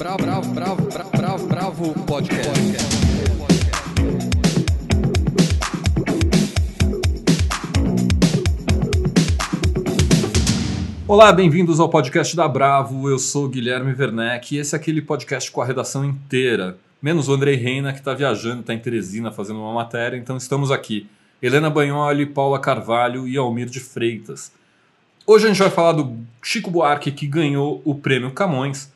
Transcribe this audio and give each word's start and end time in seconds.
Bravo, 0.00 0.16
bravo, 0.16 0.54
bravo, 0.54 0.82
bravo, 0.88 1.10
bravo, 1.10 1.46
bravo 1.46 2.04
podcast. 2.06 2.48
Olá, 11.06 11.30
bem-vindos 11.30 11.78
ao 11.78 11.90
podcast 11.90 12.34
da 12.34 12.48
Bravo. 12.48 13.10
Eu 13.10 13.18
sou 13.18 13.46
Guilherme 13.46 13.92
Werneck 13.92 14.54
e 14.54 14.58
esse 14.58 14.74
é 14.74 14.78
aquele 14.78 15.02
podcast 15.02 15.50
com 15.50 15.60
a 15.60 15.66
redação 15.66 16.02
inteira, 16.02 16.78
menos 17.02 17.28
o 17.28 17.34
Andrei 17.34 17.56
Reina 17.56 17.92
que 17.92 17.98
está 17.98 18.14
viajando, 18.14 18.60
está 18.60 18.72
em 18.72 18.78
Teresina 18.78 19.30
fazendo 19.30 19.60
uma 19.60 19.74
matéria, 19.74 20.16
então 20.16 20.38
estamos 20.38 20.70
aqui. 20.70 21.06
Helena 21.42 21.68
Bagnoli, 21.68 22.24
Paula 22.24 22.58
Carvalho 22.58 23.28
e 23.28 23.36
Almir 23.36 23.66
de 23.66 23.80
Freitas. 23.80 24.50
Hoje 25.26 25.44
a 25.44 25.48
gente 25.48 25.58
vai 25.58 25.68
falar 25.68 25.92
do 25.92 26.16
Chico 26.42 26.70
Buarque 26.70 27.12
que 27.12 27.26
ganhou 27.26 27.82
o 27.84 27.94
prêmio 27.94 28.30
Camões, 28.30 28.90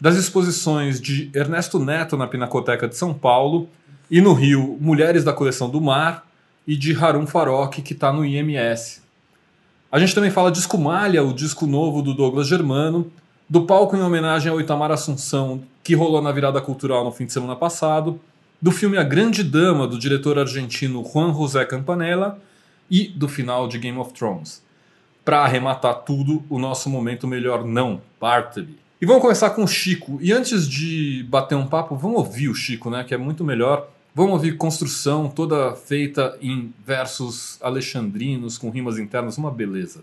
das 0.00 0.16
exposições 0.16 1.00
de 1.00 1.30
Ernesto 1.34 1.78
Neto 1.78 2.16
na 2.16 2.26
Pinacoteca 2.26 2.88
de 2.88 2.96
São 2.96 3.12
Paulo 3.12 3.68
e 4.10 4.20
no 4.20 4.32
Rio 4.32 4.78
Mulheres 4.80 5.22
da 5.22 5.32
Coleção 5.32 5.68
do 5.68 5.80
Mar 5.80 6.26
e 6.66 6.76
de 6.76 6.94
Harun 6.94 7.26
Farok 7.26 7.82
que 7.82 7.92
está 7.92 8.12
no 8.12 8.24
IMS. 8.24 9.02
A 9.92 9.98
gente 9.98 10.14
também 10.14 10.30
fala 10.30 10.50
de 10.50 10.58
Escumalha, 10.58 11.22
o 11.22 11.34
disco 11.34 11.66
novo 11.66 12.00
do 12.00 12.14
Douglas 12.14 12.48
Germano, 12.48 13.12
do 13.48 13.66
palco 13.66 13.96
em 13.96 14.02
homenagem 14.02 14.50
ao 14.50 14.60
Itamar 14.60 14.90
Assunção 14.90 15.62
que 15.82 15.94
rolou 15.94 16.22
na 16.22 16.32
virada 16.32 16.60
cultural 16.60 17.04
no 17.04 17.12
fim 17.12 17.26
de 17.26 17.32
semana 17.32 17.56
passado 17.56 18.20
do 18.62 18.70
filme 18.70 18.98
A 18.98 19.02
Grande 19.02 19.42
Dama, 19.42 19.86
do 19.86 19.98
diretor 19.98 20.38
argentino 20.38 21.02
Juan 21.02 21.32
José 21.32 21.64
Campanella, 21.64 22.38
e 22.90 23.08
do 23.08 23.28
final 23.28 23.66
de 23.66 23.78
Game 23.78 23.98
of 23.98 24.12
Thrones. 24.12 24.62
Para 25.24 25.40
arrematar 25.44 25.94
tudo, 26.02 26.42
o 26.50 26.58
nosso 26.58 26.90
momento 26.90 27.26
melhor 27.26 27.64
não, 27.64 28.02
parte 28.18 28.66
E 29.02 29.06
vamos 29.06 29.22
começar 29.22 29.48
com 29.50 29.64
o 29.64 29.66
Chico. 29.66 30.18
E 30.20 30.30
antes 30.30 30.68
de 30.68 31.24
bater 31.26 31.54
um 31.54 31.66
papo, 31.66 31.96
vamos 31.96 32.18
ouvir 32.18 32.50
o 32.50 32.54
Chico, 32.54 32.90
né, 32.90 33.02
que 33.02 33.14
é 33.14 33.16
muito 33.16 33.42
melhor. 33.42 33.88
Vamos 34.14 34.32
ouvir 34.32 34.58
construção 34.58 35.26
toda 35.26 35.74
feita 35.74 36.36
em 36.42 36.70
versos 36.86 37.56
alexandrinos, 37.62 38.58
com 38.58 38.68
rimas 38.68 38.98
internas, 38.98 39.38
uma 39.38 39.50
beleza. 39.50 40.02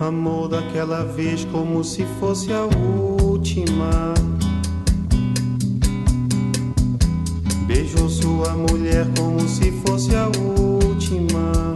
Amor 0.00 0.48
daquela 0.48 1.04
vez 1.04 1.44
como 1.44 1.84
se 1.84 2.04
fosse 2.18 2.52
a 2.52 2.64
última. 2.64 4.14
Beijou 7.68 8.08
sua 8.08 8.52
mulher 8.56 9.06
como 9.16 9.48
se 9.48 9.70
fosse 9.86 10.10
a 10.16 10.26
última. 10.26 11.75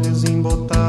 Olhos 0.00 0.24
embotados 0.24 0.79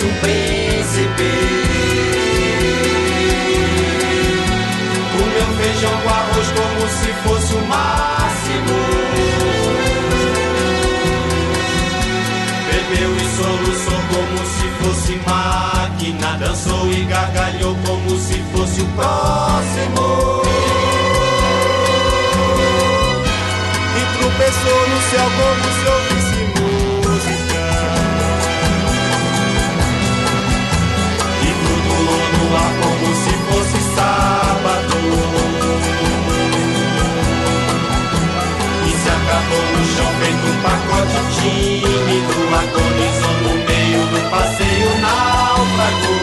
fosse 0.00 0.06
um 0.06 0.14
príncipe 0.20 1.30
Comeu 5.12 5.48
feijão 5.58 6.00
com 6.02 6.08
arroz 6.08 6.48
como 6.48 6.88
se 6.88 7.12
fosse 7.22 7.54
o 7.54 7.66
máximo. 7.66 8.76
Bebeu 12.66 13.16
e 13.16 13.24
soluçou 13.36 14.00
como 14.10 14.38
se 14.46 14.66
fosse 14.82 15.12
máquina. 15.26 16.36
Dançou 16.38 16.90
e 16.90 17.04
gargalhou 17.04 17.76
como 17.84 18.18
se 18.18 18.42
fosse 18.52 18.80
o 18.80 18.86
próximo. 18.86 20.42
E 23.96 24.18
tropeçou 24.18 24.88
no 24.88 25.00
céu 25.10 25.30
como 25.36 25.64
se 25.74 25.88
ouvisse 25.88 26.09
feito 40.30 40.46
um 40.46 40.62
pacote 40.62 41.18
tímido 41.40 42.34
Agonizou 42.54 43.36
no 43.42 43.54
meio 43.66 44.02
do 44.06 44.20
passeio 44.30 44.90
náufrago 45.00 46.20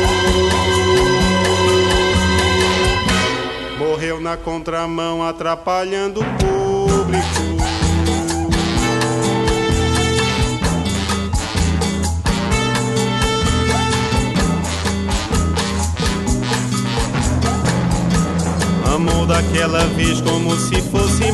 na 4.28 4.36
contramão, 4.36 5.26
atrapalhando 5.26 6.20
o 6.20 6.24
público. 6.24 7.26
Amou 18.94 19.26
daquela 19.26 19.86
vez 19.96 20.20
como 20.20 20.58
se 20.58 20.82
fosse 20.82 21.32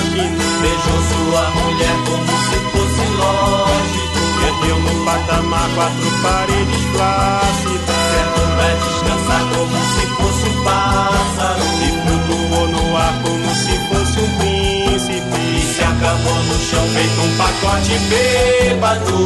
máquina. 0.00 0.44
Beijou 0.60 1.00
sua 1.10 1.44
mulher 1.50 1.96
como 2.06 2.32
se 2.48 2.58
fosse 2.70 3.04
lógico. 3.16 4.20
Perdeu 4.40 4.78
no 4.80 5.04
patamar 5.04 5.68
quatro 5.74 6.10
paredes 6.22 6.82
flácidas. 6.92 8.00
Certo 8.10 8.40
pra 8.56 8.68
descansar 8.74 9.42
como 9.54 9.76
se 9.94 10.04
fosse 10.16 10.44
um 10.48 10.64
pássaro. 10.64 11.64
E 11.82 11.88
flutuou 12.02 12.66
no 12.68 12.96
ar 12.96 13.14
como 13.22 13.48
se 13.54 13.74
fosse 13.88 14.16
um 14.20 14.30
príncipe. 14.38 15.38
E 15.56 15.74
se 15.74 15.82
acabou 15.82 16.34
no 16.34 16.58
chão 16.58 16.86
feito 16.94 17.20
um 17.20 17.36
pacote 17.36 17.98
bêbado. 18.08 19.20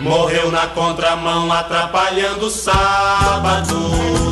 Morreu 0.00 0.50
na 0.50 0.66
contramão, 0.66 1.52
atrapalhando 1.52 2.46
o 2.46 2.50
sábado. 2.50 4.31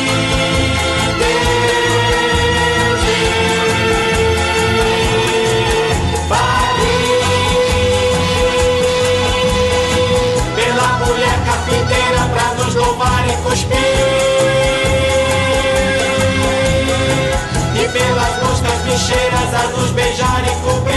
Cuspir. 13.51 13.75
E 17.75 17.87
pelas 17.89 18.43
moscas 18.43 18.79
bicheiras 18.85 19.53
a 19.53 19.67
nos 19.75 19.91
beijar 19.91 20.43
e 20.45 20.55
cobrir. 20.63 20.95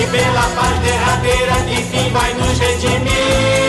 E 0.00 0.06
pela 0.06 0.46
paz 0.56 0.78
derradeira 0.80 1.54
que 1.66 1.80
enfim 1.80 2.10
vai 2.12 2.34
nos 2.34 2.58
redimir. 2.58 3.61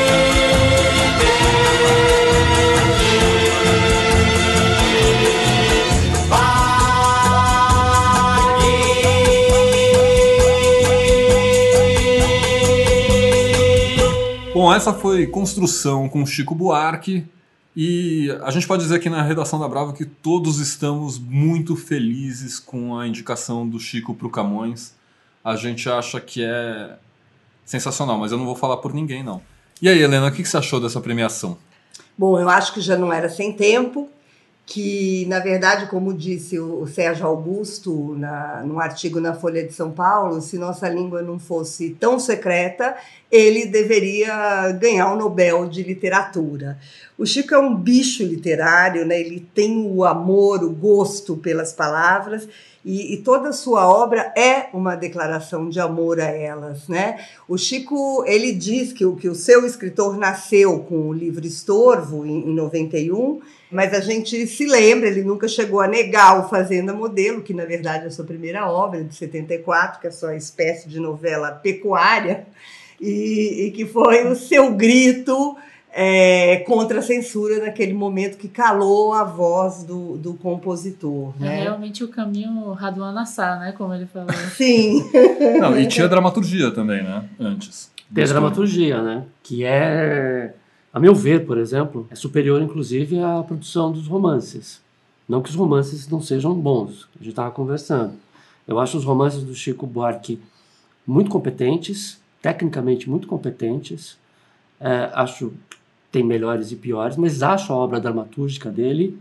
Essa 14.76 14.92
foi 14.92 15.28
Construção 15.28 16.10
com 16.10 16.26
Chico 16.26 16.56
Buarque. 16.56 17.28
E 17.76 18.36
a 18.44 18.50
gente 18.50 18.66
pode 18.68 18.82
dizer 18.82 18.96
aqui 18.96 19.08
na 19.08 19.22
redação 19.22 19.60
da 19.60 19.68
Brava 19.68 19.94
que 19.94 20.04
todos 20.04 20.60
estamos 20.60 21.20
muito 21.20 21.76
felizes 21.76 22.60
com 22.60 22.98
a 22.98 23.08
indicação 23.08 23.68
do 23.68 23.80
Chico 23.80 24.16
para 24.16 24.26
o 24.26 24.32
Camões. 24.32 24.96
A 25.44 25.56
gente 25.56 25.88
acha 25.88 26.20
que 26.20 26.44
é 26.44 26.98
sensacional, 27.64 28.18
mas 28.18 28.32
eu 28.32 28.38
não 28.38 28.46
vou 28.46 28.56
falar 28.56 28.78
por 28.78 28.94
ninguém, 28.94 29.24
não. 29.24 29.42
E 29.80 29.88
aí, 29.88 30.02
Helena, 30.02 30.28
o 30.28 30.32
que 30.32 30.44
você 30.44 30.58
achou 30.58 30.80
dessa 30.80 31.00
premiação? 31.00 31.58
Bom, 32.18 32.40
eu 32.40 32.50
acho 32.50 32.74
que 32.74 32.82
já 32.82 32.98
não 32.98 33.14
era 33.14 33.30
sem 33.30 33.54
tempo, 33.54 34.10
que, 34.66 35.26
na 35.28 35.40
verdade, 35.40 35.88
como 35.88 36.14
disse 36.14 36.58
o 36.58 36.88
Sérgio 36.88 37.28
Augusto 37.28 38.16
na, 38.16 38.64
num 38.64 38.80
artigo 38.80 39.20
na 39.20 39.34
Folha 39.34 39.64
de 39.64 39.74
São 39.74 39.92
Paulo, 39.92 40.42
se 40.42 40.58
nossa 40.58 40.88
língua 40.88 41.22
não 41.22 41.38
fosse 41.38 41.90
tão 42.00 42.18
secreta, 42.18 42.96
ele 43.30 43.66
deveria 43.66 44.72
ganhar 44.72 45.12
o 45.12 45.18
Nobel 45.18 45.68
de 45.68 45.84
Literatura. 45.84 46.80
O 47.18 47.26
Chico 47.26 47.54
é 47.54 47.60
um 47.60 47.76
bicho 47.76 48.24
literário, 48.24 49.06
né? 49.06 49.20
ele 49.20 49.48
tem 49.54 49.86
o 49.88 50.04
amor, 50.04 50.64
o 50.64 50.72
gosto 50.72 51.38
pelas 51.38 51.72
palavras, 51.72 52.48
e, 52.86 53.14
e, 53.14 53.18
toda 53.18 53.50
a 53.50 53.54
sua 53.54 53.88
obra 53.88 54.34
é 54.36 54.68
uma 54.74 54.96
declaração 54.96 55.70
de 55.70 55.80
amor 55.80 56.20
a 56.20 56.26
elas, 56.26 56.90
né? 56.90 57.26
O 57.48 57.58
Chico, 57.58 58.26
ele 58.28 58.52
diz 58.52 58.92
que, 58.92 59.06
o, 59.06 59.16
que 59.16 59.30
o 59.30 59.36
seu 59.36 59.66
escritor 59.66 60.18
nasceu 60.18 60.80
com 60.80 61.08
o 61.08 61.14
livro 61.14 61.48
Estorvo, 61.48 62.26
em, 62.26 62.50
em 62.50 62.54
91, 62.54 63.40
mas 63.72 63.94
a 63.94 64.02
gente 64.02 64.46
se 64.48 64.66
lembra, 64.66 65.08
ele 65.08 65.24
nunca 65.24 65.48
chegou 65.48 65.80
a 65.80 65.88
negar 65.88 66.40
o 66.40 66.50
Fazenda 66.50 66.94
Modelo, 66.94 67.42
que 67.42 67.54
na 67.54 67.64
verdade 67.64 68.04
é 68.04 68.08
a 68.08 68.12
sua 68.12 68.26
primeira 68.26 68.70
obra, 68.70 69.02
de 69.02 69.16
74, 69.16 70.02
que 70.02 70.08
é 70.08 70.12
sua 70.12 70.36
espécie 70.36 70.90
de 70.90 71.00
novela 71.00 71.52
pecuária, 71.52 72.46
e, 73.00 73.68
e 73.68 73.72
que 73.72 73.86
foi 73.86 74.28
o 74.28 74.36
seu 74.36 74.74
grito 74.74 75.56
é, 75.96 76.58
contra 76.66 77.00
a 77.00 77.02
censura 77.04 77.64
naquele 77.64 77.94
momento 77.94 78.38
que 78.38 78.48
calou 78.48 79.14
a 79.14 79.24
voz 79.24 79.84
do, 79.84 80.18
do 80.18 80.34
compositor. 80.34 81.34
É 81.40 81.44
Né? 81.44 81.62
realmente 81.62 82.04
o 82.04 82.08
caminho 82.08 82.72
Raduan 82.72 83.12
Nassar, 83.12 83.60
né? 83.60 83.72
Como 83.74 83.94
ele 83.94 84.08
falou. 84.08 84.34
Sim. 84.58 85.04
Não, 85.60 85.80
e 85.80 85.88
tinha 85.88 86.08
dramaturgia 86.08 86.72
também, 86.72 87.04
né? 87.04 87.30
Antes. 87.40 87.92
Tem 88.14 88.24
a 88.24 88.28
dramaturgia, 88.28 89.02
né? 89.04 89.24
Que 89.44 89.64
é, 89.64 90.54
a 90.92 91.00
meu 91.00 91.14
ver, 91.14 91.46
por 91.46 91.60
exemplo, 91.60 92.08
é 92.10 92.16
superior, 92.16 92.60
inclusive, 92.62 93.20
à 93.20 93.44
produção 93.44 93.92
dos 93.92 94.08
romances. 94.08 94.82
Não 95.30 95.42
que 95.42 95.50
os 95.50 95.56
romances 95.56 96.08
não 96.08 96.22
sejam 96.22 96.54
bons, 96.54 97.08
a 97.16 97.20
gente 97.20 97.30
estava 97.30 97.52
conversando. 97.52 98.14
Eu 98.68 98.80
acho 98.80 98.98
os 98.98 99.04
romances 99.04 99.44
do 99.44 99.54
Chico 99.54 99.86
Buarque 99.86 100.40
muito 101.06 101.30
competentes, 101.30 102.20
tecnicamente 102.42 103.10
muito 103.10 103.28
competentes. 103.28 104.18
É, 104.80 105.10
acho 105.14 105.54
tem 106.14 106.24
melhores 106.24 106.72
e 106.72 106.76
piores, 106.76 107.18
mas 107.18 107.42
acho 107.42 107.74
a 107.74 107.76
obra 107.76 108.00
dramatúrgica 108.00 108.70
dele 108.70 109.18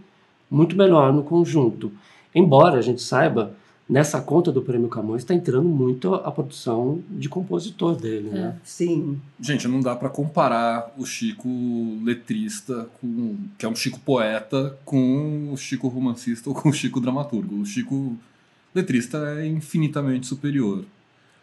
muito 0.51 0.77
melhor 0.77 1.11
no 1.11 1.25
conjunto. 1.25 1.91
Embora 2.35 2.79
a 2.79 2.83
gente 2.83 3.01
saiba, 3.01 3.55
nessa 3.89 4.21
conta 4.21 4.53
do 4.53 4.61
Prêmio 4.61 4.89
Camões 4.89 5.23
está 5.23 5.33
entrando 5.33 5.67
muito 5.67 6.15
a 6.15 6.31
produção 6.31 7.03
de 7.09 7.31
compositor 7.31 7.97
dele, 7.97 8.29
né? 8.29 8.57
Sim. 8.63 9.19
Gente, 9.41 9.67
não 9.67 9.81
dá 9.81 9.97
para 9.97 10.11
comparar 10.11 10.93
o 10.99 11.07
Chico 11.07 11.49
letrista, 12.05 12.87
com, 13.01 13.37
que 13.57 13.65
é 13.65 13.69
um 13.69 13.75
Chico 13.75 13.99
poeta, 13.99 14.79
com 14.85 15.51
o 15.51 15.57
Chico 15.57 15.89
romancista 15.89 16.51
ou 16.51 16.55
com 16.55 16.69
o 16.69 16.73
Chico 16.75 17.01
dramaturgo. 17.01 17.57
O 17.57 17.65
Chico 17.65 18.19
letrista 18.75 19.17
é 19.39 19.47
infinitamente 19.47 20.27
superior. 20.27 20.85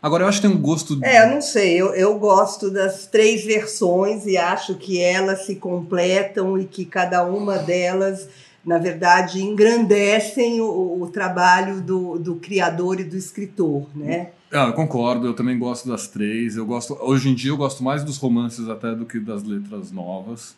Agora, 0.01 0.24
eu 0.24 0.27
acho 0.27 0.41
que 0.41 0.48
tem 0.48 0.56
um 0.56 0.62
gosto. 0.62 0.98
É, 1.03 1.24
eu 1.24 1.32
não 1.32 1.41
sei, 1.41 1.79
eu, 1.79 1.94
eu 1.94 2.18
gosto 2.18 2.72
das 2.72 3.06
três 3.06 3.44
versões 3.44 4.25
e 4.25 4.38
acho 4.38 4.75
que 4.75 5.01
elas 5.01 5.46
se 5.46 5.56
completam 5.56 6.58
e 6.58 6.65
que 6.65 6.86
cada 6.86 7.25
uma 7.25 7.58
delas, 7.58 8.29
na 8.65 8.77
verdade, 8.77 9.44
engrandecem 9.44 10.62
o, 10.62 11.01
o 11.01 11.08
trabalho 11.08 11.82
do, 11.82 12.18
do 12.18 12.36
criador 12.36 13.00
e 13.00 13.03
do 13.03 13.18
escritor, 13.18 13.86
né? 13.94 14.29
Ah, 14.51 14.65
eu 14.68 14.74
concordo, 14.74 15.27
eu 15.27 15.34
também 15.34 15.60
gosto 15.60 15.88
das 15.88 16.08
três. 16.08 16.56
Eu 16.56 16.65
gosto, 16.65 16.98
hoje 17.01 17.29
em 17.29 17.36
dia 17.36 17.51
eu 17.51 17.58
gosto 17.58 17.84
mais 17.84 18.03
dos 18.03 18.18
romances 18.18 18.68
até 18.70 18.96
do 18.96 19.06
que 19.06 19.20
das 19.20 19.44
letras 19.44 19.91
novas. 19.91 20.56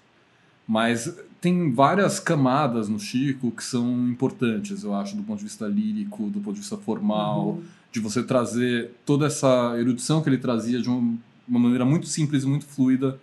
Mas 0.68 1.14
tem 1.42 1.74
várias 1.74 2.20
camadas 2.20 2.88
no 2.88 3.00
Chico 3.00 3.52
que 3.52 3.64
são 3.64 4.08
importantes, 4.08 4.84
eu 4.84 4.94
acho, 4.94 5.18
do 5.18 5.24
ponto 5.24 5.40
de 5.40 5.46
vista 5.46 5.66
lírico, 5.66 6.30
do 6.30 6.40
ponto 6.40 6.54
de 6.54 6.62
vista 6.62 6.78
formal, 6.78 7.48
uhum. 7.48 7.64
De 7.92 8.00
você 8.00 8.24
trazer 8.24 8.92
toda 9.06 9.26
essa 9.26 9.76
erudição 9.78 10.22
que 10.22 10.30
ele 10.30 10.38
trazia 10.38 10.82
de 10.82 10.90
uma, 10.90 11.18
uma 11.48 11.60
maneira 11.60 11.86
muito 11.86 12.08
simples 12.08 12.44
e 12.44 12.48
muito 12.48 12.66
fluida 12.66 13.20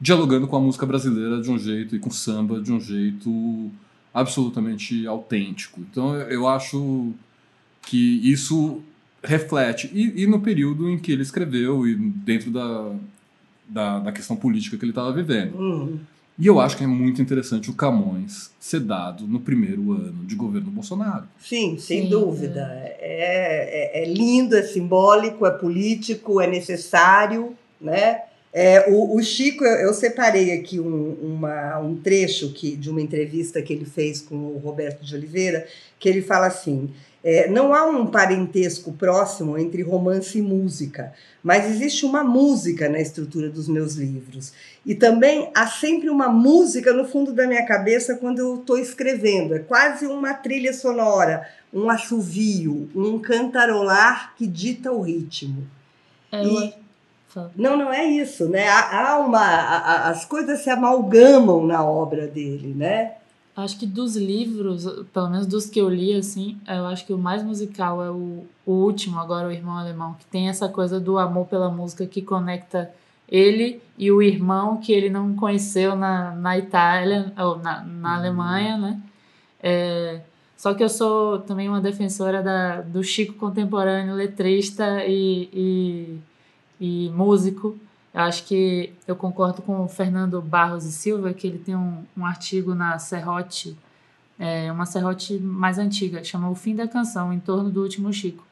dialogando 0.00 0.48
com 0.48 0.56
a 0.56 0.60
música 0.60 0.86
brasileira 0.86 1.40
de 1.40 1.50
um 1.50 1.58
jeito 1.58 1.94
e 1.94 1.98
com 1.98 2.10
samba 2.10 2.60
de 2.60 2.72
um 2.72 2.80
jeito 2.80 3.70
absolutamente 4.12 5.06
autêntico. 5.06 5.80
Então 5.80 6.16
eu 6.16 6.48
acho 6.48 7.12
que 7.82 8.20
isso 8.28 8.82
reflete, 9.22 9.90
e, 9.92 10.22
e 10.22 10.26
no 10.26 10.40
período 10.40 10.88
em 10.88 10.98
que 10.98 11.12
ele 11.12 11.22
escreveu 11.22 11.86
e 11.86 11.94
dentro 11.94 12.50
da, 12.50 12.92
da, 13.68 13.98
da 14.00 14.12
questão 14.12 14.34
política 14.34 14.76
que 14.78 14.84
ele 14.84 14.92
estava 14.92 15.12
vivendo. 15.12 15.54
Uhum. 15.54 16.00
E 16.40 16.46
eu 16.46 16.58
acho 16.58 16.74
que 16.78 16.82
é 16.84 16.86
muito 16.86 17.20
interessante 17.20 17.68
o 17.70 17.74
Camões 17.74 18.50
ser 18.58 18.80
dado 18.80 19.26
no 19.26 19.40
primeiro 19.40 19.92
ano 19.92 20.24
de 20.24 20.34
governo 20.34 20.70
Bolsonaro. 20.70 21.24
Sim, 21.38 21.76
sem 21.78 22.04
Sim, 22.04 22.08
dúvida. 22.08 22.66
É, 22.98 24.00
é, 24.00 24.02
é 24.02 24.04
lindo, 24.06 24.56
é 24.56 24.62
simbólico, 24.62 25.44
é 25.44 25.50
político, 25.50 26.40
é 26.40 26.46
necessário, 26.46 27.54
né? 27.78 28.22
É, 28.52 28.90
o, 28.90 29.16
o 29.16 29.22
Chico, 29.22 29.64
eu, 29.64 29.88
eu 29.88 29.94
separei 29.94 30.52
aqui 30.52 30.80
um, 30.80 31.12
uma- 31.22 31.78
um 31.78 31.94
trecho 31.94 32.52
que, 32.52 32.74
de 32.74 32.88
uma 32.90 33.00
entrevista 33.02 33.60
que 33.62 33.72
ele 33.72 33.84
fez 33.84 34.20
com 34.20 34.34
o 34.34 34.58
Roberto 34.58 35.04
de 35.04 35.14
Oliveira, 35.14 35.66
que 36.00 36.08
ele 36.08 36.22
fala 36.22 36.46
assim: 36.46 36.90
é, 37.22 37.50
não 37.50 37.74
há 37.74 37.84
um 37.84 38.06
parentesco 38.06 38.92
próximo 38.92 39.58
entre 39.58 39.82
romance 39.82 40.38
e 40.38 40.42
música, 40.42 41.12
mas 41.42 41.66
existe 41.66 42.06
uma 42.06 42.24
música 42.24 42.88
na 42.88 42.98
estrutura 42.98 43.50
dos 43.50 43.68
meus 43.68 43.94
livros. 43.94 44.52
E 44.86 44.94
também 44.94 45.50
há 45.54 45.66
sempre 45.66 46.08
uma 46.08 46.28
música 46.28 46.92
no 46.94 47.04
fundo 47.04 47.32
da 47.32 47.46
minha 47.46 47.64
cabeça 47.66 48.16
quando 48.16 48.38
eu 48.38 48.56
estou 48.56 48.78
escrevendo. 48.78 49.54
É 49.54 49.58
quase 49.58 50.06
uma 50.06 50.32
trilha 50.32 50.72
sonora, 50.72 51.46
um 51.72 51.90
assovio, 51.90 52.88
um 52.94 53.18
cantarolar 53.18 54.34
que 54.36 54.46
dita 54.46 54.90
o 54.90 55.02
ritmo. 55.02 55.66
É, 56.32 56.42
E-. 56.42 56.74
Não, 57.54 57.76
não 57.76 57.92
é 57.92 58.04
isso, 58.06 58.48
né? 58.48 58.66
Há, 58.68 59.12
há 59.12 59.18
uma, 59.20 60.08
as 60.08 60.24
coisas 60.24 60.60
se 60.60 60.70
amalgamam 60.70 61.64
na 61.64 61.84
obra 61.84 62.26
dele, 62.26 62.74
né? 62.74 63.12
Acho 63.60 63.78
que 63.78 63.86
dos 63.86 64.16
livros, 64.16 64.84
pelo 65.12 65.28
menos 65.28 65.46
dos 65.46 65.66
que 65.66 65.80
eu 65.80 65.88
li, 65.88 66.14
assim, 66.14 66.58
eu 66.66 66.86
acho 66.86 67.06
que 67.06 67.12
o 67.12 67.18
mais 67.18 67.42
musical 67.42 68.02
é 68.02 68.10
o, 68.10 68.44
o 68.66 68.72
último, 68.72 69.18
agora 69.18 69.48
o 69.48 69.52
Irmão 69.52 69.76
Alemão, 69.76 70.14
que 70.14 70.24
tem 70.26 70.48
essa 70.48 70.68
coisa 70.68 70.98
do 70.98 71.18
amor 71.18 71.46
pela 71.46 71.70
música 71.70 72.06
que 72.06 72.22
conecta 72.22 72.90
ele 73.28 73.80
e 73.96 74.10
o 74.10 74.20
irmão 74.20 74.78
que 74.78 74.92
ele 74.92 75.08
não 75.08 75.34
conheceu 75.34 75.94
na, 75.94 76.32
na 76.32 76.58
Itália, 76.58 77.32
ou 77.38 77.58
na, 77.58 77.82
na 77.84 78.16
Alemanha, 78.16 78.76
né? 78.76 79.00
É, 79.62 80.20
só 80.56 80.74
que 80.74 80.82
eu 80.82 80.88
sou 80.88 81.38
também 81.38 81.68
uma 81.68 81.80
defensora 81.80 82.42
da, 82.42 82.80
do 82.80 83.02
Chico 83.02 83.34
contemporâneo, 83.34 84.14
letrista 84.14 85.04
e, 85.06 85.48
e, 85.54 86.18
e 86.80 87.10
músico. 87.10 87.78
Eu 88.12 88.22
acho 88.22 88.44
que 88.44 88.92
eu 89.06 89.14
concordo 89.14 89.62
com 89.62 89.84
o 89.84 89.88
Fernando 89.88 90.40
Barros 90.42 90.84
e 90.84 90.92
Silva, 90.92 91.32
que 91.32 91.46
ele 91.46 91.58
tem 91.58 91.76
um, 91.76 92.04
um 92.16 92.26
artigo 92.26 92.74
na 92.74 92.98
Serrote, 92.98 93.76
é, 94.38 94.70
uma 94.72 94.86
Serrote 94.86 95.38
mais 95.38 95.78
antiga, 95.78 96.24
chama 96.24 96.50
O 96.50 96.54
Fim 96.54 96.74
da 96.74 96.88
Canção, 96.88 97.32
em 97.32 97.38
torno 97.38 97.70
do 97.70 97.82
último 97.82 98.12
Chico. 98.12 98.44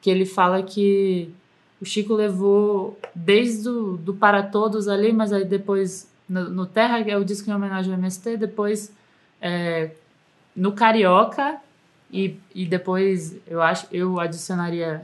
Que 0.00 0.10
ele 0.10 0.24
fala 0.24 0.62
que 0.62 1.32
o 1.80 1.84
Chico 1.84 2.14
levou 2.14 2.98
desde 3.14 3.68
o 3.68 3.96
do 3.96 4.14
Para 4.14 4.42
Todos 4.42 4.86
ali, 4.86 5.12
mas 5.12 5.32
aí 5.32 5.44
depois 5.44 6.08
no, 6.28 6.48
no 6.48 6.66
Terra, 6.66 7.00
é 7.00 7.16
o 7.16 7.24
disco 7.24 7.50
em 7.50 7.52
homenagem 7.52 7.92
ao 7.92 7.98
MST, 7.98 8.36
depois 8.36 8.92
é, 9.40 9.90
no 10.54 10.72
Carioca 10.72 11.60
e, 12.10 12.38
e 12.54 12.64
depois 12.64 13.36
eu 13.46 13.60
acho 13.60 13.86
eu 13.90 14.20
adicionaria 14.20 15.02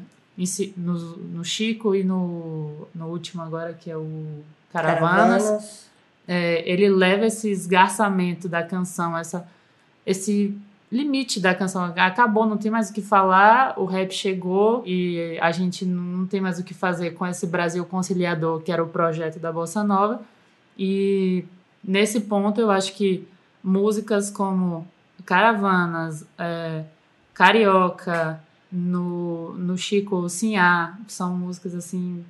no, 0.77 0.95
no 1.17 1.45
Chico 1.45 1.95
e 1.95 2.05
no, 2.05 2.87
no 2.95 3.07
último 3.09 3.43
agora 3.43 3.75
que 3.75 3.91
é 3.91 3.97
o 3.97 4.43
Caravanas, 4.73 5.89
É, 6.31 6.63
ele 6.71 6.91
leva 6.91 7.25
esse 7.25 7.51
esgarçamento 7.51 8.51
da 8.51 8.63
canção 8.63 9.17
essa 9.17 9.49
esse 10.05 10.55
limite 10.93 11.41
da 11.41 11.55
canção. 11.55 11.85
Acabou 11.97 12.47
não 12.47 12.57
tem 12.57 12.71
mais 12.71 12.91
o 12.91 12.93
que 12.93 13.03
falar 13.03 13.79
o 13.79 13.85
rap 13.85 14.13
chegou 14.13 14.83
e 14.87 15.39
a 15.41 15.51
gente 15.53 15.85
não 15.85 16.27
tem 16.27 16.41
mais 16.41 16.59
o 16.59 16.65
que 16.65 16.75
fazer 16.75 17.13
com 17.13 17.27
esse 17.27 17.47
Brasil 17.47 17.85
conciliador 17.85 18.61
que 18.61 18.73
era 18.73 18.83
o 18.83 18.89
projeto 18.89 19.39
da 19.39 19.53
bossa 19.53 19.83
nova. 19.83 20.23
E 20.79 21.45
nesse 21.83 22.21
ponto 22.21 22.61
eu 22.61 22.71
acho 22.71 22.95
que 22.95 23.27
músicas 23.63 24.31
como 24.31 24.87
Caravanas, 25.27 26.25
é, 26.39 26.85
Carioca, 27.35 28.41
no, 28.71 29.55
no 29.55 29.77
Chico 29.79 30.29
Sinhá, 30.29 30.97
são 31.07 31.37
músicas 31.37 31.75
assim 31.75 32.25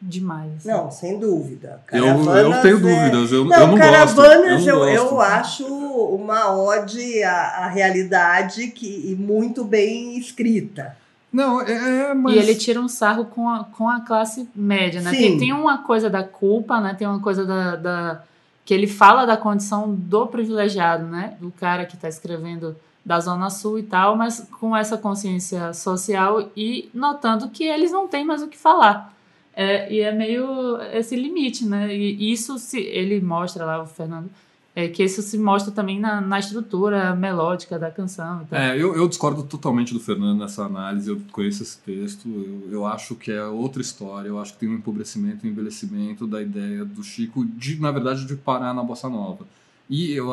demais. 0.00 0.64
Não, 0.64 0.90
sem 0.90 1.18
dúvida. 1.18 1.80
Eu, 1.90 2.06
eu 2.06 2.24
Caravanas 2.24 2.62
tenho 2.62 2.76
é- 2.76 2.80
dúvidas, 2.80 3.32
eu, 3.32 3.44
Não, 3.44 3.56
eu 3.56 3.66
não 3.68 3.78
Caravanas 3.78 4.14
gosto. 4.14 4.68
eu, 4.68 4.78
não 4.78 4.88
eu, 4.88 5.02
gosto. 5.10 5.20
acho 5.20 5.66
uma 5.66 6.54
ode 6.54 7.22
à, 7.22 7.64
à 7.64 7.68
realidade 7.68 8.68
que, 8.68 9.10
e 9.10 9.16
muito 9.16 9.64
bem 9.64 10.18
escrita. 10.18 10.96
Não, 11.32 11.60
é, 11.62 12.10
é, 12.10 12.14
mas... 12.14 12.34
E 12.34 12.38
ele 12.38 12.54
tira 12.54 12.80
um 12.80 12.86
sarro 12.88 13.24
com 13.24 13.48
a, 13.48 13.64
com 13.64 13.88
a 13.88 14.00
classe 14.02 14.48
média, 14.54 15.00
né? 15.00 15.10
Tem, 15.10 15.36
tem 15.36 15.52
uma 15.52 15.78
coisa 15.78 16.08
da 16.08 16.22
culpa, 16.22 16.80
né? 16.80 16.94
Tem 16.94 17.08
uma 17.08 17.18
coisa 17.18 17.44
da, 17.44 17.74
da- 17.74 18.22
que 18.64 18.72
ele 18.72 18.86
fala 18.86 19.24
da 19.24 19.36
condição 19.36 19.92
do 19.92 20.26
privilegiado, 20.28 21.04
né? 21.06 21.34
Do 21.40 21.50
cara 21.50 21.86
que 21.86 21.96
está 21.96 22.08
escrevendo 22.08 22.76
da 23.04 23.20
Zona 23.20 23.50
Sul 23.50 23.78
e 23.78 23.82
tal, 23.82 24.16
mas 24.16 24.48
com 24.58 24.74
essa 24.74 24.96
consciência 24.96 25.72
social 25.74 26.50
e 26.56 26.88
notando 26.94 27.50
que 27.50 27.64
eles 27.64 27.92
não 27.92 28.08
têm 28.08 28.24
mais 28.24 28.42
o 28.42 28.48
que 28.48 28.56
falar. 28.56 29.14
É, 29.56 29.92
e 29.92 30.00
é 30.00 30.10
meio 30.10 30.80
esse 30.92 31.14
limite, 31.14 31.64
né? 31.64 31.94
E 31.94 32.32
isso 32.32 32.58
se 32.58 32.80
ele 32.80 33.20
mostra 33.20 33.64
lá, 33.64 33.82
o 33.82 33.86
Fernando, 33.86 34.28
é, 34.74 34.88
que 34.88 35.04
isso 35.04 35.22
se 35.22 35.38
mostra 35.38 35.72
também 35.72 36.00
na, 36.00 36.20
na 36.20 36.38
estrutura 36.40 37.14
melódica 37.14 37.78
da 37.78 37.90
canção. 37.90 38.42
e 38.42 38.46
tal. 38.46 38.58
É, 38.58 38.76
eu, 38.76 38.96
eu 38.96 39.06
discordo 39.06 39.44
totalmente 39.44 39.94
do 39.94 40.00
Fernando 40.00 40.40
nessa 40.40 40.64
análise, 40.64 41.08
eu 41.08 41.20
conheço 41.30 41.62
esse 41.62 41.78
texto, 41.78 42.28
eu, 42.28 42.72
eu 42.72 42.86
acho 42.86 43.14
que 43.14 43.30
é 43.30 43.44
outra 43.44 43.80
história, 43.80 44.28
eu 44.28 44.40
acho 44.40 44.54
que 44.54 44.58
tem 44.60 44.68
um 44.68 44.74
empobrecimento, 44.74 45.46
um 45.46 45.50
envelhecimento 45.50 46.26
da 46.26 46.42
ideia 46.42 46.84
do 46.84 47.04
Chico, 47.04 47.44
de, 47.44 47.80
na 47.80 47.92
verdade, 47.92 48.26
de 48.26 48.34
parar 48.34 48.74
na 48.74 48.82
Bossa 48.82 49.08
Nova. 49.08 49.46
E 49.88 50.12
eu, 50.12 50.30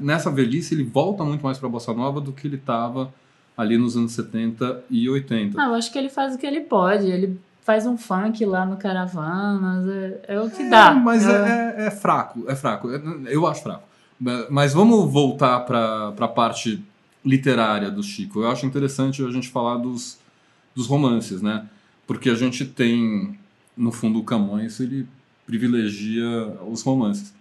nessa 0.00 0.30
velhice 0.30 0.74
ele 0.74 0.84
volta 0.84 1.22
muito 1.24 1.42
mais 1.42 1.58
para 1.58 1.68
a 1.68 1.70
Bossa 1.70 1.92
Nova 1.92 2.20
do 2.20 2.32
que 2.32 2.46
ele 2.46 2.56
estava 2.56 3.12
ali 3.56 3.76
nos 3.76 3.96
anos 3.96 4.12
70 4.12 4.84
e 4.90 5.08
80. 5.08 5.60
Ah, 5.60 5.68
eu 5.68 5.74
acho 5.74 5.92
que 5.92 5.98
ele 5.98 6.08
faz 6.08 6.34
o 6.34 6.38
que 6.38 6.46
ele 6.46 6.60
pode. 6.60 7.06
Ele 7.06 7.38
faz 7.62 7.84
um 7.86 7.96
funk 7.98 8.44
lá 8.44 8.64
no 8.64 8.76
Caravanas, 8.76 9.88
é, 9.88 10.20
é 10.28 10.40
o 10.40 10.48
que 10.50 10.68
dá. 10.68 10.92
É, 10.92 10.94
mas 10.94 11.26
É. 11.26 11.30
é, 11.32 11.84
é- 11.84 11.86
é 11.86 11.90
fraco, 11.90 12.44
é 12.48 12.56
fraco. 12.56 12.88
Eu 12.88 13.46
acho 13.46 13.62
fraco. 13.62 13.82
Mas 14.50 14.72
vamos 14.72 15.12
voltar 15.12 15.60
para 15.60 16.08
a 16.18 16.28
parte 16.28 16.82
literária 17.24 17.90
do 17.90 18.02
Chico. 18.02 18.40
Eu 18.40 18.50
acho 18.50 18.64
interessante 18.64 19.22
a 19.22 19.30
gente 19.30 19.48
falar 19.48 19.76
dos, 19.78 20.18
dos 20.74 20.86
romances, 20.86 21.42
né? 21.42 21.66
Porque 22.06 22.30
a 22.30 22.34
gente 22.34 22.64
tem, 22.64 23.38
no 23.76 23.90
fundo, 23.92 24.20
o 24.20 24.24
Camões, 24.24 24.78
ele 24.80 25.06
privilegia 25.44 26.28
os 26.66 26.82
romances. 26.82 27.34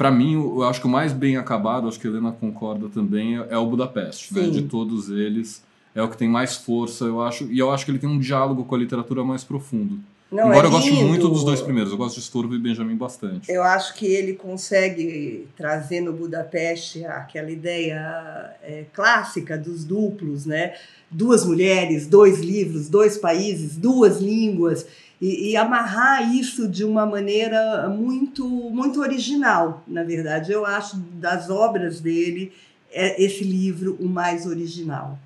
Para 0.00 0.10
mim, 0.10 0.32
eu 0.32 0.62
acho 0.62 0.80
que 0.80 0.86
o 0.86 0.88
mais 0.88 1.12
bem 1.12 1.36
acabado, 1.36 1.86
acho 1.86 2.00
que 2.00 2.06
a 2.06 2.10
Helena 2.10 2.32
concorda 2.32 2.88
também, 2.88 3.36
é 3.36 3.58
o 3.58 3.66
Budapeste. 3.66 4.32
Né? 4.32 4.48
De 4.48 4.62
todos 4.62 5.10
eles, 5.10 5.62
é 5.94 6.02
o 6.02 6.08
que 6.08 6.16
tem 6.16 6.26
mais 6.26 6.56
força, 6.56 7.04
eu 7.04 7.20
acho. 7.20 7.44
E 7.52 7.58
eu 7.58 7.70
acho 7.70 7.84
que 7.84 7.90
ele 7.90 7.98
tem 7.98 8.08
um 8.08 8.18
diálogo 8.18 8.64
com 8.64 8.74
a 8.74 8.78
literatura 8.78 9.22
mais 9.22 9.44
profundo. 9.44 9.98
Não, 10.32 10.48
Embora 10.48 10.66
é 10.66 10.68
eu 10.68 10.70
goste 10.70 10.90
muito 10.90 11.28
dos 11.28 11.44
dois 11.44 11.60
primeiros, 11.60 11.92
eu 11.92 11.98
gosto 11.98 12.14
de 12.14 12.22
Estorvo 12.22 12.54
e 12.54 12.58
Benjamin 12.58 12.96
bastante. 12.96 13.52
Eu 13.52 13.62
acho 13.62 13.94
que 13.94 14.06
ele 14.06 14.32
consegue 14.32 15.46
trazer 15.54 16.00
no 16.00 16.14
Budapeste 16.14 17.04
aquela 17.04 17.50
ideia 17.50 18.54
é, 18.62 18.86
clássica 18.94 19.58
dos 19.58 19.84
duplos, 19.84 20.46
né? 20.46 20.76
Duas 21.10 21.44
mulheres, 21.44 22.06
dois 22.06 22.40
livros, 22.40 22.88
dois 22.88 23.18
países, 23.18 23.76
duas 23.76 24.18
línguas, 24.18 24.86
e, 25.20 25.50
e 25.50 25.56
amarrar 25.56 26.34
isso 26.34 26.66
de 26.66 26.84
uma 26.84 27.04
maneira 27.04 27.88
muito, 27.88 28.48
muito 28.48 29.00
original, 29.00 29.82
na 29.86 30.02
verdade. 30.02 30.50
Eu 30.50 30.64
acho 30.64 30.96
das 30.96 31.50
obras 31.50 32.00
dele 32.00 32.52
é 32.90 33.22
esse 33.22 33.44
livro 33.44 33.96
o 34.00 34.08
mais 34.08 34.46
original. 34.46 35.18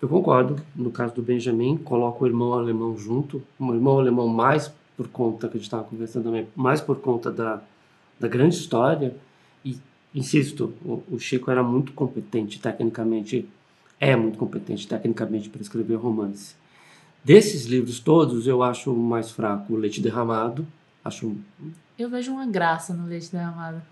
Eu 0.00 0.08
concordo. 0.08 0.60
No 0.74 0.90
caso 0.90 1.14
do 1.14 1.22
Benjamin, 1.22 1.76
coloca 1.78 2.22
o 2.22 2.26
irmão 2.26 2.52
alemão 2.52 2.96
junto. 2.96 3.42
O 3.58 3.74
irmão 3.74 3.98
alemão 3.98 4.28
mais 4.28 4.70
por 4.96 5.08
conta, 5.08 5.48
que 5.48 5.56
a 5.56 5.58
gente 5.58 5.66
estava 5.66 5.84
conversando 5.84 6.24
também, 6.24 6.48
mais 6.54 6.80
por 6.80 7.00
conta 7.00 7.30
da, 7.30 7.60
da 8.18 8.28
grande 8.28 8.54
história. 8.54 9.14
E, 9.64 9.78
insisto, 10.14 10.72
o, 10.84 11.02
o 11.10 11.18
Chico 11.18 11.50
era 11.50 11.62
muito 11.62 11.92
competente 11.92 12.58
tecnicamente, 12.60 13.46
é 14.00 14.14
muito 14.16 14.38
competente 14.38 14.86
tecnicamente 14.86 15.50
para 15.50 15.60
escrever 15.60 15.96
romance. 15.96 16.54
Desses 17.26 17.64
livros 17.64 17.98
todos, 17.98 18.46
eu 18.46 18.62
acho 18.62 18.94
mais 18.94 19.32
fraco 19.32 19.72
o 19.72 19.76
Leite 19.76 20.00
Derramado. 20.00 20.64
Acho 21.04 21.36
Eu 21.98 22.08
vejo 22.08 22.30
uma 22.30 22.46
graça 22.46 22.94
no 22.94 23.04
Leite 23.04 23.32
Derramado. 23.32 23.82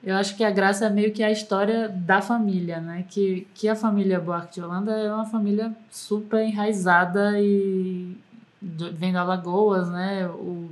Eu 0.00 0.14
acho 0.14 0.36
que 0.36 0.44
a 0.44 0.50
graça 0.52 0.86
é 0.86 0.90
meio 0.90 1.12
que 1.12 1.24
a 1.24 1.32
história 1.32 1.88
da 1.88 2.22
família, 2.22 2.80
né? 2.80 3.04
Que, 3.08 3.48
que 3.52 3.68
a 3.68 3.74
família 3.74 4.20
Buarque 4.20 4.54
de 4.54 4.62
Holanda 4.62 4.92
é 4.92 5.12
uma 5.12 5.26
família 5.26 5.74
super 5.90 6.40
enraizada 6.40 7.40
e 7.40 8.16
vem 8.62 9.12
da 9.12 9.22
Alagoas, 9.22 9.90
né? 9.90 10.28
O, 10.28 10.70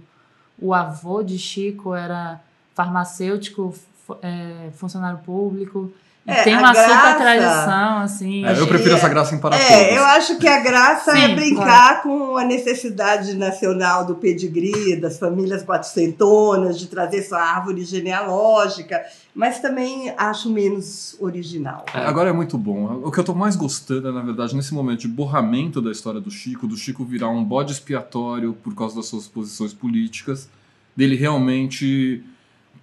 o 0.60 0.72
avô 0.72 1.24
de 1.24 1.36
Chico 1.36 1.92
era 1.92 2.40
farmacêutico, 2.72 3.74
é, 4.22 4.70
funcionário 4.74 5.18
público. 5.24 5.92
É, 6.28 6.42
tem 6.42 6.56
uma 6.58 6.74
super 6.74 6.88
graça- 6.88 7.14
tradição, 7.18 7.98
assim. 7.98 8.44
É, 8.44 8.58
eu 8.58 8.66
prefiro 8.66 8.96
essa 8.96 9.08
graça 9.08 9.34
em 9.34 9.38
para 9.38 9.54
É, 9.56 9.84
todos. 9.84 9.96
eu 9.96 10.04
acho 10.06 10.38
que 10.38 10.48
a 10.48 10.58
graça 10.58 11.16
é 11.16 11.28
Sim, 11.28 11.34
brincar 11.36 12.02
com 12.02 12.36
a 12.36 12.44
necessidade 12.44 13.32
nacional 13.34 14.04
do 14.04 14.16
pedigree, 14.16 14.96
das 15.00 15.18
famílias 15.20 15.62
quatrocentonas, 15.64 16.78
de 16.78 16.88
trazer 16.88 17.22
sua 17.22 17.40
árvore 17.40 17.84
genealógica, 17.84 19.00
mas 19.34 19.60
também 19.60 20.12
acho 20.16 20.50
menos 20.50 21.16
original. 21.20 21.84
Agora 21.94 22.30
é 22.30 22.32
muito 22.32 22.58
bom. 22.58 23.02
O 23.04 23.12
que 23.12 23.20
eu 23.20 23.24
tô 23.24 23.34
mais 23.34 23.54
gostando 23.54 24.08
é, 24.08 24.12
na 24.12 24.22
verdade, 24.22 24.56
nesse 24.56 24.74
momento 24.74 25.00
de 25.02 25.08
borramento 25.08 25.80
da 25.80 25.92
história 25.92 26.20
do 26.20 26.30
Chico, 26.30 26.66
do 26.66 26.76
Chico 26.76 27.04
virar 27.04 27.28
um 27.28 27.44
bode 27.44 27.72
expiatório 27.72 28.52
por 28.64 28.74
causa 28.74 28.96
das 28.96 29.06
suas 29.06 29.28
posições 29.28 29.72
políticas, 29.72 30.48
dele 30.96 31.14
realmente 31.14 32.22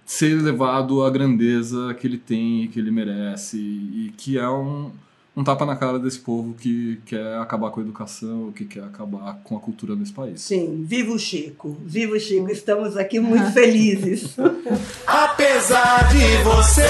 ser 0.04 0.40
levado 0.40 1.02
à 1.02 1.10
grandeza 1.10 1.94
que 1.94 2.06
ele 2.06 2.18
tem 2.18 2.64
e 2.64 2.68
que 2.68 2.78
ele 2.78 2.90
merece, 2.90 3.56
e 3.56 4.12
que 4.16 4.38
é 4.38 4.48
um, 4.48 4.90
um 5.36 5.42
tapa 5.42 5.64
na 5.66 5.74
cara 5.74 5.98
desse 5.98 6.18
povo 6.18 6.54
que 6.54 7.00
quer 7.06 7.38
acabar 7.38 7.70
com 7.70 7.80
a 7.80 7.82
educação, 7.82 8.52
que 8.52 8.64
quer 8.64 8.84
acabar 8.84 9.40
com 9.42 9.56
a 9.56 9.60
cultura 9.60 9.96
nesse 9.96 10.12
país. 10.12 10.40
Sim, 10.40 10.84
viva 10.86 11.12
o 11.12 11.18
Chico, 11.18 11.76
viva 11.84 12.14
o 12.14 12.20
Chico, 12.20 12.50
estamos 12.50 12.96
aqui 12.96 13.18
muito 13.18 13.50
felizes. 13.52 14.36
Apesar 15.06 16.08
de 16.08 16.42
você, 16.44 16.82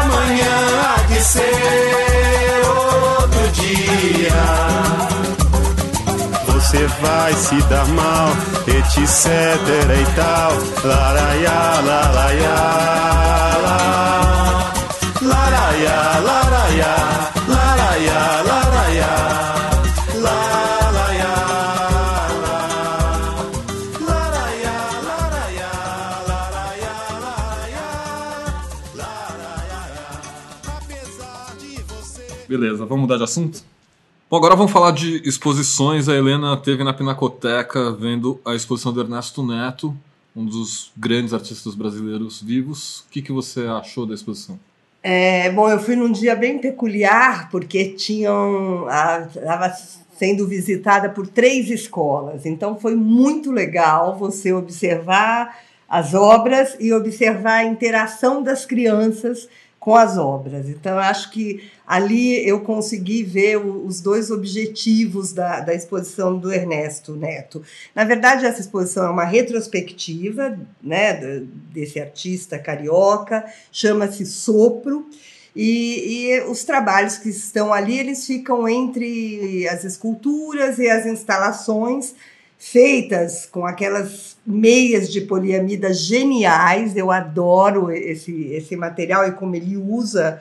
amanhã 0.00 0.54
há 0.82 1.02
de 1.06 1.20
ser 1.20 1.42
outro 2.66 3.52
dia. 3.52 5.15
Você 6.66 6.84
vai 7.00 7.32
se 7.32 7.62
dar 7.68 7.86
mal, 7.90 8.28
etc 8.66 8.90
e 9.88 10.16
tal. 10.16 10.52
Laraiá, 10.84 11.80
laraiá. 11.80 12.56
Laraiá, 15.22 16.18
laraiá, 16.18 16.96
laraiá, 17.46 18.42
laraiá. 18.42 19.14
Laraiá. 20.16 21.36
Beleza, 32.48 32.84
vamos 32.86 33.02
mudar 33.02 33.18
de 33.18 33.24
assunto? 33.24 33.75
Bom, 34.28 34.38
agora 34.38 34.56
vamos 34.56 34.72
falar 34.72 34.90
de 34.90 35.22
exposições. 35.24 36.08
A 36.08 36.14
Helena 36.16 36.56
teve 36.56 36.82
na 36.82 36.92
Pinacoteca 36.92 37.92
vendo 37.92 38.40
a 38.44 38.56
exposição 38.56 38.92
do 38.92 39.00
Ernesto 39.00 39.46
Neto, 39.46 39.96
um 40.34 40.44
dos 40.44 40.90
grandes 40.96 41.32
artistas 41.32 41.76
brasileiros 41.76 42.42
vivos. 42.42 43.00
O 43.00 43.10
que, 43.12 43.22
que 43.22 43.30
você 43.30 43.66
achou 43.66 44.04
da 44.04 44.14
exposição? 44.14 44.58
É, 45.00 45.48
bom, 45.52 45.70
eu 45.70 45.78
fui 45.78 45.94
num 45.94 46.10
dia 46.10 46.34
bem 46.34 46.58
peculiar, 46.58 47.48
porque 47.50 47.90
tinham. 47.90 48.88
Estava 49.32 49.72
sendo 50.18 50.48
visitada 50.48 51.08
por 51.08 51.28
três 51.28 51.70
escolas, 51.70 52.44
então 52.46 52.76
foi 52.80 52.96
muito 52.96 53.52
legal 53.52 54.18
você 54.18 54.52
observar 54.52 55.56
as 55.88 56.14
obras 56.14 56.76
e 56.80 56.92
observar 56.92 57.58
a 57.58 57.64
interação 57.64 58.42
das 58.42 58.66
crianças 58.66 59.48
com 59.86 59.94
as 59.94 60.18
obras. 60.18 60.68
Então, 60.68 60.98
acho 60.98 61.30
que 61.30 61.62
ali 61.86 62.44
eu 62.44 62.58
consegui 62.62 63.22
ver 63.22 63.56
o- 63.58 63.86
os 63.86 64.00
dois 64.00 64.32
objetivos 64.32 65.32
da, 65.32 65.60
da 65.60 65.72
exposição 65.72 66.36
do 66.36 66.52
Ernesto 66.52 67.14
Neto. 67.14 67.62
Na 67.94 68.02
verdade, 68.02 68.44
essa 68.44 68.60
exposição 68.60 69.04
é 69.06 69.10
uma 69.10 69.22
retrospectiva 69.24 70.58
né, 70.82 71.40
desse 71.72 72.00
artista 72.00 72.58
carioca, 72.58 73.44
chama-se 73.70 74.26
Sopro. 74.26 75.06
E, 75.54 76.32
e 76.34 76.40
os 76.50 76.64
trabalhos 76.64 77.16
que 77.16 77.28
estão 77.28 77.72
ali, 77.72 77.96
eles 77.96 78.26
ficam 78.26 78.68
entre 78.68 79.68
as 79.68 79.84
esculturas 79.84 80.80
e 80.80 80.90
as 80.90 81.06
instalações 81.06 82.12
feitas 82.58 83.46
com 83.46 83.66
aquelas 83.66 84.36
meias 84.46 85.12
de 85.12 85.20
poliamida 85.20 85.92
geniais. 85.92 86.96
Eu 86.96 87.10
adoro 87.10 87.90
esse, 87.90 88.52
esse 88.52 88.76
material 88.76 89.26
e 89.26 89.32
como 89.32 89.54
ele 89.54 89.76
usa 89.76 90.40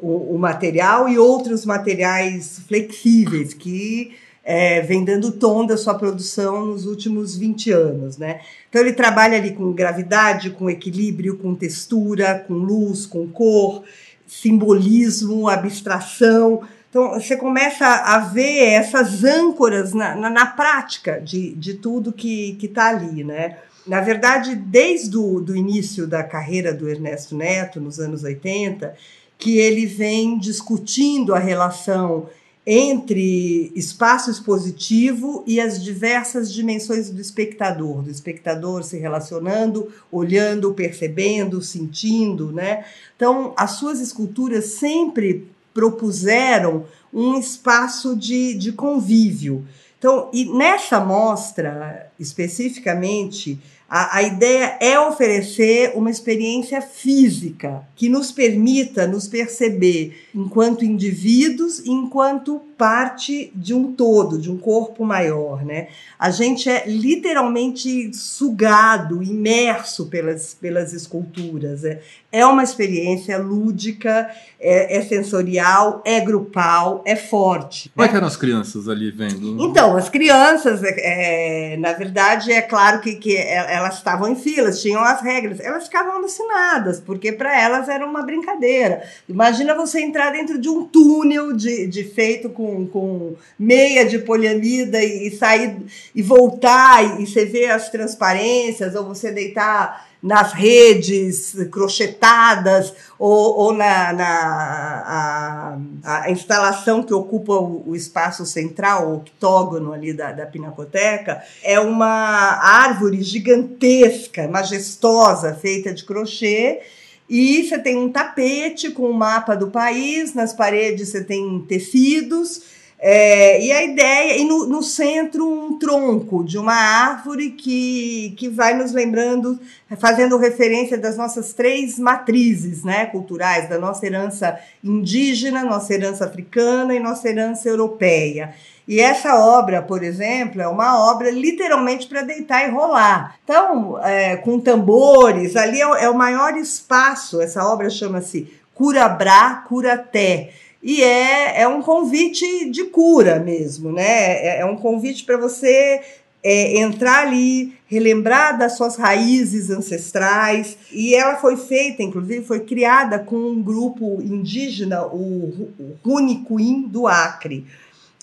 o, 0.00 0.34
o 0.34 0.38
material 0.38 1.08
e 1.08 1.18
outros 1.18 1.64
materiais 1.64 2.60
flexíveis 2.66 3.54
que 3.54 4.14
é, 4.44 4.82
vem 4.82 5.04
dando 5.04 5.32
tom 5.32 5.64
da 5.64 5.76
sua 5.76 5.94
produção 5.94 6.66
nos 6.66 6.84
últimos 6.84 7.36
20 7.36 7.70
anos. 7.72 8.18
Né? 8.18 8.40
Então 8.68 8.80
ele 8.80 8.92
trabalha 8.92 9.38
ali 9.38 9.52
com 9.52 9.72
gravidade, 9.72 10.50
com 10.50 10.68
equilíbrio, 10.68 11.38
com 11.38 11.54
textura, 11.54 12.44
com 12.46 12.54
luz, 12.54 13.06
com 13.06 13.26
cor, 13.26 13.82
simbolismo, 14.26 15.48
abstração. 15.48 16.62
Então, 16.94 17.14
você 17.14 17.36
começa 17.36 17.84
a 17.84 18.20
ver 18.20 18.68
essas 18.68 19.24
âncoras 19.24 19.92
na, 19.92 20.14
na, 20.14 20.30
na 20.30 20.46
prática 20.46 21.20
de, 21.20 21.52
de 21.54 21.74
tudo 21.74 22.12
que 22.12 22.56
está 22.62 22.90
ali, 22.90 23.24
né? 23.24 23.58
Na 23.84 24.00
verdade, 24.00 24.54
desde 24.54 25.18
o 25.18 25.56
início 25.56 26.06
da 26.06 26.22
carreira 26.22 26.72
do 26.72 26.88
Ernesto 26.88 27.36
Neto, 27.36 27.80
nos 27.80 27.98
anos 27.98 28.22
80, 28.22 28.94
que 29.36 29.58
ele 29.58 29.86
vem 29.86 30.38
discutindo 30.38 31.34
a 31.34 31.38
relação 31.40 32.28
entre 32.64 33.72
espaço 33.74 34.30
expositivo 34.30 35.42
e 35.48 35.60
as 35.60 35.82
diversas 35.82 36.52
dimensões 36.52 37.10
do 37.10 37.20
espectador, 37.20 38.02
do 38.02 38.10
espectador 38.10 38.84
se 38.84 38.96
relacionando, 38.98 39.92
olhando, 40.12 40.72
percebendo, 40.72 41.60
sentindo, 41.60 42.52
né? 42.52 42.84
Então, 43.16 43.52
as 43.56 43.72
suas 43.72 44.00
esculturas 44.00 44.66
sempre 44.66 45.48
propuseram 45.74 46.84
um 47.12 47.38
espaço 47.38 48.16
de, 48.16 48.54
de 48.54 48.72
convívio. 48.72 49.66
Então, 49.98 50.30
e 50.32 50.44
nessa 50.44 51.00
mostra, 51.00 52.10
especificamente, 52.20 53.58
a, 53.88 54.18
a, 54.18 54.22
ideia 54.22 54.76
é 54.80 54.98
oferecer 54.98 55.92
uma 55.94 56.10
experiência 56.10 56.80
física 56.82 57.86
que 57.94 58.08
nos 58.08 58.32
permita 58.32 59.06
nos 59.06 59.28
perceber 59.28 60.28
enquanto 60.34 60.84
indivíduos 60.84 61.78
e 61.78 61.90
enquanto 61.90 62.60
parte 62.84 63.50
de 63.54 63.72
um 63.72 63.94
todo, 63.94 64.38
de 64.38 64.52
um 64.52 64.58
corpo 64.58 65.06
maior. 65.06 65.64
Né? 65.64 65.88
A 66.18 66.30
gente 66.30 66.68
é 66.68 66.84
literalmente 66.86 68.14
sugado, 68.14 69.22
imerso 69.22 70.04
pelas, 70.10 70.52
pelas 70.52 70.92
esculturas. 70.92 71.82
É, 71.82 72.02
é 72.30 72.44
uma 72.44 72.62
experiência 72.62 73.38
lúdica, 73.38 74.28
é, 74.60 74.98
é, 74.98 75.02
sensorial, 75.02 76.02
é 76.04 76.20
grupal, 76.20 77.00
é 77.06 77.14
forte. 77.14 77.90
Como 77.94 78.04
é 78.04 78.08
que 78.08 78.16
eram 78.16 78.26
as 78.26 78.36
crianças 78.36 78.88
ali 78.88 79.10
vendo? 79.10 79.62
Então, 79.62 79.96
as 79.96 80.08
crianças, 80.08 80.82
é, 80.82 81.76
na 81.78 81.92
verdade, 81.92 82.50
é 82.50 82.60
claro 82.60 83.00
que, 83.00 83.14
que 83.14 83.36
elas 83.36 83.98
estavam 83.98 84.28
em 84.28 84.34
filas, 84.34 84.82
tinham 84.82 85.00
as 85.00 85.22
regras, 85.22 85.60
elas 85.60 85.84
ficavam 85.84 86.16
alucinadas, 86.16 87.00
porque 87.00 87.30
para 87.30 87.56
elas 87.56 87.88
era 87.88 88.04
uma 88.04 88.22
brincadeira. 88.22 89.04
Imagina 89.28 89.74
você 89.74 90.00
entrar 90.00 90.32
dentro 90.32 90.58
de 90.58 90.68
um 90.68 90.84
túnel 90.84 91.52
de, 91.52 91.86
de 91.86 92.02
feito 92.02 92.50
com, 92.50 92.73
com 92.86 93.34
meia 93.58 94.04
de 94.04 94.18
poliamida 94.18 95.02
e, 95.02 95.28
e 95.28 95.36
sair 95.36 95.76
e 96.14 96.22
voltar, 96.22 97.20
e, 97.20 97.22
e 97.22 97.26
você 97.26 97.44
vê 97.44 97.66
as 97.66 97.90
transparências, 97.90 98.94
ou 98.94 99.04
você 99.04 99.30
deitar 99.30 100.06
nas 100.24 100.54
redes 100.54 101.54
crochetadas 101.70 102.94
ou, 103.18 103.58
ou 103.58 103.72
na, 103.74 104.10
na 104.14 105.78
a, 106.02 106.22
a, 106.22 106.30
instalação 106.30 107.02
que 107.02 107.12
ocupa 107.12 107.52
o, 107.52 107.90
o, 107.90 107.94
espaço 107.94 108.46
central, 108.46 109.06
o 109.06 109.16
octógono 109.16 109.92
ali 109.92 110.14
da, 110.14 110.32
da 110.32 110.46
Pinacoteca, 110.46 111.42
é 111.62 111.78
uma 111.78 112.08
árvore 112.08 113.22
gigantesca, 113.22 114.48
majestosa, 114.48 115.54
feita 115.54 115.92
de 115.92 116.02
crochê. 116.02 116.80
E 117.28 117.66
você 117.66 117.78
tem 117.78 117.96
um 117.96 118.10
tapete 118.10 118.90
com 118.90 119.04
o 119.04 119.10
um 119.10 119.14
mapa 119.14 119.54
do 119.54 119.70
país, 119.70 120.34
nas 120.34 120.52
paredes 120.52 121.08
você 121.08 121.24
tem 121.24 121.64
tecidos. 121.66 122.62
É, 123.06 123.62
e 123.62 123.70
a 123.70 123.84
ideia, 123.84 124.38
e 124.38 124.44
no, 124.46 124.66
no, 124.66 124.82
centro 124.82 125.46
um 125.46 125.78
tronco 125.78 126.42
de 126.42 126.56
uma 126.56 126.74
árvore 126.74 127.50
que, 127.50 128.32
que 128.38 128.48
vai 128.48 128.72
nos 128.72 128.92
lembrando, 128.92 129.60
fazendo 129.98 130.38
referência 130.38 130.96
das 130.96 131.14
nossas 131.14 131.52
três 131.52 131.98
matrizes 131.98 132.82
né, 132.82 133.04
culturais, 133.04 133.68
da 133.68 133.78
nossa 133.78 134.06
herança 134.06 134.58
indígena, 134.82 135.64
nossa 135.64 135.92
herança 135.92 136.24
africana 136.24 136.94
e 136.94 137.00
nossa 137.00 137.28
herança 137.28 137.68
europeia. 137.68 138.54
E 138.86 139.00
essa 139.00 139.36
obra, 139.36 139.80
por 139.80 140.02
exemplo, 140.02 140.60
é 140.60 140.68
uma 140.68 141.10
obra 141.10 141.30
literalmente 141.30 142.06
para 142.06 142.22
deitar 142.22 142.68
e 142.68 142.70
rolar. 142.70 143.36
Então, 143.42 143.98
é, 144.04 144.36
com 144.36 144.60
tambores, 144.60 145.56
ali 145.56 145.80
é, 145.80 146.04
é 146.04 146.10
o 146.10 146.16
maior 146.16 146.54
espaço, 146.56 147.40
essa 147.40 147.66
obra 147.66 147.88
chama-se 147.88 148.52
Curabrá 148.74 149.64
Curaté. 149.66 150.50
E 150.82 151.02
é, 151.02 151.62
é 151.62 151.68
um 151.68 151.80
convite 151.80 152.68
de 152.68 152.84
cura 152.84 153.38
mesmo, 153.38 153.90
né? 153.90 154.04
É, 154.04 154.60
é 154.60 154.66
um 154.66 154.76
convite 154.76 155.24
para 155.24 155.38
você 155.38 156.02
é, 156.42 156.78
entrar 156.78 157.26
ali, 157.26 157.72
relembrar 157.86 158.58
das 158.58 158.76
suas 158.76 158.96
raízes 158.96 159.70
ancestrais. 159.70 160.76
E 160.92 161.14
ela 161.14 161.36
foi 161.36 161.56
feita, 161.56 162.02
inclusive, 162.02 162.44
foi 162.44 162.60
criada 162.60 163.18
com 163.18 163.36
um 163.36 163.62
grupo 163.62 164.20
indígena, 164.20 165.06
o 165.06 165.70
Runicuim 166.04 166.82
do 166.82 167.06
Acre. 167.06 167.64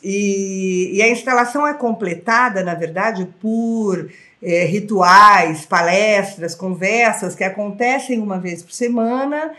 E, 0.03 0.91
e, 0.93 1.01
a 1.01 1.09
instalação 1.09 1.67
é 1.67 1.73
completada, 1.73 2.63
na 2.63 2.73
verdade, 2.73 3.27
por 3.39 4.09
é, 4.41 4.65
rituais, 4.65 5.65
palestras, 5.65 6.55
conversas 6.55 7.35
que 7.35 7.43
acontecem 7.43 8.19
uma 8.19 8.39
vez 8.39 8.63
por 8.63 8.71
semana 8.71 9.51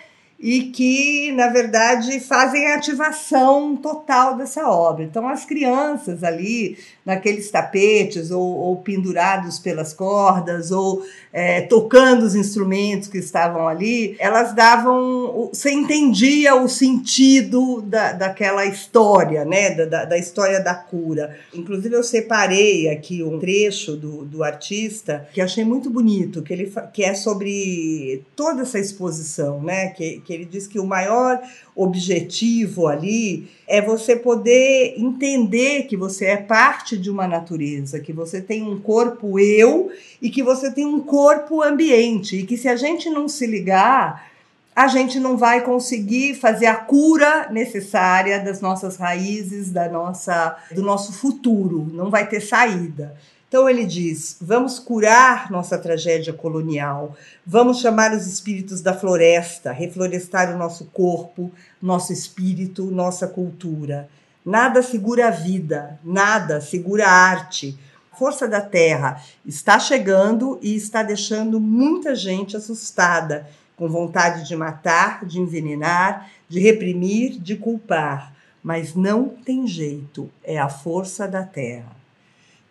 e 0.43 0.63
que, 0.63 1.31
na 1.31 1.47
verdade, 1.47 2.19
fazem 2.19 2.67
a 2.67 2.75
ativação 2.75 3.77
total 3.77 4.37
dessa 4.37 4.69
obra. 4.69 5.05
Então, 5.05 5.29
as 5.29 5.45
crianças 5.45 6.25
ali, 6.25 6.77
naqueles 7.07 7.49
tapetes, 7.49 8.33
ou, 8.33 8.43
ou 8.43 8.77
pendurados 8.79 9.61
pelas 9.61 9.95
cordas, 9.95 10.73
ou 10.73 11.05
é, 11.33 11.61
tocando 11.61 12.25
os 12.25 12.35
instrumentos 12.35 13.07
que 13.07 13.19
estavam 13.19 13.69
ali, 13.69 14.17
elas 14.19 14.53
davam. 14.53 15.49
Você 15.53 15.71
entendia 15.71 16.57
o 16.57 16.69
sentido 16.69 17.81
da, 17.81 18.11
daquela 18.13 18.67
história, 18.67 19.45
né? 19.45 19.71
Da, 19.87 20.05
da 20.05 20.19
história 20.19 20.59
da 20.59 20.75
cura. 20.75 21.39
Inclusive, 21.55 21.95
eu 21.95 22.03
separei 22.03 22.89
aqui 22.89 23.23
um 23.23 23.39
trecho 23.39 23.95
do, 23.95 24.25
do 24.25 24.43
artista 24.43 25.29
que 25.33 25.41
achei 25.41 25.65
muito 25.65 25.89
bonito, 25.89 26.43
que, 26.43 26.53
ele, 26.53 26.73
que 26.93 27.05
é 27.05 27.15
sobre 27.15 28.25
toda 28.35 28.63
essa 28.63 28.81
exposição, 28.81 29.63
né? 29.63 29.91
Que, 29.91 30.21
que 30.21 30.32
ele 30.33 30.45
diz 30.45 30.67
que 30.67 30.79
o 30.79 30.87
maior 30.87 31.41
objetivo 31.75 32.87
ali 32.87 33.49
é 33.67 33.81
você 33.81 34.17
poder 34.17 34.95
entender 34.97 35.85
que 35.85 35.97
você 35.97 36.27
é 36.27 36.37
parte 36.37 36.97
de 36.97 37.11
uma 37.11 37.27
natureza, 37.27 38.01
que 38.01 38.13
você 38.13 38.41
tem 38.41 38.63
um 38.63 38.81
corpo 38.81 39.39
eu 39.39 39.91
e 40.21 40.31
que 40.31 40.43
você 40.43 40.71
tem 40.71 40.85
um 40.87 41.01
corpo 41.01 41.63
ambiente, 41.63 42.37
e 42.37 42.43
que 42.45 42.57
se 42.57 42.69
a 42.69 42.77
gente 42.77 43.09
não 43.11 43.29
se 43.29 43.47
ligar, 43.47 44.31
a 44.75 44.87
gente 44.87 45.21
não 45.21 45.37
vai 45.37 45.61
conseguir 45.61 46.35
fazer 46.35 46.67
a 46.67 46.77
cura 46.77 47.49
necessária 47.51 48.41
das 48.41 48.61
nossas 48.61 48.97
raízes, 48.97 49.71
da 49.71 49.89
nossa, 49.89 50.57
do 50.75 50.83
nosso 50.83 51.13
futuro, 51.13 51.91
não 51.93 52.11
vai 52.11 52.27
ter 52.27 52.41
saída. 52.41 53.15
Então 53.53 53.69
ele 53.69 53.85
diz: 53.85 54.39
vamos 54.41 54.79
curar 54.79 55.51
nossa 55.51 55.77
tragédia 55.77 56.33
colonial, 56.33 57.15
vamos 57.47 57.81
chamar 57.81 58.15
os 58.15 58.27
espíritos 58.27 58.81
da 58.81 58.95
floresta, 58.95 59.73
reflorestar 59.73 60.55
o 60.55 60.57
nosso 60.57 60.87
corpo, 60.87 61.53
nosso 61.81 62.15
espírito, 62.15 62.87
nossa 62.87 63.29
cultura. 63.29 64.09
Nada 64.43 64.83
segura 64.83 65.29
a 65.29 65.31
vida, 65.31 66.01
nada 66.03 66.63
segura 66.63 67.07
a 67.07 67.13
arte. 67.13 67.79
Força 68.19 68.49
da 68.49 68.63
terra 68.63 69.23
está 69.45 69.79
chegando 69.79 70.59
e 70.63 70.75
está 70.75 71.03
deixando 71.03 71.61
muita 71.61 72.15
gente 72.15 72.57
assustada, 72.57 73.47
com 73.77 73.87
vontade 73.87 74.49
de 74.49 74.57
matar, 74.57 75.27
de 75.27 75.39
envenenar, 75.39 76.31
de 76.49 76.59
reprimir, 76.59 77.39
de 77.39 77.57
culpar. 77.57 78.33
Mas 78.63 78.95
não 78.95 79.29
tem 79.29 79.67
jeito, 79.67 80.31
é 80.43 80.59
a 80.59 80.71
força 80.71 81.29
da 81.29 81.43
terra. 81.43 82.02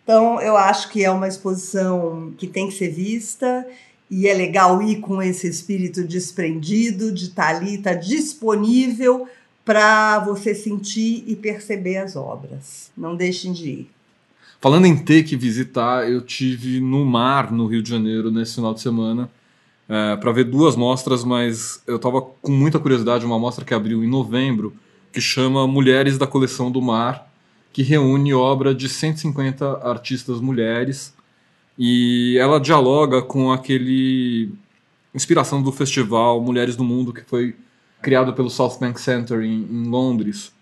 Então, 0.02 0.40
eu 0.40 0.56
acho 0.56 0.90
que 0.90 1.04
é 1.04 1.10
uma 1.10 1.28
exposição 1.28 2.32
que 2.36 2.46
tem 2.46 2.68
que 2.68 2.74
ser 2.74 2.88
vista 2.88 3.66
e 4.10 4.26
é 4.26 4.34
legal 4.34 4.82
ir 4.82 5.00
com 5.00 5.22
esse 5.22 5.48
espírito 5.48 6.04
desprendido, 6.04 7.12
de 7.12 7.26
estar 7.26 7.52
tá 7.52 7.56
ali, 7.56 7.76
estar 7.76 7.94
tá 7.94 8.00
disponível 8.00 9.28
para 9.64 10.18
você 10.18 10.54
sentir 10.54 11.24
e 11.26 11.36
perceber 11.36 11.98
as 11.98 12.16
obras. 12.16 12.90
Não 12.96 13.14
deixem 13.14 13.52
de 13.52 13.68
ir. 13.68 13.90
Falando 14.60 14.86
em 14.86 14.96
ter 14.96 15.24
que 15.24 15.36
visitar, 15.36 16.08
eu 16.08 16.20
tive 16.20 16.80
no 16.80 17.04
mar, 17.04 17.50
no 17.50 17.66
Rio 17.66 17.82
de 17.82 17.90
Janeiro, 17.90 18.30
nesse 18.30 18.56
final 18.56 18.74
de 18.74 18.80
semana, 18.80 19.30
é, 19.88 20.14
para 20.16 20.30
ver 20.30 20.44
duas 20.44 20.76
mostras, 20.76 21.24
mas 21.24 21.82
eu 21.86 21.96
estava 21.96 22.20
com 22.20 22.52
muita 22.52 22.78
curiosidade. 22.78 23.24
Uma 23.24 23.38
mostra 23.38 23.64
que 23.64 23.74
abriu 23.74 24.04
em 24.04 24.08
novembro, 24.08 24.72
que 25.12 25.20
chama 25.20 25.66
Mulheres 25.66 26.18
da 26.18 26.26
Coleção 26.26 26.70
do 26.70 26.80
Mar, 26.82 27.31
que 27.72 27.82
reúne 27.82 28.34
obra 28.34 28.74
de 28.74 28.88
150 28.88 29.88
artistas 29.88 30.40
mulheres 30.40 31.14
e 31.78 32.36
ela 32.38 32.60
dialoga 32.60 33.22
com 33.22 33.50
aquele 33.50 34.52
inspiração 35.14 35.62
do 35.62 35.72
festival 35.72 36.40
Mulheres 36.40 36.76
do 36.76 36.84
Mundo 36.84 37.12
que 37.12 37.22
foi 37.22 37.56
criado 38.00 38.32
pelo 38.32 38.50
South 38.50 38.78
Bank 38.78 39.00
Center 39.00 39.40
em, 39.40 39.62
em 39.62 39.88
Londres 39.88 40.52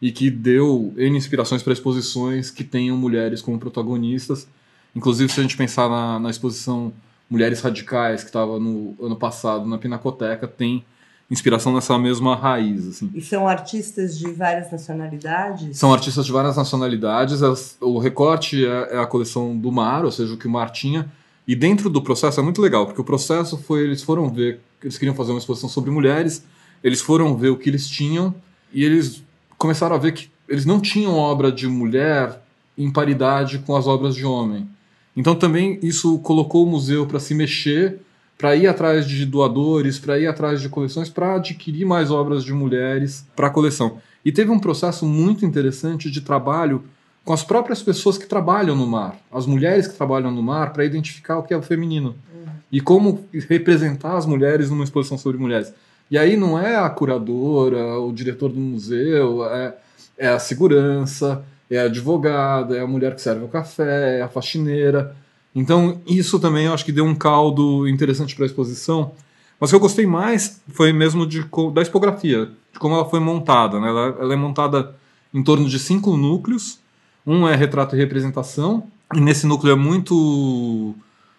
e 0.00 0.10
que 0.10 0.30
deu 0.30 0.92
N 0.96 1.16
inspirações 1.16 1.62
para 1.62 1.72
exposições 1.72 2.50
que 2.50 2.64
tenham 2.64 2.96
mulheres 2.96 3.42
como 3.42 3.58
protagonistas. 3.58 4.48
Inclusive, 4.94 5.30
se 5.30 5.40
a 5.40 5.42
gente 5.42 5.56
pensar 5.56 5.88
na, 5.88 6.18
na 6.18 6.30
exposição 6.30 6.92
Mulheres 7.28 7.60
Radicais, 7.60 8.22
que 8.22 8.28
estava 8.28 8.58
no 8.58 8.96
ano 9.00 9.14
passado 9.14 9.64
na 9.66 9.78
Pinacoteca, 9.78 10.48
tem 10.48 10.84
inspiração 11.30 11.72
nessa 11.72 11.96
mesma 11.98 12.34
raiz. 12.34 12.88
Assim. 12.88 13.10
E 13.14 13.20
são 13.20 13.46
artistas 13.46 14.18
de 14.18 14.30
várias 14.32 14.70
nacionalidades? 14.70 15.78
São 15.78 15.92
artistas 15.92 16.26
de 16.26 16.32
várias 16.32 16.56
nacionalidades. 16.56 17.40
O 17.80 17.98
recorte 17.98 18.66
é, 18.66 18.96
é 18.96 18.98
a 18.98 19.06
coleção 19.06 19.56
do 19.56 19.70
Mar, 19.70 20.04
ou 20.04 20.10
seja, 20.10 20.34
o 20.34 20.36
que 20.36 20.48
o 20.48 20.50
Mar 20.50 20.70
tinha. 20.70 21.10
E 21.46 21.54
dentro 21.54 21.88
do 21.88 22.02
processo 22.02 22.40
é 22.40 22.42
muito 22.42 22.60
legal, 22.60 22.86
porque 22.86 23.00
o 23.00 23.04
processo 23.04 23.56
foi 23.56 23.82
eles 23.82 24.02
foram 24.02 24.28
ver, 24.28 24.60
eles 24.82 24.98
queriam 24.98 25.14
fazer 25.14 25.32
uma 25.32 25.38
exposição 25.38 25.68
sobre 25.68 25.90
mulheres, 25.90 26.44
eles 26.82 27.00
foram 27.00 27.36
ver 27.36 27.48
o 27.48 27.56
que 27.56 27.68
eles 27.68 27.88
tinham 27.88 28.34
e 28.72 28.84
eles 28.84 29.22
começaram 29.58 29.96
a 29.96 29.98
ver 29.98 30.12
que 30.12 30.30
eles 30.48 30.64
não 30.64 30.80
tinham 30.80 31.14
obra 31.14 31.50
de 31.50 31.66
mulher 31.66 32.40
em 32.76 32.90
paridade 32.90 33.58
com 33.58 33.74
as 33.76 33.86
obras 33.86 34.14
de 34.14 34.24
homem. 34.24 34.68
Então 35.16 35.34
também 35.34 35.78
isso 35.82 36.18
colocou 36.20 36.64
o 36.64 36.70
museu 36.70 37.06
para 37.06 37.18
se 37.18 37.34
mexer 37.34 38.00
para 38.40 38.56
ir 38.56 38.66
atrás 38.66 39.06
de 39.06 39.26
doadores, 39.26 39.98
para 39.98 40.18
ir 40.18 40.26
atrás 40.26 40.62
de 40.62 40.68
coleções, 40.70 41.10
para 41.10 41.34
adquirir 41.34 41.84
mais 41.84 42.10
obras 42.10 42.42
de 42.42 42.54
mulheres 42.54 43.26
para 43.36 43.48
a 43.48 43.50
coleção. 43.50 43.98
E 44.24 44.32
teve 44.32 44.50
um 44.50 44.58
processo 44.58 45.04
muito 45.04 45.44
interessante 45.44 46.10
de 46.10 46.22
trabalho 46.22 46.82
com 47.22 47.34
as 47.34 47.44
próprias 47.44 47.82
pessoas 47.82 48.16
que 48.16 48.26
trabalham 48.26 48.74
no 48.74 48.86
mar, 48.86 49.14
as 49.30 49.44
mulheres 49.44 49.86
que 49.86 49.94
trabalham 49.94 50.30
no 50.30 50.42
mar, 50.42 50.72
para 50.72 50.86
identificar 50.86 51.36
o 51.36 51.42
que 51.42 51.52
é 51.52 51.56
o 51.56 51.60
feminino 51.60 52.16
uhum. 52.34 52.52
e 52.72 52.80
como 52.80 53.26
representar 53.46 54.16
as 54.16 54.24
mulheres 54.24 54.70
numa 54.70 54.84
exposição 54.84 55.18
sobre 55.18 55.38
mulheres. 55.38 55.74
E 56.10 56.16
aí 56.16 56.34
não 56.34 56.58
é 56.58 56.76
a 56.76 56.88
curadora, 56.88 57.98
o 57.98 58.10
diretor 58.10 58.48
do 58.48 58.58
museu, 58.58 59.44
é, 59.44 59.74
é 60.16 60.28
a 60.28 60.38
segurança, 60.38 61.44
é 61.70 61.78
a 61.78 61.84
advogada, 61.84 62.74
é 62.74 62.80
a 62.80 62.86
mulher 62.86 63.14
que 63.14 63.20
serve 63.20 63.44
o 63.44 63.48
café, 63.48 64.18
é 64.18 64.22
a 64.22 64.28
faxineira. 64.28 65.14
Então, 65.54 66.00
isso 66.06 66.38
também 66.38 66.66
eu 66.66 66.74
acho 66.74 66.84
que 66.84 66.92
deu 66.92 67.04
um 67.04 67.14
caldo 67.14 67.88
interessante 67.88 68.34
para 68.34 68.44
a 68.44 68.46
exposição. 68.46 69.12
Mas 69.58 69.70
o 69.70 69.72
que 69.72 69.76
eu 69.76 69.80
gostei 69.80 70.06
mais 70.06 70.62
foi 70.68 70.92
mesmo 70.92 71.26
de, 71.26 71.44
da 71.72 71.82
expografia, 71.82 72.50
de 72.72 72.78
como 72.78 72.94
ela 72.94 73.04
foi 73.04 73.20
montada. 73.20 73.78
Né? 73.80 73.88
Ela, 73.88 74.16
ela 74.20 74.32
é 74.32 74.36
montada 74.36 74.94
em 75.34 75.42
torno 75.42 75.68
de 75.68 75.78
cinco 75.78 76.16
núcleos. 76.16 76.78
Um 77.26 77.46
é 77.46 77.54
retrato 77.54 77.94
e 77.94 77.98
representação, 77.98 78.86
e 79.14 79.20
nesse 79.20 79.46
núcleo 79.46 79.72
é 79.72 79.76
muito 79.76 80.94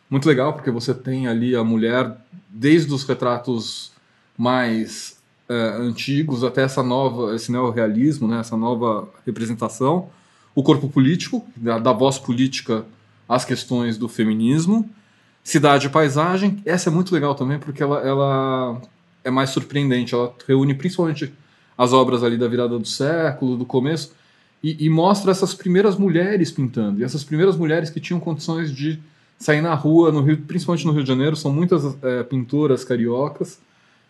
muito 0.09 0.27
legal 0.27 0.53
porque 0.53 0.69
você 0.69 0.93
tem 0.93 1.27
ali 1.27 1.55
a 1.55 1.63
mulher 1.63 2.17
desde 2.49 2.93
os 2.93 3.03
retratos 3.05 3.93
mais 4.37 5.17
é, 5.47 5.53
antigos 5.79 6.43
até 6.43 6.63
essa 6.63 6.83
nova 6.83 7.33
esse 7.33 7.51
neorrealismo, 7.51 8.27
né, 8.27 8.41
essa 8.41 8.57
nova 8.57 9.07
representação, 9.25 10.09
o 10.53 10.61
corpo 10.61 10.89
político 10.89 11.45
da, 11.55 11.79
da 11.79 11.93
voz 11.93 12.19
política 12.19 12.85
as 13.31 13.45
questões 13.45 13.97
do 13.97 14.09
feminismo. 14.09 14.89
Cidade 15.41 15.87
e 15.87 15.89
paisagem, 15.89 16.61
essa 16.65 16.89
é 16.89 16.93
muito 16.93 17.13
legal 17.13 17.33
também 17.33 17.57
porque 17.57 17.81
ela, 17.81 17.99
ela 18.01 18.81
é 19.23 19.31
mais 19.31 19.51
surpreendente. 19.51 20.13
Ela 20.13 20.35
reúne 20.45 20.73
principalmente 20.73 21.33
as 21.77 21.93
obras 21.93 22.23
ali 22.23 22.37
da 22.37 22.47
virada 22.47 22.77
do 22.77 22.85
século, 22.85 23.55
do 23.55 23.65
começo, 23.65 24.13
e, 24.61 24.85
e, 24.85 24.89
mostra 24.89 25.31
essas 25.31 25.55
primeiras 25.55 25.97
mulheres 25.97 26.51
pintando. 26.51 26.99
E 26.99 27.03
essas 27.03 27.23
primeiras 27.23 27.55
mulheres 27.55 27.89
que 27.89 27.99
tinham 28.01 28.19
condições 28.19 28.71
de 28.71 28.99
sair 29.39 29.61
na 29.61 29.73
rua, 29.73 30.11
no 30.11 30.21
Rio, 30.21 30.37
principalmente 30.37 30.85
no 30.85 30.91
Rio 30.91 31.01
de 31.01 31.07
Janeiro, 31.07 31.35
são 31.35 31.51
muitas 31.51 31.97
é, 32.03 32.21
pintoras 32.23 32.83
cariocas, 32.83 33.59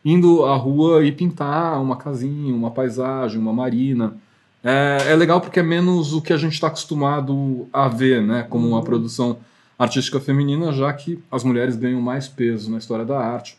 indo 0.04 0.44
à 0.46 0.56
rua 0.56 1.06
e 1.06 1.12
pintar 1.12 1.80
uma 1.80 1.96
casinha, 1.96 2.54
uma 2.54 2.72
paisagem, 2.72 3.40
uma 3.40 3.54
marina. 3.54 4.18
É, 4.63 5.12
é 5.12 5.15
legal 5.15 5.41
porque 5.41 5.60
é 5.60 5.63
menos 5.63 6.13
o 6.13 6.21
que 6.21 6.32
a 6.32 6.38
gente 6.38 6.54
está 6.54 6.67
acostumado 6.67 7.67
a 7.74 7.88
ver, 7.88 8.21
né, 8.21 8.43
como 8.43 8.67
uma 8.67 8.78
uhum. 8.78 8.84
produção 8.84 9.39
artística 9.78 10.19
feminina, 10.19 10.71
já 10.71 10.93
que 10.93 11.21
as 11.32 11.43
mulheres 11.43 11.76
ganham 11.76 12.00
mais 12.00 12.28
peso 12.28 12.69
na 12.69 12.78
história 12.78 13.04
da 13.04 13.19
arte 13.19 13.58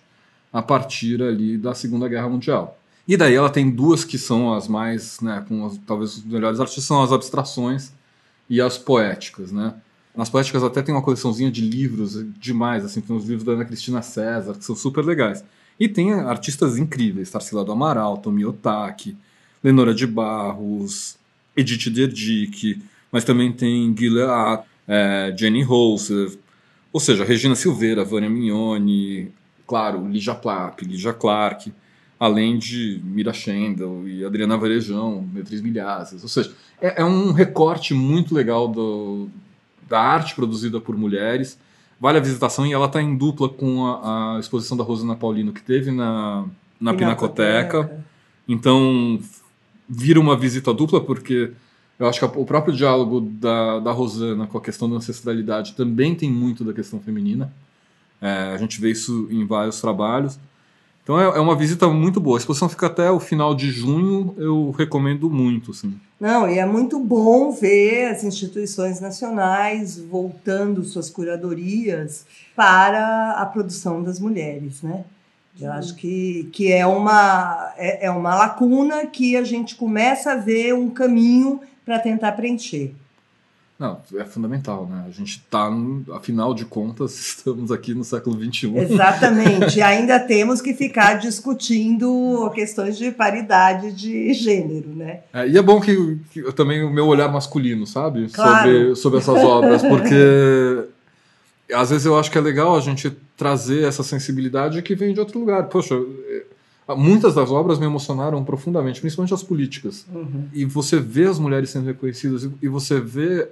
a 0.53 0.63
partir 0.63 1.21
ali 1.23 1.59
da 1.59 1.75
Segunda 1.75 2.07
Guerra 2.07 2.29
Mundial. 2.29 2.79
E 3.09 3.17
daí 3.17 3.35
ela 3.35 3.51
tem 3.51 3.69
duas 3.69 4.05
que 4.05 4.17
são 4.17 4.55
as 4.55 4.69
mais, 4.69 5.21
né, 5.21 5.45
com 5.49 5.67
as, 5.67 5.77
talvez 5.79 6.19
os 6.19 6.25
melhores 6.25 6.61
artistas, 6.61 6.85
são 6.85 7.03
as 7.03 7.11
abstrações 7.11 7.93
e 8.49 8.61
as 8.61 8.79
poéticas, 8.79 9.51
né. 9.51 9.75
Nas 10.15 10.29
poéticas 10.29 10.63
até 10.63 10.83
tem 10.83 10.95
uma 10.95 11.03
coleçãozinha 11.03 11.51
de 11.51 11.63
livros 11.63 12.23
demais, 12.39 12.85
assim, 12.85 13.01
tem 13.01 13.17
os 13.17 13.25
livros 13.25 13.45
da 13.45 13.53
Ana 13.53 13.65
Cristina 13.65 14.03
César, 14.03 14.55
que 14.55 14.65
são 14.65 14.77
super 14.77 15.05
legais. 15.05 15.43
E 15.81 15.89
tem 15.89 16.13
artistas 16.13 16.77
incríveis, 16.77 17.31
Tarsila 17.31 17.65
do 17.65 17.73
Amaral, 17.73 18.19
Tomi 18.19 18.45
Otaki, 18.45 19.17
Lenora 19.63 19.95
de 19.95 20.07
Barros, 20.07 21.17
Edith 21.57 21.91
Derdick, 21.91 22.83
mas 23.11 23.25
também 23.25 23.53
tem 23.53 23.93
Guilherme, 23.93 24.65
é, 24.89 25.35
Jenny 25.37 25.63
Holzer, 25.63 26.37
ou 26.93 27.01
seja, 27.01 27.25
Regina 27.25 27.55
Silveira, 27.55 28.05
Vânia 28.05 28.29
Mignoni, 28.29 29.33
claro, 29.67 30.07
Lígia 30.09 30.35
Plapp, 30.35 30.85
Lígia 30.85 31.13
Clark, 31.13 31.73
além 32.19 32.59
de 32.59 33.01
Mira 33.03 33.33
Schendel 33.33 34.07
e 34.07 34.25
Adriana 34.25 34.57
Varejão, 34.57 35.23
Beatriz 35.23 35.61
Milhazes. 35.61 36.23
Ou 36.23 36.29
seja, 36.29 36.53
é, 36.81 37.01
é 37.01 37.05
um 37.05 37.33
recorte 37.33 37.95
muito 37.95 38.35
legal 38.35 38.69
do, 38.69 39.29
da 39.89 40.01
arte 40.01 40.35
produzida 40.35 40.81
por 40.81 40.97
mulheres. 40.97 41.59
Vale 41.99 42.19
a 42.19 42.21
visitação 42.21 42.67
e 42.67 42.73
ela 42.73 42.87
está 42.87 43.01
em 43.01 43.17
dupla 43.17 43.49
com 43.49 43.87
a, 43.87 44.37
a, 44.37 44.41
exposição 44.41 44.77
da 44.77 44.85
Rosana 44.85 45.17
Paulino 45.17 45.53
que 45.53 45.63
teve 45.63 45.91
na, 45.91 46.45
na 46.81 46.95
Pinacoteca. 46.95 47.85
Pinacoteca. 47.85 48.05
Então, 48.49 49.21
vira 49.89 50.21
uma 50.21 50.37
visita 50.37 50.73
dupla, 50.73 51.01
porque 51.01 51.53
eu 51.99 52.09
acho 52.09 52.19
que 52.19 52.39
o 52.39 52.45
próprio 52.45 52.75
diálogo 52.75 53.21
da, 53.21 53.79
da 53.79 53.93
Rosana 53.93 54.47
com 54.47 54.59
a 54.59 54.61
questão 54.61 54.89
da 54.89 54.97
ancestralidade 54.97 55.75
também 55.75 56.15
tem 56.15 56.31
muito 56.31 56.65
da 56.65 56.73
questão 56.73 57.01
feminina. 57.01 57.53
É, 58.21 58.53
a 58.55 58.57
gente 58.57 58.81
vê 58.81 58.91
isso 58.91 59.29
em 59.31 59.47
vários 59.47 59.81
trabalhos. 59.81 60.39
Então 61.03 61.21
é, 61.21 61.25
é, 61.25 61.41
uma 61.41 61.57
visita 61.57 61.89
muito 61.89 62.21
boa. 62.21 62.37
A 62.37 62.41
exposição 62.41 62.69
fica 62.69 62.87
até 62.87 63.11
o 63.11 63.19
final 63.19 63.55
de 63.55 63.71
junho, 63.71 64.35
eu 64.39 64.71
recomendo 64.71 65.29
muito. 65.29 65.73
Assim. 65.73 65.95
Não, 66.21 66.49
e 66.49 66.59
é 66.59 66.67
muito 66.67 67.01
bom 67.01 67.51
ver 67.51 68.07
as 68.07 68.23
instituições 68.23 69.01
nacionais 69.01 69.99
voltando 69.99 70.85
suas 70.85 71.11
curadorias 71.11 72.25
para 72.55 73.33
a 73.33 73.47
produção 73.47 74.03
das 74.03 74.21
mulheres, 74.21 74.83
né? 74.83 75.05
Eu 75.61 75.71
acho 75.73 75.95
que, 75.97 76.49
que 76.53 76.73
é, 76.73 76.87
uma, 76.87 77.73
é, 77.77 78.07
é 78.07 78.11
uma 78.11 78.35
lacuna 78.35 79.07
que 79.07 79.37
a 79.37 79.45
gente 79.45 79.77
começa 79.77 80.33
a 80.33 80.37
ver 80.37 80.75
um 80.75 80.89
caminho 80.89 81.61
para 81.85 81.99
tentar 81.99 82.33
preencher. 82.33 82.95
Não, 83.83 83.99
é 84.17 84.25
fundamental, 84.25 84.87
né? 84.87 85.05
A 85.09 85.11
gente 85.11 85.39
está, 85.39 85.69
afinal 86.15 86.55
de 86.55 86.65
contas, 86.65 87.19
estamos 87.37 87.73
aqui 87.73 87.93
no 87.93 88.05
século 88.05 88.37
XXI. 88.41 88.79
Exatamente. 88.79 89.79
e 89.79 89.83
ainda 89.83 90.21
temos 90.21 90.61
que 90.61 90.73
ficar 90.73 91.15
discutindo 91.15 92.49
questões 92.55 92.97
de 92.97 93.11
paridade 93.11 93.93
de 93.93 94.33
gênero, 94.35 94.91
né? 94.95 95.21
É, 95.33 95.49
e 95.49 95.59
é 95.59 95.63
bom 95.63 95.81
que, 95.81 96.17
que 96.31 96.53
também 96.53 96.85
o 96.85 96.93
meu 96.93 97.07
olhar 97.09 97.27
masculino, 97.27 97.85
sabe? 97.85 98.29
Claro. 98.29 98.71
Sobre, 98.71 98.97
sobre 98.97 99.19
essas 99.19 99.45
obras, 99.45 99.83
porque 99.83 100.87
às 101.73 101.91
vezes 101.91 102.07
eu 102.07 102.19
acho 102.19 102.31
que 102.31 102.39
é 102.39 102.41
legal 102.41 102.77
a 102.77 102.81
gente 102.81 103.11
trazer 103.37 103.85
essa 103.85 104.03
sensibilidade 104.03 104.83
que 104.83 104.95
vem 104.95 105.15
de 105.15 105.21
outro 105.21 105.39
lugar. 105.39 105.65
Poxa, 105.69 105.95
é, 105.95 106.45
muitas 106.95 107.35
das 107.35 107.51
obras 107.51 107.79
me 107.79 107.87
emocionaram 107.87 108.43
profundamente, 108.45 109.01
principalmente 109.01 109.35
as 109.35 109.43
políticas. 109.43 110.07
Uhum. 110.13 110.49
E 110.53 110.65
você 110.65 110.99
vê 110.99 111.27
as 111.27 111.39
mulheres 111.39 111.71
sendo 111.71 111.87
reconhecidas 111.87 112.49
e 112.61 112.69
você 112.69 113.01
vê 113.01 113.49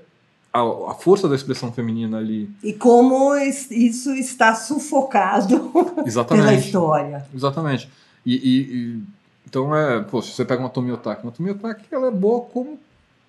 a, 0.53 0.61
a, 0.61 0.95
força 0.95 1.29
da 1.29 1.35
expressão 1.35 1.73
feminina 1.73 2.19
ali. 2.19 2.51
E 2.63 2.73
como 2.73 3.35
isso 3.37 4.13
está 4.15 4.55
sufocado 4.55 5.73
pela 6.29 6.55
história. 6.55 7.25
Exatamente. 7.35 7.89
E, 8.27 8.35
e, 8.35 8.61
e, 8.61 9.03
então 9.47 9.75
é, 9.75 10.05
se 10.23 10.33
você 10.33 10.45
pega 10.45 10.61
uma 10.61 10.69
Tomi 10.69 10.93
Otaki, 10.93 11.23
uma 11.23 11.33
Tomi 11.33 11.51
Otaki 11.51 11.85
ela 11.91 12.09
é 12.09 12.11
boa 12.11 12.43
como 12.43 12.79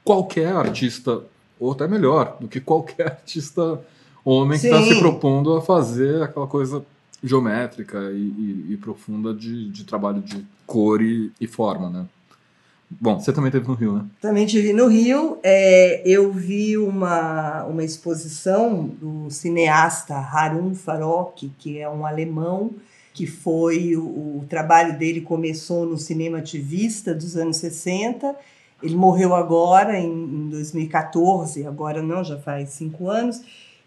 qualquer 0.04 0.54
artista, 0.54 1.22
ou 1.60 1.72
até 1.72 1.88
melhor 1.88 2.38
do 2.39 2.48
que 2.48 2.60
qualquer 2.60 3.06
artista 3.22 3.80
homem 4.23 4.57
Sim. 4.57 4.69
que 4.69 4.75
está 4.75 4.93
se 4.93 4.99
propondo 4.99 5.55
a 5.55 5.62
fazer 5.62 6.21
aquela 6.21 6.47
coisa 6.47 6.84
geométrica 7.23 8.12
e, 8.12 8.17
e, 8.17 8.73
e 8.73 8.77
profunda 8.77 9.34
de, 9.34 9.69
de, 9.69 9.84
trabalho 9.84 10.21
de 10.21 10.45
cor 10.65 11.01
e, 11.01 11.31
e, 11.39 11.47
forma, 11.47 11.89
né? 11.89 12.05
Bom, 12.89 13.19
você 13.19 13.31
também 13.31 13.51
teve 13.51 13.67
no 13.67 13.73
Rio, 13.73 13.93
né? 13.93 14.05
Também 14.19 14.45
tive 14.45 14.73
no 14.73 14.88
Rio. 14.88 15.38
É, 15.43 16.01
eu 16.05 16.31
vi 16.31 16.77
uma, 16.77 17.63
uma 17.63 17.84
exposição 17.84 18.86
do 18.86 19.29
cineasta 19.29 20.15
Harun 20.15 20.75
Farok, 20.75 21.49
que 21.57 21.79
é 21.79 21.89
um 21.89 22.05
alemão, 22.05 22.71
que 23.13 23.25
foi 23.25 23.95
o, 23.95 24.39
o 24.39 24.45
trabalho 24.49 24.97
dele 24.97 25.21
começou 25.21 25.86
no 25.86 25.97
cinema 25.97 26.39
ativista 26.39 27.13
dos 27.13 27.38
anos 27.38 27.57
60. 27.57 28.36
Ele 28.84 28.95
morreu 28.95 29.36
agora, 29.36 29.97
em, 29.97 30.12
em 30.12 30.49
2014, 30.49 31.65
agora 31.65 32.01
não, 32.01 32.23
já 32.23 32.38
faz 32.39 32.71
cinco 32.71 33.10
anos 33.10 33.41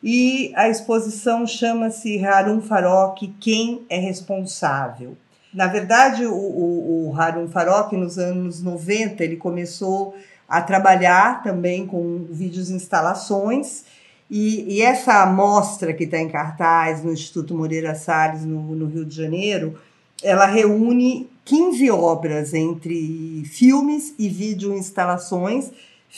e 0.06 0.52
a 0.54 0.68
exposição 0.68 1.46
chama-se 1.46 2.22
Harun 2.22 2.60
Farok, 2.60 3.26
Quem 3.40 3.86
é 3.88 3.96
Responsável? 3.98 5.16
Na 5.52 5.66
verdade, 5.66 6.26
o, 6.26 6.34
o, 6.34 7.08
o 7.08 7.18
Harun 7.18 7.48
Farok, 7.48 7.96
nos 7.96 8.18
anos 8.18 8.60
90, 8.60 9.24
ele 9.24 9.36
começou 9.36 10.14
a 10.46 10.60
trabalhar 10.60 11.42
também 11.42 11.86
com 11.86 12.26
vídeos 12.28 12.68
instalações, 12.68 13.84
e, 14.30 14.74
e 14.74 14.82
essa 14.82 15.22
amostra 15.22 15.94
que 15.94 16.04
está 16.04 16.18
em 16.18 16.28
cartaz 16.28 17.02
no 17.02 17.10
Instituto 17.10 17.54
Moreira 17.54 17.94
Salles, 17.94 18.44
no, 18.44 18.60
no 18.74 18.86
Rio 18.86 19.06
de 19.06 19.16
Janeiro, 19.16 19.78
ela 20.22 20.44
reúne 20.44 21.30
15 21.46 21.90
obras 21.90 22.52
entre 22.52 23.42
filmes 23.46 24.14
e 24.18 24.28
vídeo 24.28 24.74
instalações, 24.74 25.70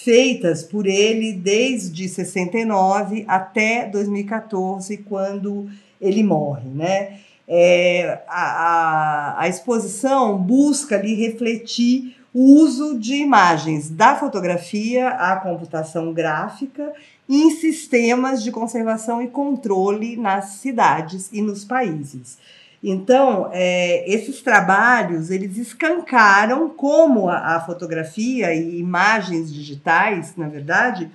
feitas 0.04 0.62
por 0.62 0.86
ele 0.86 1.32
desde 1.32 2.06
69 2.06 3.24
até 3.26 3.86
2014, 3.86 4.98
quando 4.98 5.70
ele 5.98 6.22
morre, 6.22 6.68
né? 6.68 7.18
É, 7.48 8.22
a, 8.28 8.42
a, 8.42 9.42
a, 9.42 9.48
exposição 9.48 10.36
busca 10.36 10.96
ali 10.96 11.14
refletir 11.14 12.16
o 12.34 12.60
uso 12.60 12.98
de 12.98 13.14
imagens 13.14 13.88
da 13.88 14.16
fotografia 14.16 15.08
à 15.08 15.36
computação 15.36 16.12
gráfica 16.12 16.92
em 17.28 17.50
sistemas 17.52 18.42
de 18.42 18.50
conservação 18.50 19.22
e 19.22 19.28
controle 19.28 20.16
nas 20.16 20.56
cidades 20.56 21.30
e 21.32 21.40
nos 21.40 21.64
países. 21.64 22.36
Então, 22.82 23.50
é, 23.52 24.08
esses 24.10 24.42
trabalhos, 24.42 25.30
eles 25.30 25.56
escancaram 25.56 26.68
como 26.68 27.28
a, 27.28 27.56
a 27.56 27.60
fotografia 27.60 28.54
e 28.54 28.78
imagens 28.78 29.52
digitais, 29.52 30.34
na 30.36 30.48
verdade, 30.48 31.10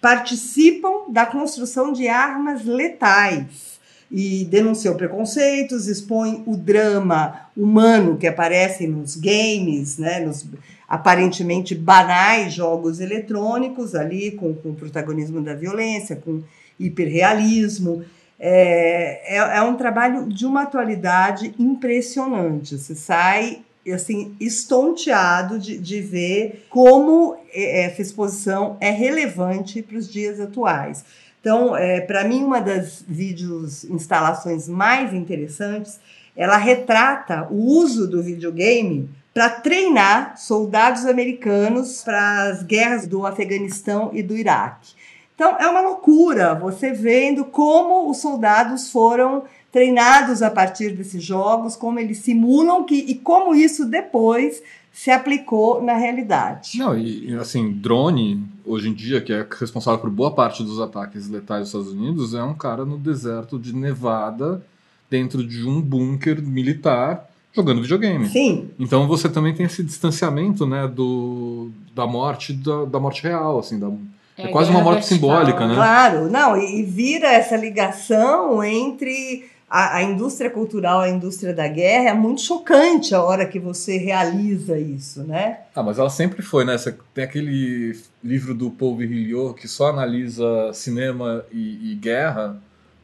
participam 0.00 1.10
da 1.10 1.26
construção 1.26 1.92
de 1.92 2.08
armas 2.08 2.64
letais 2.64 3.78
e 4.10 4.44
denunciam 4.46 4.96
preconceitos, 4.96 5.86
expõe 5.86 6.42
o 6.46 6.56
drama 6.56 7.48
humano 7.56 8.16
que 8.16 8.26
aparece 8.26 8.86
nos 8.86 9.14
games, 9.14 9.98
né, 9.98 10.20
nos 10.20 10.46
aparentemente 10.88 11.74
banais 11.74 12.52
jogos 12.52 12.98
eletrônicos 12.98 13.94
ali 13.94 14.32
com, 14.32 14.52
com 14.54 14.70
o 14.70 14.74
protagonismo 14.74 15.40
da 15.40 15.54
violência, 15.54 16.16
com 16.16 16.42
hiperrealismo. 16.78 18.04
É, 18.42 19.36
é, 19.36 19.58
é, 19.58 19.62
um 19.62 19.76
trabalho 19.76 20.26
de 20.26 20.46
uma 20.46 20.62
atualidade 20.62 21.54
impressionante. 21.58 22.78
Você 22.78 22.94
sai 22.94 23.60
assim 23.92 24.34
estonteado 24.40 25.58
de, 25.58 25.76
de 25.76 26.00
ver 26.00 26.66
como 26.70 27.36
é, 27.52 27.84
essa 27.84 28.00
exposição 28.00 28.78
é 28.80 28.90
relevante 28.90 29.82
para 29.82 29.98
os 29.98 30.10
dias 30.10 30.40
atuais. 30.40 31.04
Então, 31.38 31.76
é, 31.76 32.00
para 32.00 32.24
mim, 32.24 32.42
uma 32.42 32.60
das 32.60 33.04
vídeos 33.06 33.84
instalações 33.84 34.68
mais 34.68 35.12
interessantes, 35.12 36.00
ela 36.34 36.56
retrata 36.56 37.46
o 37.50 37.56
uso 37.56 38.08
do 38.08 38.22
videogame 38.22 39.08
para 39.34 39.48
treinar 39.48 40.36
soldados 40.38 41.04
americanos 41.06 42.02
para 42.02 42.44
as 42.44 42.62
guerras 42.62 43.06
do 43.06 43.26
Afeganistão 43.26 44.10
e 44.12 44.22
do 44.22 44.36
Iraque. 44.36 44.94
Então 45.40 45.56
é 45.58 45.66
uma 45.66 45.80
loucura 45.80 46.54
você 46.54 46.92
vendo 46.92 47.46
como 47.46 48.10
os 48.10 48.18
soldados 48.18 48.90
foram 48.90 49.44
treinados 49.72 50.42
a 50.42 50.50
partir 50.50 50.94
desses 50.94 51.24
jogos, 51.24 51.74
como 51.74 51.98
eles 51.98 52.18
simulam 52.18 52.84
que, 52.84 52.96
e 52.96 53.14
como 53.14 53.54
isso 53.54 53.86
depois 53.86 54.62
se 54.92 55.10
aplicou 55.10 55.82
na 55.82 55.94
realidade. 55.94 56.76
Não, 56.76 56.98
e 56.98 57.34
assim, 57.36 57.72
drone, 57.72 58.46
hoje 58.66 58.90
em 58.90 58.92
dia, 58.92 59.22
que 59.22 59.32
é 59.32 59.46
responsável 59.58 59.98
por 59.98 60.10
boa 60.10 60.30
parte 60.30 60.62
dos 60.62 60.78
ataques 60.78 61.26
letais 61.30 61.60
dos 61.60 61.68
Estados 61.68 61.92
Unidos, 61.92 62.34
é 62.34 62.42
um 62.42 62.52
cara 62.52 62.84
no 62.84 62.98
deserto 62.98 63.58
de 63.58 63.74
Nevada, 63.74 64.62
dentro 65.08 65.42
de 65.42 65.66
um 65.66 65.80
bunker 65.80 66.42
militar, 66.42 67.30
jogando 67.50 67.80
videogame. 67.80 68.28
Sim. 68.28 68.68
Então 68.78 69.08
você 69.08 69.26
também 69.26 69.54
tem 69.54 69.64
esse 69.64 69.82
distanciamento, 69.82 70.66
né, 70.66 70.86
do, 70.86 71.70
da 71.94 72.06
morte, 72.06 72.52
da, 72.52 72.84
da 72.84 73.00
morte 73.00 73.22
real, 73.22 73.58
assim, 73.58 73.78
da 73.78 73.90
é, 74.40 74.48
é 74.48 74.48
quase 74.48 74.70
uma 74.70 74.82
morte 74.82 75.06
simbólica, 75.06 75.66
né? 75.66 75.74
Claro, 75.74 76.30
não, 76.30 76.56
e, 76.56 76.82
vira 76.82 77.28
essa 77.28 77.56
ligação 77.56 78.62
entre 78.62 79.44
a, 79.68 79.96
a, 79.96 80.02
indústria 80.02 80.50
cultural, 80.50 81.00
a 81.00 81.08
indústria 81.08 81.54
da 81.54 81.68
guerra, 81.68 82.10
é 82.10 82.14
muito 82.14 82.40
chocante 82.40 83.14
a 83.14 83.22
hora 83.22 83.46
que 83.46 83.58
você 83.58 83.96
realiza 83.98 84.78
isso, 84.78 85.22
né? 85.22 85.58
Ah, 85.74 85.82
mas 85.82 85.98
ela 85.98 86.10
sempre 86.10 86.42
foi, 86.42 86.64
né? 86.64 86.76
Você 86.76 86.94
tem 87.14 87.24
aquele 87.24 87.96
livro 88.22 88.54
do 88.54 88.70
Paul 88.70 88.96
Virilio 88.96 89.54
que 89.54 89.68
só 89.68 89.90
analisa 89.90 90.72
cinema 90.72 91.44
e, 91.52 91.92
e 91.92 91.94
guerra. 91.94 92.56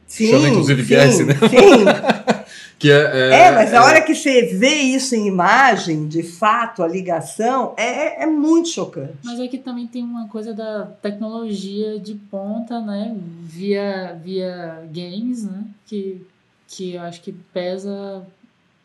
Sim, 0.05 0.31
chama 0.31 0.49
inclusive 0.49 0.81
sim, 0.83 0.89
guerra 0.89 1.07
e 1.07 1.11
cinema. 1.13 1.49
Sim. 1.49 2.37
Que 2.79 2.91
é, 2.91 3.47
É, 3.47 3.51
mas 3.51 3.73
a 3.73 3.83
hora 3.83 4.01
que 4.01 4.13
você 4.13 4.53
vê 4.55 4.75
isso 4.75 5.15
em 5.15 5.27
imagem, 5.27 6.07
de 6.07 6.21
fato, 6.21 6.83
a 6.83 6.87
ligação, 6.87 7.73
é, 7.75 8.23
é 8.23 8.25
muito 8.27 8.69
chocante. 8.69 9.17
Mas 9.23 9.39
aqui 9.39 9.57
também 9.57 9.87
tem 9.87 10.03
uma 10.03 10.27
coisa 10.27 10.53
da 10.53 10.85
tecnologia 11.01 11.99
de 11.99 12.13
ponta, 12.13 12.79
né? 12.79 13.15
Via, 13.43 14.19
via 14.23 14.83
games, 14.93 15.43
né? 15.43 15.63
Que, 15.87 16.21
que 16.67 16.93
eu 16.93 17.01
acho 17.01 17.21
que 17.21 17.31
pesa 17.31 18.23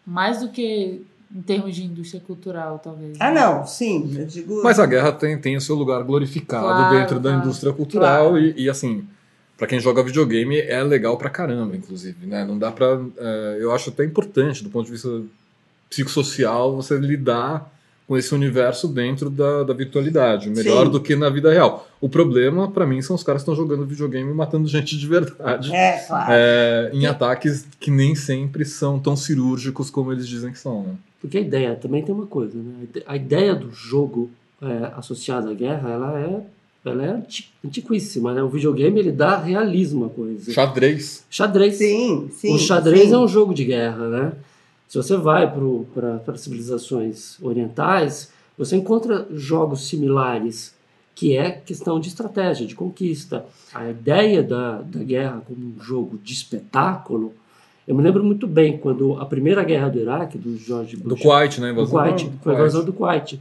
mais 0.07 0.41
do 0.41 0.49
que 0.49 1.03
em 1.35 1.43
termos 1.43 1.75
de 1.75 1.85
indústria 1.85 2.21
cultural, 2.21 2.79
talvez. 2.79 3.17
Ah, 3.21 3.31
né? 3.31 3.41
não, 3.41 3.67
sim, 3.67 4.11
eu 4.19 4.27
digo. 4.27 4.63
Mas 4.63 4.79
a 4.79 4.87
guerra 4.87 5.13
tem, 5.13 5.39
tem 5.39 5.57
o 5.57 5.61
seu 5.61 5.75
lugar 5.75 6.03
glorificado 6.03 6.67
Claro, 6.67 6.97
dentro 6.99 7.21
da 7.21 7.31
claro. 7.31 7.45
indústria 7.45 7.73
cultural 7.73 8.31
Claro. 8.31 8.39
e, 8.39 8.65
e, 8.65 8.71
assim, 8.71 9.07
pra 9.63 9.69
quem 9.69 9.79
joga 9.79 10.03
videogame 10.03 10.59
é 10.59 10.83
legal 10.83 11.17
pra 11.17 11.31
caramba, 11.31 11.77
inclusive, 11.77 12.27
né? 12.27 12.45
Não 12.45 12.59
dá 12.59 12.73
pra... 12.73 13.01
é, 13.17 13.59
eu 13.61 13.71
acho 13.73 13.91
até 13.91 14.05
importante, 14.05 14.65
do 14.65 14.69
ponto 14.69 14.87
de 14.87 14.91
vista 14.91 15.23
psicossocial, 15.89 16.75
você 16.75 16.97
lidar 16.99 17.71
com 18.09 18.19
esse 18.19 18.35
universo 18.35 18.89
dentro 18.89 19.31
da, 19.31 19.63
da 19.63 19.73
virtualidade, 19.73 20.51
melhor 20.51 20.87
Sim. 20.87 20.91
do 20.93 21.01
que 21.01 21.15
na 21.15 21.31
vida 21.31 21.53
real. 21.53 21.89
O 22.01 22.09
problema, 22.09 22.69
pra 22.73 22.85
mim, 22.85 23.01
são 23.01 23.15
os 23.15 23.23
caras 23.23 23.43
que 23.45 23.51
estão 23.51 23.55
jogando 23.55 23.87
videogame 23.87 24.33
e 24.33 24.35
matando 24.35 24.67
gente 24.67 24.99
de 24.99 25.07
verdade. 25.07 25.73
É, 25.73 25.99
claro. 26.09 26.33
é, 26.33 26.91
em 26.93 27.07
ataques 27.07 27.65
que 27.79 27.91
nem 27.91 28.17
sempre 28.17 28.65
são 28.65 28.99
tão 28.99 29.15
cirúrgicos 29.17 29.91
como 29.91 30.13
eles 30.13 30.27
dizem 30.27 30.51
que 30.51 30.59
são, 30.59 30.83
né? 30.83 30.95
Porque 31.21 31.39
a 31.39 31.41
ideia 31.41 31.77
também 31.77 32.03
tem 32.03 32.13
uma 32.13 32.27
coisa, 32.27 32.59
né? 32.59 32.73
A 32.81 32.83
ide- 32.83 33.05
A 33.07 33.17
ideia 33.17 33.55
do 33.55 33.71
jogo 33.71 34.29
é, 34.61 34.91
associado 34.97 35.49
à 35.49 35.55
guerra, 35.55 35.89
ela 35.89 36.19
é, 36.19 36.41
ela 36.85 37.05
é 37.05 37.11
anti- 37.11 37.53
antiquíssima, 37.65 38.35
né? 38.35 38.43
O 38.43 38.49
videogame, 38.49 38.99
ele 38.99 39.13
dá 39.13 39.37
realismo 39.37 40.07
à 40.07 40.09
coisa. 40.09 40.53
Xadrez. 40.53 41.25
Xadrez. 41.31 41.77
Sim, 41.77 42.29
sim. 42.33 42.55
o 42.55 42.59
xadrez 42.59 43.09
sim. 43.09 43.15
é 43.15 43.19
um 43.19 43.29
jogo 43.29 43.55
de 43.55 43.65
guerra, 43.65 44.09
né? 44.09 44.33
Se 44.89 44.99
você 44.99 45.17
vai 45.17 45.51
para 45.51 46.21
as 46.35 46.41
civilizações 46.41 47.41
orientais, 47.41 48.31
você 48.59 48.77
encontra 48.77 49.27
jogos 49.33 49.87
similares, 49.89 50.75
que 51.15 51.37
é 51.37 51.51
questão 51.51 51.99
de 51.99 52.09
estratégia, 52.09 52.67
de 52.67 52.75
conquista. 52.75 53.47
A 53.73 53.89
ideia 53.89 54.43
da, 54.43 54.83
da 54.83 55.03
guerra 55.03 55.43
como 55.47 55.59
um 55.65 55.83
jogo 55.83 56.19
de 56.23 56.33
espetáculo, 56.35 57.33
eu 57.87 57.95
me 57.95 58.03
lembro 58.03 58.23
muito 58.23 58.47
bem 58.47 58.77
quando 58.77 59.19
a 59.19 59.25
primeira 59.25 59.65
guerra 59.65 59.89
do 59.89 59.99
Iraque, 59.99 60.37
do 60.37 60.57
George 60.59 60.97
Do 60.97 61.11
Bush, 61.11 61.23
Kuwait, 61.23 61.61
né? 61.61 61.73
do 61.73 61.87
Kuwait, 61.87 62.25
do 62.29 62.39
foi 62.43 62.53
a 62.55 62.59
invasão 62.59 62.85
do 62.85 62.93
Kuwait. 62.93 63.41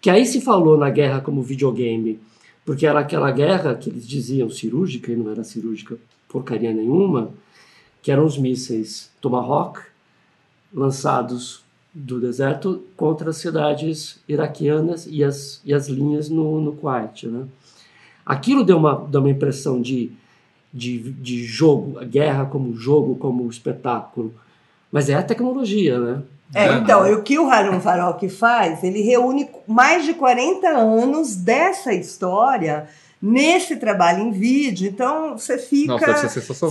Que 0.00 0.10
aí 0.10 0.26
se 0.26 0.40
falou 0.40 0.76
na 0.76 0.90
guerra 0.90 1.20
como 1.20 1.42
videogame, 1.42 2.20
porque 2.66 2.84
era 2.84 2.98
aquela 2.98 3.30
guerra 3.30 3.76
que 3.76 3.88
eles 3.88 4.06
diziam 4.06 4.50
cirúrgica, 4.50 5.12
e 5.12 5.16
não 5.16 5.30
era 5.30 5.44
cirúrgica 5.44 5.96
porcaria 6.28 6.74
nenhuma, 6.74 7.30
que 8.02 8.10
eram 8.10 8.26
os 8.26 8.36
mísseis 8.36 9.08
Tomahawk 9.20 9.80
lançados 10.74 11.64
do 11.94 12.20
deserto 12.20 12.82
contra 12.96 13.30
as 13.30 13.36
cidades 13.36 14.20
iraquianas 14.28 15.06
e 15.08 15.24
as, 15.24 15.62
e 15.64 15.72
as 15.72 15.88
linhas 15.88 16.28
no, 16.28 16.60
no 16.60 16.72
Kuwait. 16.72 17.26
Né? 17.26 17.46
Aquilo 18.24 18.64
deu 18.64 18.76
uma, 18.76 18.94
deu 19.08 19.20
uma 19.20 19.30
impressão 19.30 19.80
de, 19.80 20.10
de, 20.74 20.98
de 21.12 21.44
jogo, 21.44 21.98
a 21.98 22.04
guerra 22.04 22.46
como 22.46 22.76
jogo, 22.76 23.14
como 23.14 23.48
espetáculo. 23.48 24.34
Mas 24.90 25.08
é 25.08 25.14
a 25.14 25.22
tecnologia, 25.22 25.98
né? 25.98 26.22
É, 26.54 26.66
É. 26.68 26.72
então, 26.74 27.06
e 27.06 27.12
o 27.12 27.22
que 27.22 27.38
o 27.38 27.50
Harun 27.50 27.80
Farok 27.80 28.28
faz, 28.28 28.82
ele 28.84 29.02
reúne 29.02 29.48
mais 29.66 30.04
de 30.04 30.14
40 30.14 30.68
anos 30.68 31.34
dessa 31.36 31.92
história 31.92 32.86
nesse 33.20 33.76
trabalho 33.76 34.22
em 34.22 34.30
vídeo, 34.30 34.86
então 34.88 35.36
você 35.36 35.58
fica 35.58 35.92
Nossa, 35.94 36.04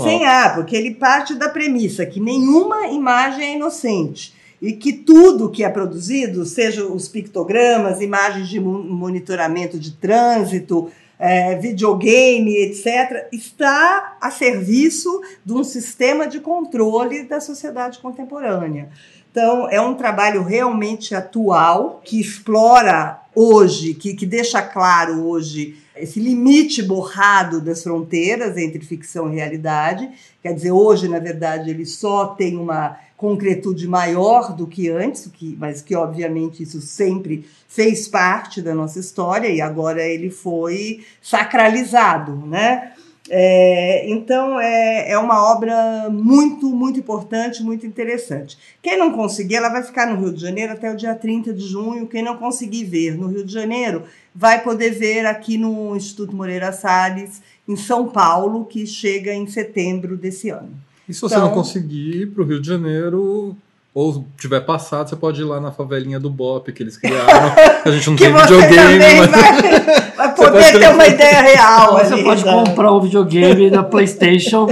sem 0.03 0.25
ar, 0.25 0.55
porque 0.55 0.75
ele 0.75 0.93
parte 0.93 1.33
da 1.33 1.49
premissa 1.49 2.05
que 2.05 2.19
nenhuma 2.19 2.87
imagem 2.87 3.43
é 3.45 3.55
inocente 3.55 4.33
e 4.61 4.71
que 4.73 4.93
tudo 4.93 5.49
que 5.49 5.63
é 5.63 5.69
produzido, 5.69 6.45
seja 6.45 6.85
os 6.85 7.07
pictogramas, 7.07 7.99
imagens 7.99 8.47
de 8.47 8.59
mo- 8.59 8.81
monitoramento 8.83 9.77
de 9.77 9.91
trânsito, 9.91 10.89
é, 11.17 11.55
videogame, 11.55 12.55
etc., 12.57 13.27
está 13.31 14.17
a 14.21 14.29
serviço 14.31 15.21
de 15.43 15.53
um 15.53 15.63
sistema 15.63 16.27
de 16.27 16.39
controle 16.39 17.23
da 17.23 17.39
sociedade 17.41 17.99
contemporânea. 17.99 18.89
Então, 19.35 19.67
é 19.69 19.81
um 19.81 19.95
trabalho 19.95 20.43
realmente 20.43 21.13
atual, 21.13 21.99
que 22.05 22.21
explora 22.21 23.19
hoje, 23.35 23.93
que, 23.93 24.13
que 24.13 24.25
deixa 24.25 24.61
claro 24.61 25.27
hoje 25.27 25.75
esse 25.93 26.21
limite 26.21 26.81
borrado 26.81 27.59
das 27.59 27.83
fronteiras 27.83 28.55
entre 28.55 28.79
ficção 28.79 29.29
e 29.29 29.35
realidade. 29.35 30.09
Quer 30.41 30.53
dizer, 30.53 30.71
hoje, 30.71 31.09
na 31.09 31.19
verdade, 31.19 31.69
ele 31.69 31.85
só 31.85 32.27
tem 32.27 32.55
uma 32.55 32.97
concretude 33.17 33.85
maior 33.89 34.55
do 34.55 34.65
que 34.65 34.89
antes, 34.89 35.27
que, 35.27 35.53
mas 35.59 35.81
que, 35.81 35.97
obviamente, 35.97 36.63
isso 36.63 36.79
sempre 36.79 37.45
fez 37.67 38.07
parte 38.07 38.61
da 38.61 38.73
nossa 38.73 38.99
história 38.99 39.49
e 39.49 39.59
agora 39.59 40.01
ele 40.01 40.29
foi 40.29 41.03
sacralizado, 41.21 42.37
né? 42.47 42.93
É, 43.29 44.07
então 44.09 44.59
é, 44.59 45.11
é 45.11 45.17
uma 45.17 45.51
obra 45.51 46.09
muito, 46.11 46.67
muito 46.69 46.99
importante, 46.99 47.63
muito 47.63 47.85
interessante. 47.85 48.57
Quem 48.81 48.97
não 48.97 49.11
conseguir, 49.11 49.55
ela 49.55 49.69
vai 49.69 49.81
ficar 49.83 50.05
no 50.07 50.19
Rio 50.21 50.31
de 50.33 50.41
Janeiro 50.41 50.73
até 50.73 50.91
o 50.91 50.95
dia 50.95 51.15
30 51.15 51.51
de 51.53 51.65
junho. 51.65 52.07
Quem 52.07 52.23
não 52.23 52.37
conseguir 52.37 52.83
ver 52.83 53.17
no 53.17 53.27
Rio 53.27 53.43
de 53.43 53.51
Janeiro 53.51 54.03
vai 54.33 54.61
poder 54.63 54.91
ver 54.91 55.25
aqui 55.25 55.57
no 55.57 55.95
Instituto 55.95 56.35
Moreira 56.35 56.71
Salles, 56.71 57.41
em 57.67 57.75
São 57.75 58.07
Paulo, 58.07 58.65
que 58.65 58.85
chega 58.85 59.33
em 59.33 59.47
setembro 59.47 60.15
desse 60.15 60.49
ano. 60.49 60.69
E 61.09 61.13
se 61.13 61.21
você 61.21 61.35
Então- 61.35 61.47
não 61.47 61.53
conseguir 61.53 62.21
ir 62.21 62.25
pro 62.31 62.43
Rio 62.45 62.61
de 62.61 62.67
Janeiro, 62.67 63.55
ou 63.95 64.25
tiver 64.37 64.59
passado, 64.59 65.07
você 65.07 65.15
pode 65.15 65.39
ir 65.39 65.45
lá 65.45 65.61
na 65.61 65.71
favelinha 65.71 66.19
do 66.19 66.29
Bop 66.29 66.69
que 66.69 66.83
eles 66.83 66.97
criaram. 66.97 67.55
A 67.85 67.89
gente 67.91 68.09
não 68.09 68.17
Que 68.17 68.25
tem 68.25 68.33
você 68.33 68.67
videogame, 68.67 68.99
mas. 68.99 69.31
vai, 69.31 70.11
vai 70.17 70.35
poder 70.35 70.51
pode 70.51 70.79
ter 70.79 70.89
uma 70.89 71.07
ideia 71.07 71.41
real. 71.41 71.93
Você 71.93 72.13
ali, 72.13 72.23
pode 72.25 72.45
né? 72.45 72.51
comprar 72.51 72.91
um 72.91 72.99
videogame 72.99 73.69
da 73.69 73.83
PlayStation. 73.83 74.67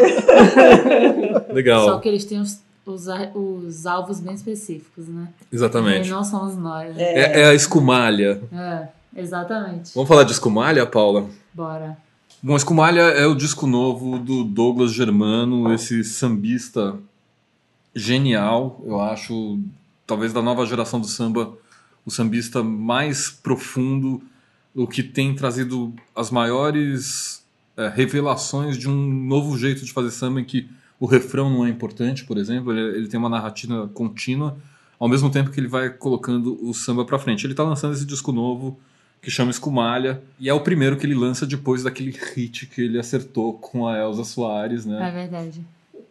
Legal. 1.53 1.86
Só 1.86 1.99
que 1.99 2.09
eles 2.09 2.25
têm 2.25 2.41
os, 2.41 2.59
os, 2.86 3.07
os 3.33 3.86
alvos 3.86 4.19
bem 4.19 4.33
específicos, 4.33 5.07
né? 5.07 5.29
Exatamente. 5.53 6.09
E 6.09 6.12
não 6.12 6.25
somos 6.25 6.57
nós. 6.57 6.97
É, 6.97 7.43
é 7.43 7.45
a 7.45 7.53
escumalha. 7.53 8.41
É, 8.51 9.21
exatamente. 9.21 9.91
Vamos 9.95 10.09
falar 10.09 10.25
de 10.25 10.33
escumalha, 10.33 10.86
Paula? 10.86 11.27
Bora. 11.53 11.97
Bom, 12.41 12.57
Escumalha 12.57 13.03
é 13.03 13.25
o 13.25 13.33
disco 13.33 13.65
novo 13.65 14.19
do 14.19 14.43
Douglas 14.43 14.91
Germano, 14.91 15.73
esse 15.73 16.03
sambista 16.03 16.93
genial, 17.95 18.82
eu 18.86 18.99
acho, 18.99 19.60
talvez 20.06 20.34
da 20.34 20.41
nova 20.41 20.65
geração 20.65 20.99
do 20.99 21.08
samba, 21.08 21.53
o 22.06 22.12
sambista 22.12 22.63
mais 22.63 23.29
profundo, 23.29 24.21
o 24.75 24.88
que 24.88 25.03
tem 25.03 25.36
trazido 25.36 25.93
as 26.15 26.32
maiores 26.32 27.43
eh, 27.77 27.91
revelações 27.95 28.77
de 28.77 28.89
um 28.89 28.95
novo 29.25 29.58
jeito 29.58 29.86
de 29.86 29.91
fazer 29.93 30.12
samba 30.12 30.41
em 30.41 30.43
que 30.45 30.67
o 30.99 31.06
refrão 31.06 31.49
não 31.49 31.65
é 31.65 31.69
importante, 31.69 32.23
por 32.25 32.38
exemplo, 32.38 32.71
ele, 32.71 32.97
ele 32.97 33.08
tem 33.08 33.19
uma 33.19 33.29
narrativa 33.29 33.88
contínua, 33.93 34.58
ao 34.99 35.08
mesmo 35.08 35.29
tempo 35.29 35.51
que 35.51 35.60
ele 35.60 35.67
vai 35.67 35.89
colocando 35.89 36.58
o 36.65 36.73
samba 36.73 37.03
pra 37.06 37.19
frente. 37.19 37.45
Ele 37.45 37.53
tá 37.53 37.63
lançando 37.63 37.93
esse 37.93 38.06
disco 38.06 38.32
novo 38.32 38.79
que 39.21 39.29
chama 39.32 39.51
Escumalha, 39.51 40.21
e 40.39 40.49
é 40.49 40.53
o 40.53 40.60
primeiro 40.62 40.97
que 40.97 41.06
ele 41.06 41.15
lança 41.15 41.45
depois 41.45 41.84
daquele 41.84 42.12
hit 42.12 42.65
que 42.67 42.82
ele 42.82 42.99
acertou 42.99 43.53
com 43.53 43.88
a 43.88 43.97
Elza 43.97 44.23
Soares, 44.25 44.86
É 44.86 44.89
né? 44.89 45.12
verdade. 45.12 45.65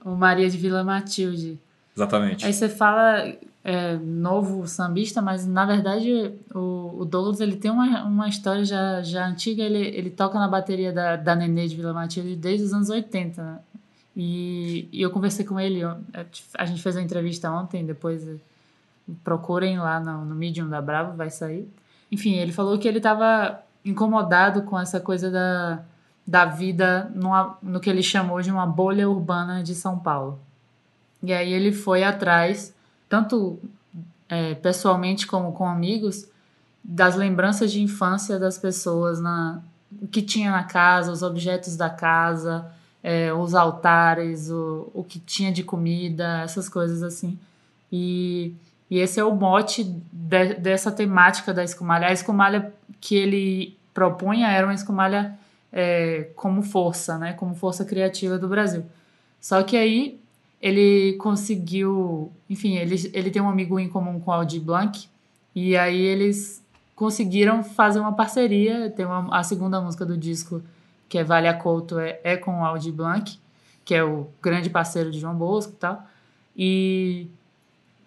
O 0.05 0.14
Maria 0.16 0.49
de 0.49 0.57
Vila 0.57 0.83
Matilde. 0.83 1.59
Exatamente. 1.96 2.46
Aí 2.46 2.52
você 2.52 2.68
fala 2.68 3.33
é, 3.64 3.96
novo 3.96 4.66
sambista, 4.66 5.20
mas 5.20 5.46
na 5.46 5.64
verdade 5.64 6.33
o, 6.55 7.00
o 7.00 7.05
Douglas 7.05 7.40
ele 7.40 7.57
tem 7.57 7.70
uma, 7.70 8.05
uma 8.05 8.28
história 8.28 8.64
já, 8.64 9.02
já 9.02 9.26
antiga. 9.26 9.62
Ele, 9.62 9.78
ele 9.78 10.11
toca 10.11 10.38
na 10.38 10.48
bateria 10.48 10.92
da, 10.92 11.16
da 11.16 11.35
Nenê 11.35 11.68
de 11.68 11.76
Vila 11.76 11.92
Matilde 11.92 12.35
desde 12.37 12.64
os 12.64 12.72
anos 12.72 12.88
80. 12.88 13.42
né? 13.42 13.59
E, 14.16 14.88
e 14.92 15.00
eu 15.00 15.11
conversei 15.11 15.44
com 15.44 15.59
ele, 15.59 15.83
a 16.55 16.64
gente 16.66 16.83
fez 16.83 16.96
uma 16.96 17.02
entrevista 17.02 17.50
ontem, 17.50 17.85
depois 17.85 18.26
procurem 19.24 19.78
lá 19.78 19.98
no, 20.00 20.24
no 20.24 20.34
Medium 20.34 20.68
da 20.68 20.82
Bravo, 20.82 21.16
vai 21.16 21.30
sair. 21.30 21.68
Enfim, 22.11 22.34
ele 22.34 22.53
falou 22.53 22.78
que 22.78 22.86
ele 22.86 22.99
estava 22.99 23.62
incomodado 23.84 24.62
com 24.62 24.78
essa 24.78 25.01
coisa 25.01 25.30
da, 25.30 25.82
da 26.26 26.45
vida 26.45 27.11
numa, 27.14 27.57
no 27.62 27.80
que 27.80 27.88
ele 27.88 28.03
chamou 28.03 28.40
de 28.43 28.51
uma 28.51 28.66
bolha 28.66 29.09
urbana 29.09 29.62
de 29.62 29.74
São 29.74 29.99
Paulo. 29.99 30.38
E 31.23 31.33
aí 31.33 31.53
ele 31.53 31.73
foi 31.73 32.03
atrás, 32.03 32.75
tanto 33.09 33.59
é, 34.29 34.55
pessoalmente 34.55 35.27
como 35.27 35.53
com 35.53 35.66
amigos, 35.66 36.27
das 36.83 37.14
lembranças 37.14 37.70
de 37.70 37.81
infância 37.81 38.39
das 38.39 38.59
pessoas, 38.59 39.20
na, 39.20 39.61
o 40.01 40.09
que 40.09 40.20
tinha 40.20 40.51
na 40.51 40.64
casa, 40.64 41.12
os 41.12 41.23
objetos 41.23 41.77
da 41.77 41.89
casa, 41.89 42.66
é, 43.03 43.33
os 43.33 43.55
altares, 43.55 44.51
o, 44.51 44.91
o 44.95 45.05
que 45.05 45.18
tinha 45.20 45.53
de 45.53 45.62
comida, 45.62 46.41
essas 46.43 46.68
coisas 46.68 47.03
assim. 47.03 47.39
E, 47.91 48.55
e 48.91 48.99
esse 48.99 49.20
é 49.20 49.25
o 49.25 49.35
mote 49.35 49.85
de- 50.12 50.55
dessa 50.55 50.91
temática 50.91 51.53
da 51.53 51.62
escumalha. 51.62 52.09
A 52.09 52.12
escumalha 52.12 52.73
que 53.01 53.14
ele 53.14 53.77
propunha 53.93 54.49
era 54.49 54.66
uma 54.66 54.75
escumalha 54.75 55.39
é, 55.73 56.31
como 56.35 56.62
força, 56.62 57.18
né? 57.18 57.33
como 57.35 57.55
força 57.55 57.85
criativa 57.85 58.39
do 58.39 58.49
Brasil. 58.49 58.85
Só 59.41 59.62
que 59.62 59.77
aí 59.77 60.22
ele 60.63 61.15
conseguiu. 61.15 62.33
Enfim, 62.49 62.77
ele, 62.77 62.95
ele 63.13 63.31
tem 63.31 63.43
um 63.43 63.49
amigo 63.49 63.81
em 63.81 63.89
comum 63.89 64.21
com 64.21 64.31
o 64.31 64.35
Aldi 64.35 64.61
Blanc, 64.61 65.09
e 65.55 65.77
aí 65.77 66.01
eles 66.01 66.65
conseguiram 66.95 67.65
fazer 67.65 67.99
uma 67.99 68.13
parceria. 68.13 68.89
Tem 68.91 69.05
uma, 69.05 69.37
a 69.37 69.43
segunda 69.43 69.81
música 69.81 70.07
do 70.07 70.17
disco, 70.17 70.63
que 71.09 71.19
é 71.19 71.25
Vale 71.25 71.49
a 71.49 71.55
Couto, 71.55 71.99
é, 71.99 72.21
é 72.23 72.37
com 72.37 72.61
o 72.61 72.65
Aldi 72.65 72.93
Blanc, 72.93 73.39
que 73.85 73.95
é 73.95 74.05
o 74.05 74.29
grande 74.41 74.71
parceiro 74.71 75.11
de 75.11 75.19
João 75.19 75.35
Bosco 75.35 75.73
e 75.73 75.77
tal. 75.77 76.07
E 76.57 77.27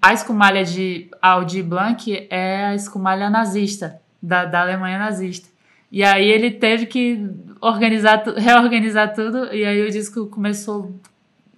a 0.01 0.13
escumalha 0.13 0.63
de 0.63 1.09
Aldi 1.21 1.61
Blanc 1.61 2.27
é 2.29 2.67
a 2.67 2.75
escumalha 2.75 3.29
nazista, 3.29 3.99
da, 4.21 4.45
da 4.45 4.61
Alemanha 4.61 4.97
nazista. 4.97 5.49
E 5.91 6.03
aí 6.03 6.27
ele 6.27 6.51
teve 6.51 6.85
que 6.85 7.29
organizar, 7.59 8.23
reorganizar 8.37 9.13
tudo, 9.13 9.53
e 9.53 9.65
aí 9.65 9.85
o 9.85 9.91
disco 9.91 10.27
começou. 10.27 10.93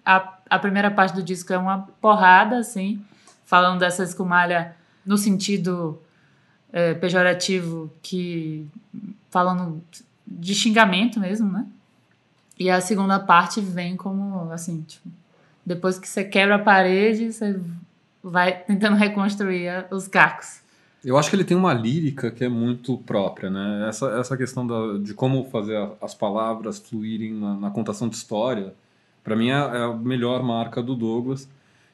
A, 0.08 0.38
a 0.50 0.58
primeira 0.58 0.90
parte 0.90 1.14
do 1.14 1.22
disco 1.22 1.52
é 1.52 1.58
uma 1.58 1.80
porrada, 2.00 2.58
assim, 2.60 3.04
falando 3.46 3.80
dessa 3.80 4.04
escumalha 4.04 4.74
no 5.06 5.18
sentido 5.18 6.00
é, 6.72 6.94
pejorativo, 6.94 7.92
que 8.02 8.66
falando 9.30 9.84
de 10.26 10.56
xingamento 10.56 11.20
mesmo, 11.20 11.52
né? 11.52 11.68
E 12.58 12.70
a 12.70 12.80
segunda 12.80 13.20
parte 13.20 13.60
vem 13.60 13.98
como, 13.98 14.50
assim, 14.52 14.82
tipo, 14.82 15.10
depois 15.66 16.00
que 16.00 16.08
você 16.08 16.24
quebra 16.24 16.56
a 16.56 16.60
parede, 16.60 17.32
você 17.32 17.60
vai 18.24 18.60
tentando 18.64 18.96
reconstruir 18.96 19.86
os 19.92 20.08
cacos. 20.08 20.62
Eu 21.04 21.18
acho 21.18 21.30
que 21.30 21.36
ele 21.36 21.44
tem 21.44 21.56
uma 21.56 21.74
lírica 21.74 22.32
que 22.32 22.44
é 22.44 22.50
muito 22.50 22.98
própria, 23.00 23.50
né? 23.50 23.88
Essa, 23.88 24.08
essa 24.20 24.36
questão 24.36 24.66
da, 24.66 24.98
de 24.98 25.14
como 25.14 25.44
fazer 25.50 25.78
as 26.02 26.16
palavras 26.16 26.80
fluírem 26.80 27.34
na, 27.34 27.56
na 27.56 27.70
contação 27.70 28.10
de 28.10 28.16
história, 28.16 28.74
para 29.28 29.36
mim 29.36 29.50
é, 29.50 29.56
é, 29.56 29.84
a 29.84 29.94
melhor 29.94 30.42
marca 30.42 30.82
do 30.82 30.96
Douglas. 30.96 31.50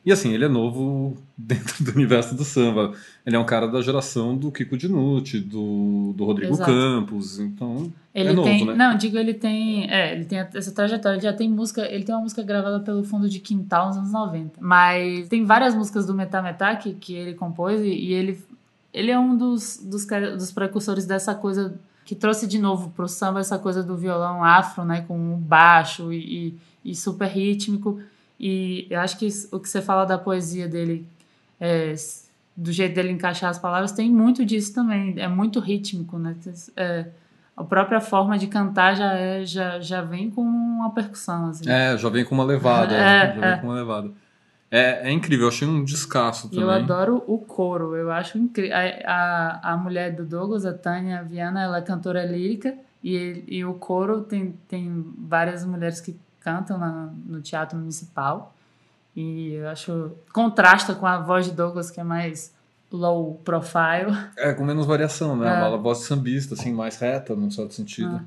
E 0.05 0.11
assim, 0.11 0.33
ele 0.33 0.45
é 0.45 0.47
novo 0.47 1.17
dentro 1.35 1.83
do 1.83 1.91
universo 1.93 2.35
do 2.35 2.43
samba. 2.43 2.93
Ele 3.25 3.35
é 3.35 3.39
um 3.39 3.45
cara 3.45 3.67
da 3.67 3.81
geração 3.81 4.37
do 4.37 4.51
Kiko 4.51 4.77
Dinucci, 4.77 5.39
do, 5.39 6.13
do 6.15 6.25
Rodrigo 6.25 6.53
Exato. 6.53 6.69
Campos, 6.69 7.39
então 7.39 7.91
Ele 8.13 8.29
é 8.29 8.33
novo, 8.33 8.47
tem, 8.47 8.65
né? 8.67 8.75
não, 8.75 8.95
digo 8.95 9.17
ele 9.17 9.33
tem, 9.33 9.89
é, 9.89 10.13
ele 10.13 10.25
tem 10.25 10.37
essa 10.37 10.71
trajetória, 10.71 11.15
ele 11.15 11.23
já 11.23 11.33
tem 11.33 11.49
música, 11.49 11.91
ele 11.91 12.03
tem 12.03 12.13
uma 12.13 12.21
música 12.21 12.43
gravada 12.43 12.81
pelo 12.81 13.03
Fundo 13.03 13.27
de 13.27 13.39
Quintal 13.39 13.87
nos 13.87 13.97
anos 13.97 14.11
90. 14.11 14.59
Mas 14.61 15.27
tem 15.27 15.43
várias 15.43 15.73
músicas 15.73 16.05
do 16.05 16.13
Metá 16.13 16.39
Metá 16.39 16.75
que, 16.75 16.93
que 16.93 17.15
ele 17.15 17.33
compôs 17.33 17.81
e, 17.81 17.87
e 17.87 18.13
ele 18.13 18.39
ele 18.93 19.09
é 19.09 19.17
um 19.17 19.35
dos, 19.35 19.77
dos, 19.77 20.05
dos 20.05 20.51
precursores 20.51 21.07
dessa 21.07 21.33
coisa 21.33 21.73
que 22.05 22.13
trouxe 22.13 22.45
de 22.45 22.59
novo 22.59 22.91
pro 22.91 23.07
samba 23.07 23.39
essa 23.39 23.57
coisa 23.57 23.81
do 23.81 23.97
violão 23.97 24.43
afro, 24.43 24.85
né, 24.85 25.01
com 25.07 25.33
o 25.33 25.37
baixo 25.37 26.11
e, 26.13 26.17
e, 26.49 26.59
e 26.83 26.95
super 26.95 27.27
rítmico. 27.27 27.99
E 28.39 28.87
eu 28.89 28.99
acho 28.99 29.17
que 29.17 29.27
o 29.51 29.59
que 29.59 29.69
você 29.69 29.81
fala 29.81 30.05
da 30.05 30.17
poesia 30.17 30.67
dele, 30.67 31.07
é, 31.59 31.93
do 32.55 32.71
jeito 32.71 32.95
dele 32.95 33.11
encaixar 33.11 33.49
as 33.49 33.59
palavras, 33.59 33.91
tem 33.91 34.11
muito 34.11 34.45
disso 34.45 34.73
também. 34.73 35.15
É 35.17 35.27
muito 35.27 35.59
rítmico, 35.59 36.17
né? 36.17 36.35
É, 36.75 37.05
a 37.55 37.63
própria 37.63 38.01
forma 38.01 38.37
de 38.37 38.47
cantar 38.47 38.95
já, 38.95 39.13
é, 39.13 39.45
já, 39.45 39.79
já 39.79 40.01
vem 40.01 40.29
com 40.29 40.41
uma 40.41 40.91
percussão, 40.91 41.49
assim. 41.49 41.69
É, 41.69 41.97
já 41.97 42.09
vem 42.09 42.25
com 42.25 42.35
uma 42.35 42.43
levada. 42.43 42.93
É, 42.97 43.27
já 43.27 43.33
vem 43.33 43.49
é. 43.49 43.57
com 43.57 43.67
uma 43.67 43.75
levada. 43.75 44.11
É, 44.69 45.07
é 45.07 45.11
incrível, 45.11 45.45
eu 45.45 45.49
achei 45.49 45.67
um 45.67 45.83
descasso 45.83 46.49
também. 46.49 46.63
eu 46.63 46.71
adoro 46.71 47.23
o 47.27 47.37
coro, 47.37 47.95
eu 47.95 48.11
acho 48.11 48.39
incrível. 48.39 48.75
A, 48.75 49.61
a, 49.61 49.73
a 49.73 49.77
mulher 49.77 50.15
do 50.15 50.25
Douglas, 50.25 50.65
a 50.65 50.73
Tânia 50.73 51.21
Viana, 51.21 51.61
ela 51.61 51.77
é 51.77 51.81
cantora 51.81 52.25
lírica 52.25 52.75
e, 53.03 53.43
e 53.47 53.63
o 53.63 53.75
coro 53.75 54.21
tem, 54.21 54.55
tem 54.67 55.05
várias 55.15 55.63
mulheres 55.63 56.01
que 56.01 56.15
cantam 56.43 56.77
na- 56.77 57.09
no 57.25 57.41
teatro 57.41 57.77
municipal. 57.77 58.53
E 59.15 59.53
eu 59.53 59.69
acho. 59.69 60.11
contrasta 60.33 60.95
com 60.95 61.05
a 61.05 61.19
voz 61.19 61.45
de 61.45 61.51
Douglas, 61.51 61.91
que 61.91 61.99
é 61.99 62.03
mais 62.03 62.53
low 62.91 63.39
profile. 63.43 64.15
É, 64.37 64.53
com 64.53 64.63
menos 64.63 64.85
variação, 64.85 65.35
né? 65.35 65.47
É. 65.47 65.67
Uma 65.67 65.77
voz 65.77 65.99
de 65.99 66.05
sambista, 66.05 66.53
assim, 66.55 66.73
mais 66.73 66.97
reta, 66.97 67.35
num 67.35 67.49
certo 67.49 67.73
sentido. 67.73 68.15
Ah. 68.21 68.23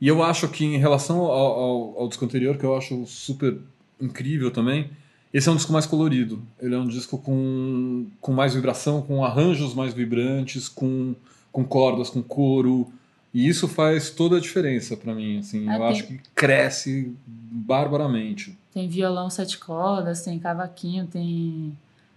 E 0.00 0.06
eu 0.08 0.22
acho 0.22 0.48
que, 0.48 0.64
em 0.64 0.78
relação 0.78 1.20
ao, 1.20 1.30
ao, 1.30 1.98
ao 2.00 2.08
disco 2.08 2.24
anterior, 2.24 2.56
que 2.58 2.64
eu 2.64 2.76
acho 2.76 3.06
super 3.06 3.58
incrível 4.00 4.50
também, 4.50 4.90
esse 5.32 5.48
é 5.48 5.52
um 5.52 5.56
disco 5.56 5.72
mais 5.72 5.86
colorido. 5.86 6.42
Ele 6.60 6.74
é 6.74 6.78
um 6.78 6.86
disco 6.86 7.18
com, 7.18 8.06
com 8.20 8.32
mais 8.32 8.54
vibração, 8.54 9.02
com 9.02 9.24
arranjos 9.24 9.74
mais 9.74 9.94
vibrantes, 9.94 10.68
com, 10.68 11.14
com 11.52 11.64
cordas, 11.64 12.10
com 12.10 12.22
coro. 12.22 12.92
E 13.36 13.46
isso 13.46 13.68
faz 13.68 14.08
toda 14.08 14.38
a 14.38 14.40
diferença 14.40 14.96
pra 14.96 15.14
mim, 15.14 15.40
assim. 15.40 15.68
Ah, 15.68 15.74
eu 15.74 15.78
tem- 15.78 15.88
acho 15.88 16.06
que 16.06 16.20
cresce 16.34 17.14
barbaramente. 17.26 18.56
Tem 18.72 18.88
violão 18.88 19.28
sete 19.28 19.58
cordas, 19.58 20.22
tem 20.22 20.38
cavaquinho, 20.38 21.06
tem 21.06 21.76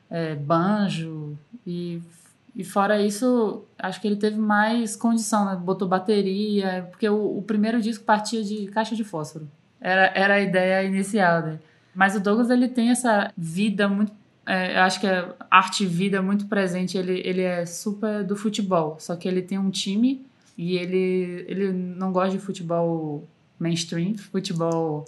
é, 0.09 0.33
banjo. 0.35 1.37
E, 1.67 2.01
e 2.55 2.63
fora 2.63 3.01
isso, 3.01 3.65
acho 3.77 3.99
que 3.99 4.07
ele 4.07 4.15
teve 4.15 4.37
mais 4.37 4.95
condição, 4.95 5.43
né? 5.43 5.57
Botou 5.57 5.89
bateria, 5.89 6.87
porque 6.89 7.09
o, 7.09 7.37
o 7.37 7.41
primeiro 7.41 7.81
disco 7.81 8.05
partia 8.05 8.41
de 8.41 8.67
caixa 8.67 8.95
de 8.95 9.03
fósforo. 9.03 9.45
Era, 9.81 10.13
era 10.15 10.35
a 10.35 10.39
ideia 10.39 10.85
inicial 10.87 11.41
dele. 11.41 11.59
Mas 11.93 12.15
o 12.15 12.21
Douglas, 12.21 12.49
ele 12.49 12.69
tem 12.69 12.91
essa 12.91 13.29
vida 13.37 13.89
muito... 13.89 14.13
é, 14.45 14.77
eu 14.77 14.83
acho 14.83 15.01
que 15.01 15.07
é 15.07 15.27
arte 15.51 15.83
e 15.83 15.85
vida 15.85 16.21
muito 16.21 16.45
presente. 16.45 16.97
Ele, 16.97 17.21
ele 17.25 17.41
é 17.41 17.65
super 17.65 18.23
do 18.23 18.37
futebol, 18.37 18.95
só 19.01 19.17
que 19.17 19.27
ele 19.27 19.41
tem 19.41 19.57
um 19.59 19.69
time 19.69 20.28
e 20.61 20.77
ele, 20.77 21.45
ele 21.47 21.71
não 21.71 22.11
gosta 22.11 22.31
de 22.31 22.37
futebol 22.37 23.25
mainstream, 23.57 24.17
futebol 24.17 25.05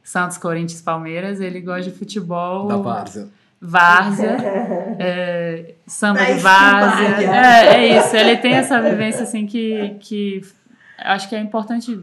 Santos, 0.00 0.38
Corinthians, 0.38 0.80
Palmeiras. 0.80 1.40
Ele 1.40 1.60
gosta 1.60 1.90
de 1.90 1.98
futebol 1.98 2.80
várzea. 2.80 3.28
várzea, 3.60 4.36
é, 5.00 5.74
samba 5.88 6.20
Da 6.20 6.32
de 6.32 6.40
várzea. 6.40 7.34
É, 7.34 7.66
é 7.74 7.98
isso. 7.98 8.14
Ele 8.14 8.36
tem 8.36 8.52
essa 8.52 8.80
vivência 8.80 9.24
assim 9.24 9.44
que, 9.44 9.96
que 9.98 10.40
acho 10.98 11.28
que 11.28 11.34
é 11.34 11.40
importante. 11.40 12.00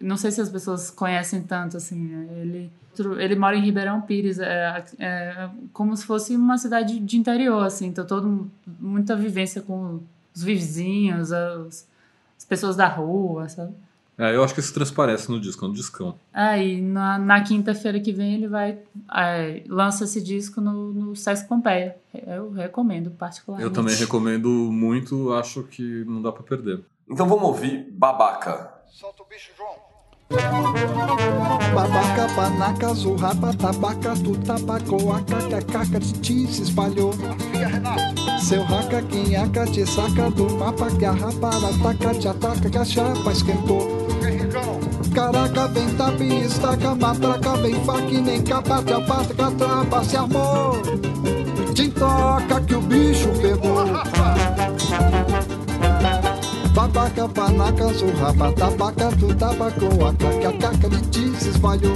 Não 0.00 0.16
sei 0.16 0.30
se 0.30 0.40
as 0.40 0.48
pessoas 0.48 0.92
conhecem 0.92 1.42
tanto 1.42 1.76
assim. 1.76 1.98
né? 1.98 2.28
Ele 2.40 2.70
ele 3.18 3.34
mora 3.34 3.56
em 3.56 3.60
Ribeirão 3.60 4.00
Pires, 4.02 4.38
é, 4.38 4.84
é 5.00 5.48
como 5.72 5.96
se 5.96 6.06
fosse 6.06 6.36
uma 6.36 6.56
cidade 6.56 7.00
de 7.00 7.16
interior 7.16 7.64
assim. 7.64 7.88
Então 7.88 8.06
todo 8.06 8.48
muita 8.78 9.16
vivência 9.16 9.60
com 9.60 9.98
os 10.32 10.44
vizinhos, 10.44 11.32
as, 11.32 11.88
as 12.38 12.44
pessoas 12.44 12.76
da 12.76 12.88
rua, 12.88 13.48
sabe? 13.48 13.74
É, 14.16 14.34
eu 14.34 14.44
acho 14.44 14.54
que 14.54 14.60
isso 14.60 14.72
transparece 14.72 15.28
no 15.28 15.40
disco, 15.40 15.64
é 15.64 15.68
um 15.68 15.72
discão. 15.72 16.14
Aí 16.32 16.80
na, 16.80 17.18
na 17.18 17.42
quinta-feira 17.42 17.98
que 17.98 18.12
vem 18.12 18.34
ele 18.34 18.46
vai 18.46 18.78
é, 19.12 19.64
lança 19.66 20.04
esse 20.04 20.22
disco 20.22 20.60
no, 20.60 20.92
no 20.92 21.16
Sesc 21.16 21.48
Pompeia. 21.48 21.96
Eu 22.26 22.52
recomendo 22.52 23.10
particularmente. 23.10 23.68
Eu 23.68 23.72
também 23.72 23.96
recomendo 23.96 24.48
muito, 24.48 25.32
acho 25.32 25.64
que 25.64 26.04
não 26.04 26.22
dá 26.22 26.30
pra 26.30 26.44
perder. 26.44 26.80
Então 27.10 27.26
vamos 27.26 27.44
ouvir 27.44 27.90
Babaca. 27.90 28.72
Solta 28.86 29.24
o 29.24 29.26
bicho, 29.26 29.50
João. 29.56 29.83
Babaca, 31.74 32.26
panaca, 32.34 32.94
zurrapa, 32.94 33.52
tabaca, 33.54 34.12
a 34.12 35.20
caca, 35.20 35.62
caca 35.62 36.00
de 36.00 36.12
ti 36.14 36.46
se 36.46 36.62
espalhou. 36.62 37.14
Seu 38.40 38.64
raca, 38.64 39.02
quinhaca, 39.02 39.64
te 39.66 39.86
saca 39.86 40.30
do 40.30 40.50
mapa, 40.56 40.90
que 40.90 41.04
a 41.04 41.12
rapara 41.12 41.68
ataca, 41.68 42.14
te 42.14 42.28
ataca, 42.28 42.70
que 42.70 42.78
a 42.78 42.84
chapa 42.84 43.32
esquentou. 43.32 44.06
Caraca, 45.14 45.68
vem 45.68 45.88
tabi, 45.94 46.44
estaca, 46.44 46.94
matraca, 46.94 47.56
vem 47.58 47.74
faca, 47.84 48.10
e 48.10 48.20
nem 48.20 48.42
capa, 48.42 48.82
te 48.82 48.92
apata, 48.92 49.50
trapa 49.52 50.04
se 50.04 50.16
armou. 50.16 50.82
Te 51.74 51.88
toca 51.90 52.60
que 52.60 52.74
o 52.74 52.80
bicho 52.80 53.28
pegou. 53.40 53.84
Babaca, 57.04 57.28
panaca, 57.28 57.92
zurrapa, 57.92 58.52
tabaca, 58.52 59.10
tu 59.18 59.34
tabacou, 59.34 60.06
a 60.06 60.14
caca, 60.14 60.52
caca 60.58 60.88
de 60.88 61.02
ti 61.10 61.36
se 61.38 61.50
espalhou. 61.50 61.94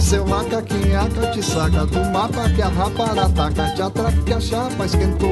Seu 0.00 0.24
quinhaca, 0.24 1.30
te 1.32 1.42
saca 1.42 1.84
do 1.84 2.00
mapa, 2.10 2.48
que 2.48 2.62
a 2.62 2.68
rapara 2.68 3.28
te 3.74 3.82
atraca, 3.82 4.22
que 4.24 4.32
a 4.32 4.40
chapa 4.40 4.86
esquentou. 4.86 5.28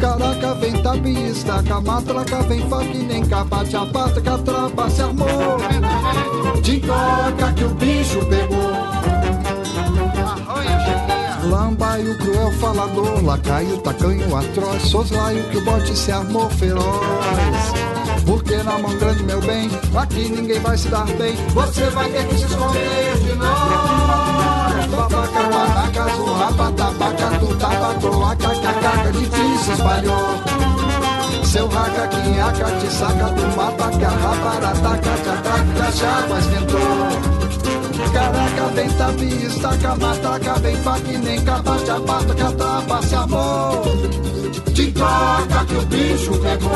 Caraca, 0.00 0.54
vem 0.60 0.80
tabi, 0.80 1.30
estaca, 1.30 1.80
matraca, 1.80 2.42
vem 2.42 2.60
faca, 2.68 2.84
nem 2.84 3.24
capa, 3.26 3.64
te 3.64 3.76
apata, 3.76 4.20
que 4.20 4.28
a 4.28 4.38
trapa 4.38 4.88
se 4.88 5.02
armou. 5.02 5.58
Te 6.62 6.78
toca 6.78 7.52
que 7.52 7.64
o 7.64 7.70
bicho 7.70 8.24
pegou. 8.26 8.70
Chiquinha. 9.64 11.17
Lambaio, 11.44 12.18
cruel 12.18 12.52
falador, 12.52 13.24
lacaio, 13.24 13.78
tacanho 13.78 14.36
atroz, 14.36 14.82
soslaio 14.82 15.44
que 15.50 15.58
o 15.58 15.64
bote 15.64 15.96
se 15.96 16.10
armou 16.10 16.50
feroz. 16.50 16.84
Porque 18.26 18.56
na 18.56 18.78
mão 18.78 18.94
grande, 18.98 19.22
meu 19.22 19.40
bem, 19.40 19.70
aqui 19.96 20.28
ninguém 20.28 20.60
vai 20.60 20.76
se 20.76 20.88
dar 20.88 21.06
bem. 21.06 21.34
Você 21.54 21.84
vai 21.90 22.10
ter 22.10 22.26
que 22.26 22.36
se 22.36 22.44
esconder 22.44 23.18
de 23.18 23.34
nós. 23.36 24.86
Babaca, 24.90 25.42
panaca, 25.48 26.16
zurrapa, 26.16 26.72
tabaca, 26.72 27.38
tu 27.38 27.56
tabacou, 27.56 28.24
a 28.24 28.36
caca, 28.36 28.72
caca 28.80 29.12
de 29.12 29.26
ti 29.26 29.64
se 29.64 29.72
espalhou. 29.72 30.87
Seu 31.48 31.66
raca, 31.66 32.06
quinhaca, 32.08 32.70
te 32.78 32.92
saca 32.92 33.30
do 33.30 33.56
mapa, 33.56 33.88
que 33.88 34.04
a 34.04 34.10
rapara 34.10 34.68
ataca, 34.68 35.16
te 35.22 35.28
ataca, 35.30 35.72
que 35.74 35.80
a 35.80 35.92
chapa 35.92 36.38
esquentou. 36.40 37.48
Caraca, 38.12 38.66
vem 38.74 38.90
tabi, 38.90 39.46
estaca, 39.46 39.96
mataca, 39.96 40.54
vem 40.60 40.76
pá 40.82 40.98
que 41.00 41.16
nem 41.16 41.42
capa, 41.42 41.78
chapata, 41.86 42.34
catapa, 42.34 43.02
se 43.02 43.14
amor. 43.14 43.82
Te 44.74 44.92
toca 44.92 45.64
que 45.64 45.74
o 45.74 45.86
bicho 45.86 46.32
pegou. 46.38 46.70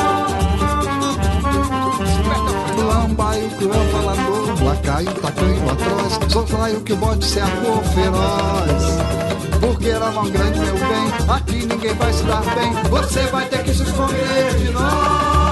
Lambaio, 2.87 3.49
cruel, 3.51 3.89
falador, 3.91 4.63
lacaio, 4.63 5.13
tacanho, 5.13 5.69
atroz, 5.69 6.31
soslaio 6.33 6.81
que 6.81 6.93
o 6.93 6.97
bode 6.97 7.23
se 7.23 7.39
armou 7.39 7.83
feroz. 7.83 9.32
Porque 9.63 9.87
era 9.87 10.11
mão 10.11 10.29
grande, 10.29 10.59
meu 10.59 10.73
bem, 10.73 11.35
aqui 11.35 11.65
ninguém 11.65 11.93
vai 11.93 12.11
se 12.11 12.23
dar 12.23 12.43
bem, 12.53 12.73
você 12.89 13.21
vai 13.27 13.47
ter 13.47 13.63
que 13.63 13.73
se 13.73 13.83
esconder 13.83 14.55
de 14.57 14.69
nós. 14.71 15.42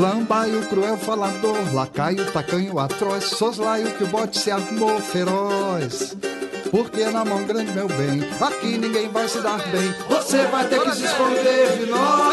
Lambaio, 0.00 0.60
cruel 0.68 0.98
falador, 0.98 1.72
lacaio, 1.72 2.30
tacanho, 2.30 2.78
atroz, 2.78 3.24
soslaio 3.24 3.90
que 3.92 4.04
o 4.04 4.06
bote 4.06 4.38
se 4.38 4.50
armou 4.50 5.00
feroz. 5.00 6.14
Porque 6.70 7.06
na 7.06 7.24
mão 7.24 7.42
grande, 7.44 7.72
meu 7.72 7.88
bem, 7.88 8.22
aqui 8.38 8.76
ninguém 8.76 9.08
vai 9.08 9.26
se 9.26 9.40
dar 9.40 9.56
bem, 9.70 9.94
você 10.06 10.44
vai 10.48 10.68
ter 10.68 10.82
que 10.82 10.96
se 10.96 11.04
esconder 11.06 11.78
de 11.78 11.86
nós. 11.86 12.26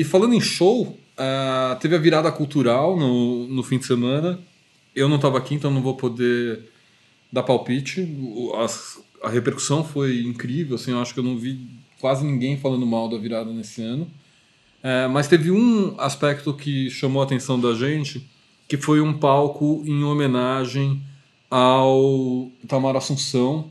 E 0.00 0.04
falando 0.04 0.32
em 0.34 0.40
show, 0.40 0.98
ah, 1.18 1.76
teve 1.80 1.94
a 1.94 1.98
virada 1.98 2.32
cultural 2.32 2.96
no, 2.98 3.46
no 3.46 3.62
fim 3.62 3.76
de 3.78 3.84
semana. 3.84 4.38
Eu 4.94 5.06
não 5.08 5.16
estava 5.16 5.36
aqui, 5.36 5.54
então 5.54 5.70
não 5.70 5.82
vou 5.82 5.96
poder 5.96 6.70
dar 7.30 7.42
palpite. 7.42 8.00
O- 8.00 8.54
as- 8.56 8.98
a 9.22 9.28
repercussão 9.28 9.84
foi 9.84 10.22
incrível, 10.22 10.76
assim, 10.76 10.92
eu 10.92 11.00
acho 11.00 11.12
que 11.12 11.20
eu 11.20 11.24
não 11.24 11.36
vi 11.36 11.60
quase 12.00 12.24
ninguém 12.24 12.56
falando 12.56 12.86
mal 12.86 13.06
da 13.08 13.18
virada 13.18 13.50
nesse 13.52 13.82
ano. 13.82 14.06
É, 14.82 15.06
mas 15.08 15.28
teve 15.28 15.50
um 15.50 15.94
aspecto 16.00 16.54
que 16.54 16.88
chamou 16.90 17.20
a 17.22 17.24
atenção 17.24 17.60
da 17.60 17.74
gente, 17.74 18.26
que 18.66 18.76
foi 18.78 19.00
um 19.00 19.12
palco 19.12 19.82
em 19.86 20.02
homenagem 20.02 21.02
ao 21.50 22.50
Itamar 22.64 22.96
Assunção. 22.96 23.70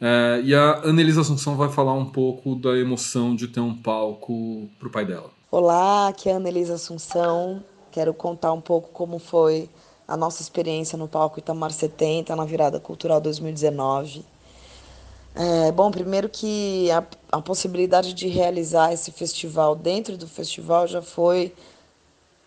É, 0.00 0.40
e 0.44 0.54
a 0.54 0.82
Annelise 0.84 1.18
Assunção 1.18 1.56
vai 1.56 1.68
falar 1.68 1.94
um 1.94 2.06
pouco 2.06 2.54
da 2.54 2.78
emoção 2.78 3.34
de 3.34 3.48
ter 3.48 3.60
um 3.60 3.74
palco 3.74 4.70
pro 4.78 4.88
pai 4.88 5.04
dela. 5.04 5.36
Olá, 5.50 6.08
aqui 6.08 6.28
é 6.28 6.34
a 6.34 6.36
Annelise 6.36 6.72
Assunção. 6.72 7.64
Quero 7.90 8.12
contar 8.12 8.52
um 8.52 8.60
pouco 8.60 8.90
como 8.90 9.18
foi 9.18 9.70
a 10.06 10.14
nossa 10.14 10.42
experiência 10.42 10.98
no 10.98 11.08
palco 11.08 11.38
Itamar 11.38 11.72
70 11.72 12.36
na 12.36 12.44
virada 12.44 12.78
cultural 12.78 13.18
2019. 13.18 14.26
É, 15.34 15.72
bom, 15.72 15.90
primeiro 15.90 16.28
que 16.28 16.90
a, 16.90 17.02
a 17.32 17.40
possibilidade 17.40 18.12
de 18.12 18.28
realizar 18.28 18.92
esse 18.92 19.10
festival 19.10 19.74
dentro 19.74 20.18
do 20.18 20.28
festival 20.28 20.86
já 20.86 21.00
foi 21.00 21.54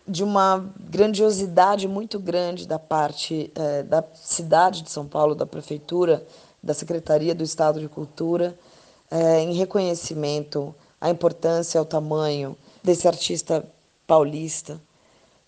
de 0.06 0.22
uma 0.22 0.64
grandiosidade 0.78 1.88
muito 1.88 2.20
grande 2.20 2.68
da 2.68 2.78
parte 2.78 3.50
eh, 3.56 3.82
da 3.82 4.04
cidade 4.14 4.82
de 4.82 4.90
São 4.92 5.08
Paulo, 5.08 5.34
da 5.34 5.44
prefeitura, 5.46 6.24
da 6.62 6.72
Secretaria 6.72 7.34
do 7.34 7.42
Estado 7.42 7.80
de 7.80 7.88
Cultura, 7.88 8.56
eh, 9.10 9.40
em 9.40 9.54
reconhecimento 9.54 10.72
à 11.00 11.10
importância, 11.10 11.80
ao 11.80 11.84
tamanho 11.84 12.56
desse 12.82 13.06
artista 13.06 13.64
paulista 14.06 14.80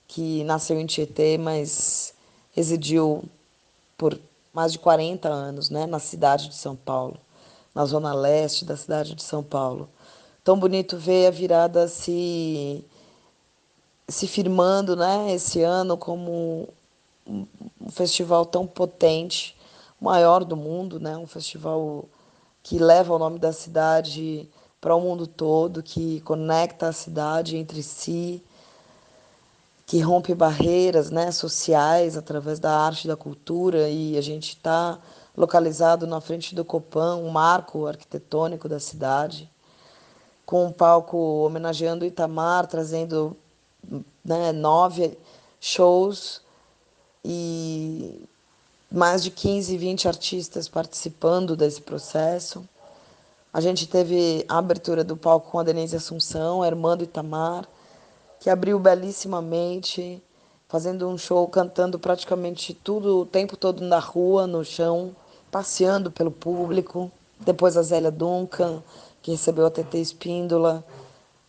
que 0.06 0.44
nasceu 0.44 0.78
em 0.78 0.86
Tietê, 0.86 1.36
mas 1.38 2.14
residiu 2.52 3.24
por 3.96 4.18
mais 4.52 4.72
de 4.72 4.78
40 4.78 5.28
anos 5.28 5.70
né, 5.70 5.86
na 5.86 5.98
cidade 5.98 6.48
de 6.48 6.54
São 6.54 6.76
Paulo, 6.76 7.18
na 7.74 7.84
zona 7.84 8.14
leste 8.14 8.64
da 8.64 8.76
cidade 8.76 9.14
de 9.14 9.22
São 9.22 9.42
Paulo. 9.42 9.88
Tão 10.44 10.58
bonito 10.58 10.96
ver 10.96 11.26
a 11.26 11.30
virada 11.30 11.88
se 11.88 12.84
se 14.06 14.26
firmando 14.26 14.94
né, 14.94 15.32
esse 15.32 15.62
ano 15.62 15.96
como 15.96 16.68
um, 17.26 17.46
festival 17.90 18.44
tão 18.44 18.66
potente, 18.66 19.56
maior 19.98 20.44
do 20.44 20.54
mundo, 20.54 21.00
né, 21.00 21.16
um 21.16 21.26
festival 21.26 22.04
que 22.62 22.78
leva 22.78 23.14
o 23.14 23.18
nome 23.18 23.38
da 23.38 23.52
cidade 23.52 24.48
para 24.84 24.94
o 24.94 25.00
mundo 25.00 25.26
todo, 25.26 25.82
que 25.82 26.20
conecta 26.20 26.88
a 26.88 26.92
cidade 26.92 27.56
entre 27.56 27.82
si, 27.82 28.44
que 29.86 29.98
rompe 29.98 30.34
barreiras 30.34 31.08
né, 31.10 31.32
sociais 31.32 32.18
através 32.18 32.58
da 32.58 32.70
arte 32.70 33.06
e 33.06 33.08
da 33.08 33.16
cultura, 33.16 33.88
e 33.88 34.18
a 34.18 34.20
gente 34.20 34.50
está 34.50 34.98
localizado 35.34 36.06
na 36.06 36.20
frente 36.20 36.54
do 36.54 36.66
Copan, 36.66 37.16
um 37.16 37.30
marco 37.30 37.86
arquitetônico 37.86 38.68
da 38.68 38.78
cidade, 38.78 39.50
com 40.44 40.66
um 40.66 40.72
palco 40.72 41.16
homenageando 41.16 42.04
Itamar, 42.04 42.66
trazendo 42.66 43.34
né, 44.22 44.52
nove 44.52 45.16
shows 45.58 46.42
e 47.24 48.22
mais 48.92 49.24
de 49.24 49.30
15, 49.30 49.78
20 49.78 50.08
artistas 50.08 50.68
participando 50.68 51.56
desse 51.56 51.80
processo. 51.80 52.68
A 53.54 53.60
gente 53.60 53.86
teve 53.86 54.44
a 54.48 54.58
abertura 54.58 55.04
do 55.04 55.16
palco 55.16 55.52
com 55.52 55.60
a 55.60 55.62
Denise 55.62 55.94
Assunção, 55.94 56.60
a 56.60 56.66
irmã 56.66 56.96
do 56.96 57.04
Itamar, 57.04 57.68
que 58.40 58.50
abriu 58.50 58.80
belíssimamente, 58.80 60.20
fazendo 60.66 61.08
um 61.08 61.16
show, 61.16 61.46
cantando 61.46 61.96
praticamente 61.96 62.74
tudo 62.74 63.20
o 63.20 63.24
tempo 63.24 63.56
todo 63.56 63.84
na 63.84 64.00
rua, 64.00 64.44
no 64.44 64.64
chão, 64.64 65.14
passeando 65.52 66.10
pelo 66.10 66.32
público. 66.32 67.12
Depois 67.38 67.76
a 67.76 67.82
Zélia 67.82 68.10
Duncan, 68.10 68.82
que 69.22 69.30
recebeu 69.30 69.66
a 69.66 69.70
TT 69.70 69.98
Espíndola, 69.98 70.84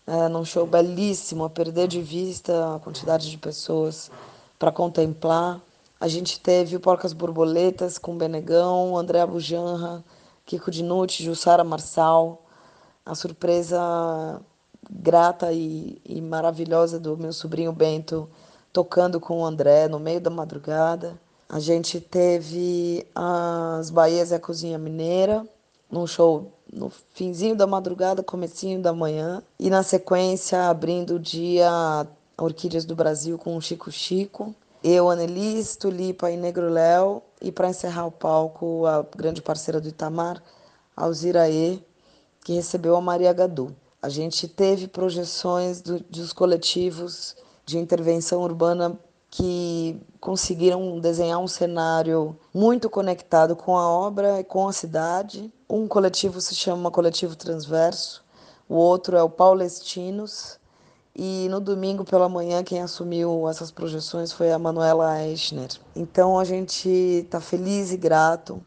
é, 0.06 0.28
num 0.28 0.46
show 0.46 0.68
belíssimo, 0.68 1.44
a 1.44 1.50
perder 1.50 1.88
de 1.88 2.04
vista 2.04 2.76
a 2.76 2.80
quantidade 2.80 3.32
de 3.32 3.38
pessoas 3.40 4.12
para 4.60 4.72
contemplar. 4.72 5.60
A 6.00 6.08
gente 6.08 6.40
teve 6.40 6.76
o 6.76 6.80
Porcas 6.80 7.14
Borboletas 7.14 7.98
com 7.98 8.16
Benegão, 8.16 8.96
André 8.96 9.26
Bujanra, 9.26 10.04
Kiko 10.46 10.70
Dinucci, 10.70 11.24
Jussara 11.24 11.64
Marçal. 11.64 12.44
A 13.06 13.14
surpresa 13.14 14.42
grata 14.90 15.52
e, 15.52 16.00
e 16.06 16.22
maravilhosa 16.22 17.00
do 17.00 17.18
meu 17.18 17.34
sobrinho 17.34 17.72
Bento 17.72 18.30
tocando 18.72 19.20
com 19.20 19.40
o 19.40 19.46
André 19.46 19.88
no 19.88 20.00
meio 20.00 20.20
da 20.20 20.30
madrugada. 20.30 21.20
A 21.48 21.60
gente 21.60 22.00
teve 22.02 23.06
as 23.14 23.90
Bahias 23.90 24.32
e 24.32 24.36
a 24.36 24.40
Cozinha 24.40 24.78
Mineira, 24.78 25.48
num 25.90 26.06
show 26.06 26.52
no 26.72 26.92
finzinho 27.14 27.56
da 27.56 27.66
madrugada, 27.66 28.24
comecinho 28.24 28.82
da 28.82 28.92
manhã. 28.92 29.42
E 29.60 29.70
na 29.70 29.84
sequência, 29.84 30.68
abrindo 30.68 31.16
o 31.16 31.20
dia, 31.20 32.06
Orquídeas 32.38 32.84
do 32.84 32.96
Brasil 32.96 33.38
com 33.38 33.56
o 33.56 33.62
Chico 33.62 33.92
Chico. 33.92 34.54
Eu, 34.84 35.10
Anelis, 35.10 35.78
Tulipa 35.78 36.30
e 36.30 36.38
Negro 36.38 36.70
Léo. 36.70 37.22
E 37.46 37.52
para 37.52 37.70
encerrar 37.70 38.08
o 38.08 38.12
palco, 38.12 38.88
a 38.88 39.06
grande 39.16 39.40
parceira 39.40 39.80
do 39.80 39.88
Itamar, 39.88 40.42
Alzira 40.98 41.48
E, 41.48 41.80
que 42.44 42.54
recebeu 42.54 42.96
a 42.96 43.02
Maria 43.02 43.32
Gadu. 43.32 43.76
A 44.02 44.10
gente 44.10 44.48
teve 44.48 44.88
projeções 44.88 45.80
do, 45.80 46.00
dos 46.00 46.34
coletivos 46.34 47.36
de 47.64 47.78
intervenção 47.78 48.42
urbana 48.42 48.98
que 49.30 50.02
conseguiram 50.20 51.00
desenhar 51.00 51.38
um 51.38 51.48
cenário 51.48 52.36
muito 52.52 52.90
conectado 52.90 53.56
com 53.56 53.78
a 53.78 53.88
obra 53.88 54.40
e 54.40 54.44
com 54.44 54.68
a 54.68 54.74
cidade. 54.74 55.54
Um 55.70 55.88
coletivo 55.88 56.42
se 56.42 56.56
chama 56.56 56.90
Coletivo 56.90 57.36
Transverso, 57.36 58.26
o 58.68 58.74
outro 58.74 59.16
é 59.16 59.22
o 59.22 59.30
Paulestinos, 59.30 60.58
e 61.16 61.48
no 61.50 61.62
domingo 61.62 62.04
pela 62.04 62.28
manhã 62.28 62.62
quem 62.62 62.82
assumiu 62.82 63.48
essas 63.48 63.72
projeções 63.72 64.34
foi 64.34 64.52
a 64.52 64.60
Manuela 64.60 65.22
Eichner. 65.24 65.70
Então 65.96 66.38
a 66.38 66.44
gente 66.44 66.90
está 66.90 67.40
feliz 67.40 67.94
e 67.94 67.98
grato 67.98 68.62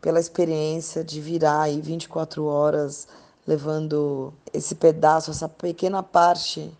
pela 0.00 0.18
experiência 0.18 1.04
de 1.04 1.20
virar 1.20 1.62
aí 1.62 1.80
24 1.80 2.44
horas 2.46 3.06
levando 3.46 4.32
esse 4.52 4.74
pedaço, 4.74 5.30
essa 5.30 5.48
pequena 5.48 6.02
parte 6.02 6.72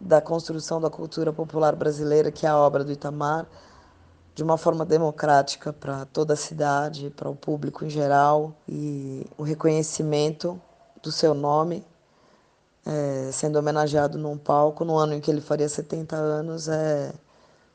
da 0.00 0.20
construção 0.20 0.80
da 0.80 0.90
cultura 0.90 1.32
popular 1.32 1.76
brasileira, 1.76 2.32
que 2.32 2.44
é 2.44 2.48
a 2.48 2.58
obra 2.58 2.82
do 2.82 2.90
Itamar, 2.90 3.46
de 4.34 4.42
uma 4.42 4.58
forma 4.58 4.84
democrática 4.84 5.72
para 5.72 6.04
toda 6.06 6.34
a 6.34 6.36
cidade, 6.36 7.10
para 7.10 7.30
o 7.30 7.36
público 7.36 7.84
em 7.84 7.90
geral, 7.90 8.52
e 8.68 9.24
o 9.38 9.42
reconhecimento 9.42 10.60
do 11.02 11.12
seu 11.12 11.32
nome 11.32 11.84
é, 12.84 13.30
sendo 13.32 13.58
homenageado 13.58 14.18
num 14.18 14.36
palco 14.36 14.84
no 14.84 14.96
ano 14.96 15.14
em 15.14 15.20
que 15.20 15.30
ele 15.30 15.40
faria 15.40 15.68
70 15.68 16.16
anos 16.16 16.68
é 16.68 17.12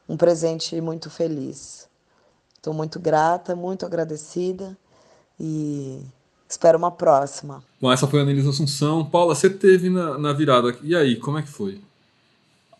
um 0.08 0.18
presente 0.18 0.80
muito 0.82 1.10
feliz. 1.10 1.88
Estou 2.55 2.74
muito 2.74 2.99
grata, 2.99 3.55
muito 3.55 3.86
agradecida 3.86 4.78
e 5.39 6.01
espero 6.47 6.78
uma 6.78 6.91
próxima. 6.91 7.64
Bom, 7.80 7.91
essa 7.91 8.08
foi 8.08 8.20
a 8.20 8.24
Anelisa 8.24 8.49
Assunção. 8.49 9.05
Paula, 9.05 9.36
você 9.36 9.49
teve 9.49 9.89
na, 9.89 10.18
na 10.18 10.34
virada. 10.34 10.76
E 10.82 10.95
aí, 10.95 11.16
como 11.16 11.38
é 11.38 11.41
que 11.41 11.49
foi? 11.49 11.82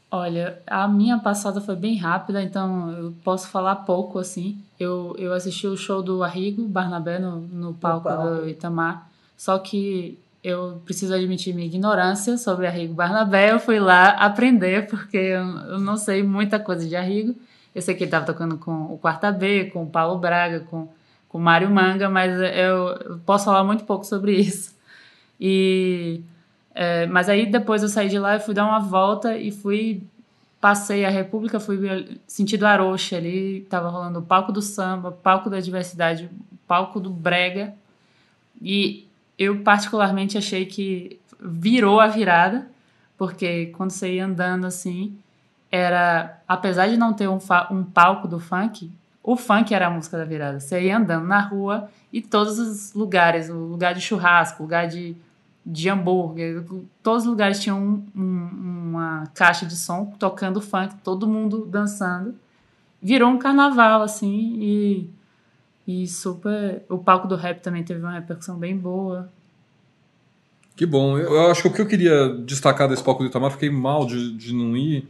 Olha, 0.10 0.62
a 0.66 0.88
minha 0.88 1.20
passada 1.20 1.60
foi 1.60 1.76
bem 1.76 1.98
rápida, 1.98 2.42
então 2.42 2.92
eu 2.92 3.14
posso 3.24 3.50
falar 3.50 3.76
pouco 3.78 4.20
assim. 4.20 4.58
Eu, 4.80 5.14
eu 5.18 5.34
assisti 5.34 5.68
o 5.68 5.76
show 5.76 6.02
do 6.02 6.24
Arrigo 6.24 6.66
Barnabé 6.66 7.20
no, 7.20 7.42
no 7.42 7.74
palco 7.74 8.10
do 8.10 8.48
Itamar, 8.48 9.10
só 9.36 9.60
que 9.60 10.18
eu 10.44 10.82
preciso 10.86 11.14
admitir 11.14 11.54
minha 11.54 11.68
ignorância 11.68 12.38
sobre 12.38 12.68
Arrigo 12.68 12.94
Barnabé. 12.94 13.52
Eu 13.52 13.60
fui 13.60 13.80
lá 13.80 14.10
aprender, 14.10 14.88
porque 14.88 15.18
eu, 15.18 15.80
não 15.80 15.98
sei 15.98 16.24
muita 16.24 16.60
coisa 16.60 16.88
de 16.88 16.96
Arrigo. 16.96 17.36
Eu 17.74 17.82
sei 17.82 17.96
que 17.96 18.04
ele 18.04 18.08
estava 18.08 18.26
tocando 18.26 18.58
com 18.58 18.94
o 18.94 18.98
Quarta 18.98 19.32
B, 19.32 19.66
com 19.66 19.84
o 19.84 19.90
Paulo 19.90 20.18
Braga, 20.18 20.62
com 20.62 20.88
com 21.30 21.40
Mário 21.40 21.70
Manga, 21.70 22.10
mas 22.10 22.40
eu 22.56 23.20
posso 23.26 23.46
falar 23.46 23.64
muito 23.64 23.84
pouco 23.84 24.06
sobre 24.06 24.34
isso. 24.36 24.76
E 25.40 26.22
é, 26.74 27.06
mas 27.08 27.30
aí 27.30 27.46
depois 27.46 27.84
eu 27.84 27.90
saí 27.90 28.10
de 28.10 28.20
lá 28.20 28.36
e 28.36 28.40
fui 28.40 28.54
dar 28.54 28.66
uma 28.66 28.80
volta 28.80 29.38
e 29.38 29.52
fui 29.52 30.04
passei 30.60 31.06
a 31.06 31.10
República, 31.10 31.60
fui 31.60 32.20
sentido 32.26 32.66
Arocha 32.66 33.18
ali, 33.18 33.62
tava 33.70 33.90
rolando 33.90 34.20
o 34.20 34.24
palco 34.24 34.52
do 34.52 34.62
samba, 34.62 35.12
palco 35.12 35.50
da 35.50 35.60
diversidade, 35.60 36.30
palco 36.68 37.00
do 37.00 37.10
brega. 37.12 37.74
E 38.62 39.07
eu 39.38 39.62
particularmente 39.62 40.38
achei 40.38 40.66
que 40.66 41.20
virou 41.40 42.00
a 42.00 42.08
virada, 42.08 42.68
porque 43.18 43.68
quando 43.68 43.92
você 43.92 44.16
ia 44.16 44.26
andando 44.26 44.66
assim, 44.66 45.18
era 45.72 46.40
apesar 46.48 46.88
de 46.88 46.98
não 46.98 47.14
ter 47.14 47.28
um, 47.28 47.40
um 47.72 47.84
palco 47.84 48.28
do 48.28 48.40
funk, 48.40 48.92
o 49.24 49.36
funk 49.36 49.74
era 49.74 49.88
a 49.88 49.90
música 49.90 50.18
da 50.18 50.24
virada. 50.24 50.60
Você 50.60 50.84
ia 50.84 50.98
andando 50.98 51.28
na 51.28 51.42
rua 51.42 51.90
e 52.14 52.22
todos 52.22 52.58
os 52.58 52.94
lugares, 52.94 53.50
o 53.50 53.58
lugar 53.58 53.94
de 53.94 54.00
churrasco, 54.00 54.64
o 54.64 54.66
lugar 54.66 54.88
de, 54.88 55.16
de 55.66 55.90
hambúrguer, 55.90 56.64
todos 57.04 57.24
os 57.24 57.30
lugares 57.30 57.60
tinham 57.60 57.78
um, 57.78 58.06
um, 58.16 58.90
uma 58.90 59.24
caixa 59.34 59.66
de 59.66 59.76
som 59.76 60.06
tocando 60.18 60.62
funk, 60.62 60.96
todo 61.04 61.28
mundo 61.28 61.66
dançando. 61.66 62.36
Virou 63.02 63.30
um 63.30 63.38
carnaval, 63.38 64.02
assim, 64.02 64.56
e, 64.60 65.10
e 65.88 66.06
super. 66.06 66.84
O 66.90 66.98
palco 66.98 67.28
do 67.28 67.36
rap 67.36 67.62
também 67.62 67.84
teve 67.84 68.02
uma 68.02 68.12
repercussão 68.12 68.58
bem 68.58 68.76
boa. 68.78 69.32
Que 70.76 70.86
bom. 70.86 71.18
Eu, 71.18 71.50
acho 71.50 71.64
que 71.64 71.68
o 71.70 71.74
que 71.74 71.82
eu 71.82 71.88
queria 71.88 72.30
destacar 72.46 72.88
desse 72.88 73.04
palco 73.04 73.24
do 73.24 73.30
Itamar, 73.30 73.52
fiquei 73.52 73.70
mal 73.70 74.06
de, 74.06 74.36
de 74.36 74.54
não 74.54 74.76
ir 74.76 75.08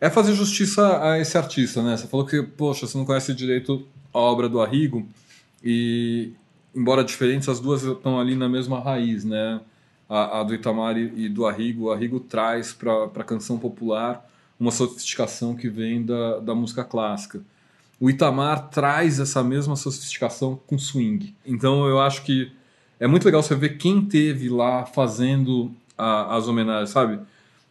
é 0.00 0.10
fazer 0.10 0.34
justiça 0.34 1.02
a 1.02 1.18
esse 1.18 1.38
artista, 1.38 1.82
né? 1.82 1.96
Você 1.96 2.06
falou 2.06 2.26
que, 2.26 2.42
poxa, 2.42 2.86
você 2.86 2.98
não 2.98 3.04
conhece 3.04 3.32
direito 3.32 3.86
a 4.12 4.18
obra 4.18 4.48
do 4.48 4.60
Arrigo 4.60 5.06
e, 5.62 6.32
embora 6.74 7.04
diferentes, 7.04 7.48
as 7.48 7.60
duas 7.60 7.84
estão 7.84 8.18
ali 8.18 8.34
na 8.34 8.48
mesma 8.48 8.80
raiz, 8.80 9.24
né? 9.24 9.60
A, 10.08 10.40
a 10.40 10.42
do 10.42 10.52
Itamar 10.52 10.98
e 10.98 11.28
do 11.28 11.46
Arrigo. 11.46 11.84
O 11.84 11.92
Arrigo 11.92 12.20
traz 12.20 12.72
para 12.72 13.04
a 13.04 13.24
canção 13.24 13.58
popular 13.58 14.28
uma 14.58 14.70
sofisticação 14.70 15.54
que 15.54 15.68
vem 15.68 16.04
da, 16.04 16.40
da 16.40 16.54
música 16.54 16.84
clássica. 16.84 17.40
O 18.00 18.10
Itamar 18.10 18.68
traz 18.70 19.20
essa 19.20 19.42
mesma 19.42 19.76
sofisticação 19.76 20.60
com 20.66 20.78
swing. 20.78 21.34
Então 21.46 21.86
eu 21.86 22.00
acho 22.00 22.22
que 22.22 22.50
é 22.98 23.06
muito 23.06 23.24
legal 23.24 23.42
você 23.42 23.54
ver 23.54 23.78
quem 23.78 24.02
teve 24.02 24.48
lá 24.48 24.84
fazendo 24.84 25.70
a, 25.96 26.36
as 26.36 26.48
homenagens, 26.48 26.90
sabe? 26.90 27.20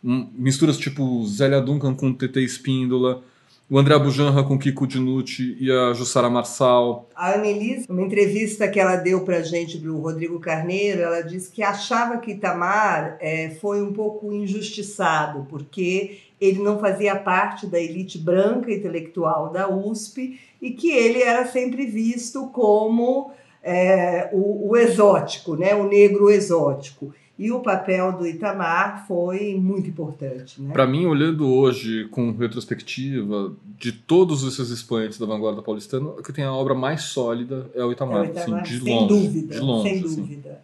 misturas 0.04 0.78
tipo 0.78 1.26
Zélia 1.26 1.62
Duncan 1.62 1.96
com 1.96 2.14
TT 2.14 2.42
Espíndola, 2.42 3.24
o 3.70 3.80
André 3.80 3.98
Bujanra 3.98 4.44
com 4.44 4.60
Kiko 4.60 4.86
Dinucci 4.86 5.58
e 5.60 5.72
a 5.72 5.94
Jussara 5.94 6.30
Marçal. 6.30 7.10
A 7.16 7.36
Annelise, 7.36 7.88
uma 7.90 8.02
entrevista 8.02 8.68
que 8.68 8.80
ela 8.80 8.98
deu 8.98 9.22
para 9.22 9.42
gente 9.42 9.78
do 9.78 9.98
Rodrigo 9.98 10.40
Carneiro, 10.40 11.02
ela 11.02 11.22
disse 11.22 11.50
que 11.50 11.64
achava 11.64 12.18
que 12.18 12.32
Itamar 12.32 13.18
é, 13.22 13.52
foi 13.62 13.82
um 13.82 13.94
pouco 13.94 14.32
injustiçado, 14.34 15.48
porque 15.50 16.20
ele 16.44 16.62
não 16.62 16.80
fazia 16.80 17.16
parte 17.16 17.66
da 17.68 17.80
elite 17.80 18.18
branca 18.18 18.72
intelectual 18.72 19.52
da 19.52 19.70
USP 19.70 20.40
e 20.62 20.72
que 20.72 20.92
ele 20.92 21.22
era 21.22 21.46
sempre 21.46 21.86
visto 21.86 22.48
como 22.48 23.32
é, 23.62 24.30
o, 24.34 24.72
o 24.72 24.78
exótico, 24.78 25.56
né? 25.56 25.74
o 25.74 25.88
negro 25.88 26.30
exótico. 26.30 27.14
E 27.40 27.52
o 27.52 27.62
papel 27.62 28.12
do 28.14 28.28
Itamar 28.28 29.08
foi 29.08 29.56
muito 29.56 29.90
importante. 29.90 30.62
Né? 30.62 30.72
Para 30.72 30.86
mim, 30.86 31.06
olhando 31.06 31.52
hoje 31.52 32.08
com 32.12 32.32
retrospectiva 32.32 33.54
de 33.80 33.92
todos 33.92 34.44
esses 34.44 34.70
expoentes 34.70 35.18
da 35.18 35.26
vanguarda 35.26 35.62
paulistana, 35.62 36.10
o 36.10 36.22
que 36.22 36.32
tem 36.32 36.44
a 36.44 36.54
obra 36.54 36.76
mais 36.76 37.04
sólida 37.04 37.70
é 37.74 37.84
o 37.84 37.92
Itamar, 37.92 38.26
é 38.26 38.28
o 38.28 38.32
Itamar 38.32 38.62
assim, 38.62 38.74
de 38.74 38.84
sem 38.84 38.94
longe. 38.94 39.08
Dúvida, 39.08 39.56
de 39.56 39.60
longe, 39.62 39.90
sem 39.90 40.00
assim. 40.00 40.16
dúvida. 40.16 40.62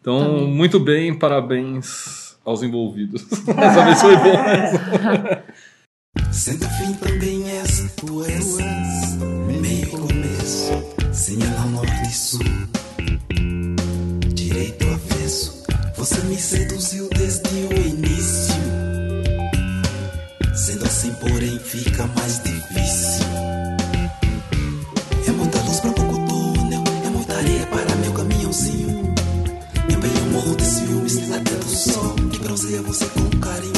Então, 0.00 0.18
também. 0.20 0.48
muito 0.48 0.80
bem, 0.80 1.18
parabéns 1.18 2.19
aos 2.44 2.62
envolvidos. 2.62 3.26
Essa 3.56 3.84
vez 3.84 4.00
foi 4.00 4.16
bom. 4.16 4.36
Sendo 6.32 6.68
fim 6.70 6.92
também 6.94 7.48
és, 7.50 7.80
és, 8.28 8.56
meio 9.60 9.90
começo, 9.90 10.72
señala 11.12 11.66
norte 11.66 12.08
e 12.08 12.12
sul, 12.12 12.40
direito 14.34 14.86
avesso. 14.86 15.62
Você 15.96 16.20
me 16.22 16.36
seduziu 16.36 17.08
desde 17.10 17.48
o 17.48 17.72
início. 17.72 18.54
Sendo 20.54 20.84
assim, 20.84 21.12
porém, 21.14 21.58
fica 21.58 22.06
mais 22.06 22.42
difícil. 22.42 23.19
Bronzeia 32.60 32.82
você 32.82 33.06
com 33.06 33.40
carinho. 33.40 33.72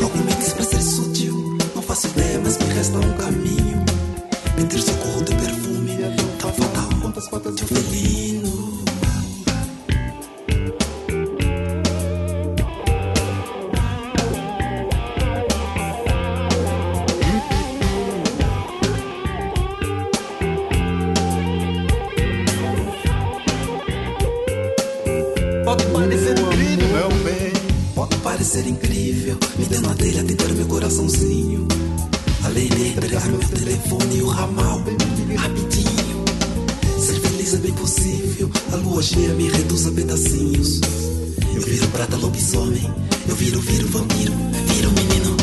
Logo 0.00 0.18
me 0.18 0.34
diz 0.34 0.52
pra 0.52 0.64
ser 0.64 0.82
sutil, 0.82 1.58
não 1.74 1.82
faço 1.82 2.06
ideia, 2.08 2.40
mas 2.42 2.58
me 2.58 2.72
resta 2.72 2.98
um 2.98 3.12
caminho. 3.14 3.84
Entre 4.56 4.80
socorro 4.80 5.24
teu 5.24 5.36
perfume, 5.36 5.98
tão 6.38 6.52
fatal, 6.52 7.52
teu 7.52 7.66
felino. 7.66 8.13
Parecer 28.44 28.66
incrível, 28.68 29.38
me 29.56 29.64
dando 29.64 29.88
a 29.88 29.94
telha, 29.94 30.22
tentando 30.22 30.54
meu 30.54 30.66
coraçãozinho. 30.66 31.66
A 32.44 32.48
lei 32.48 32.68
negra, 32.68 33.18
meu 33.20 33.38
telefone 33.38 34.18
e 34.18 34.22
o 34.22 34.28
ramal, 34.28 34.82
rapidinho. 35.34 36.24
Ser 36.98 37.20
feliz 37.20 37.54
é 37.54 37.56
bem 37.56 37.72
possível, 37.72 38.50
a 38.70 38.76
lua 38.76 39.02
cheia 39.02 39.30
me 39.30 39.48
reduz 39.48 39.86
a 39.86 39.92
pedacinhos. 39.92 40.82
Eu 41.54 41.62
viro 41.62 41.88
prata 41.88 42.16
lobisomem, 42.18 42.92
eu 43.26 43.34
viro, 43.34 43.60
viro 43.60 43.88
vampiro, 43.88 44.32
viro 44.66 44.92
menino. 44.92 45.36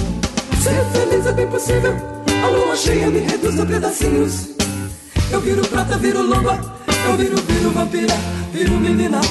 Ser 0.62 0.86
feliz 0.92 1.26
é 1.26 1.34
bem 1.34 1.48
possível, 1.48 1.96
a 2.44 2.48
lua 2.50 2.76
cheia 2.76 3.10
me 3.10 3.20
reduz 3.22 3.60
a 3.60 3.66
pedacinhos. 3.66 4.50
Eu 5.32 5.42
viro 5.42 5.68
prata, 5.68 5.98
viro 5.98 6.22
loba, 6.22 6.78
eu 7.08 7.18
viro, 7.18 7.36
viro 7.48 7.72
vampira, 7.72 8.14
viro 8.54 8.80
menina. 8.80 9.22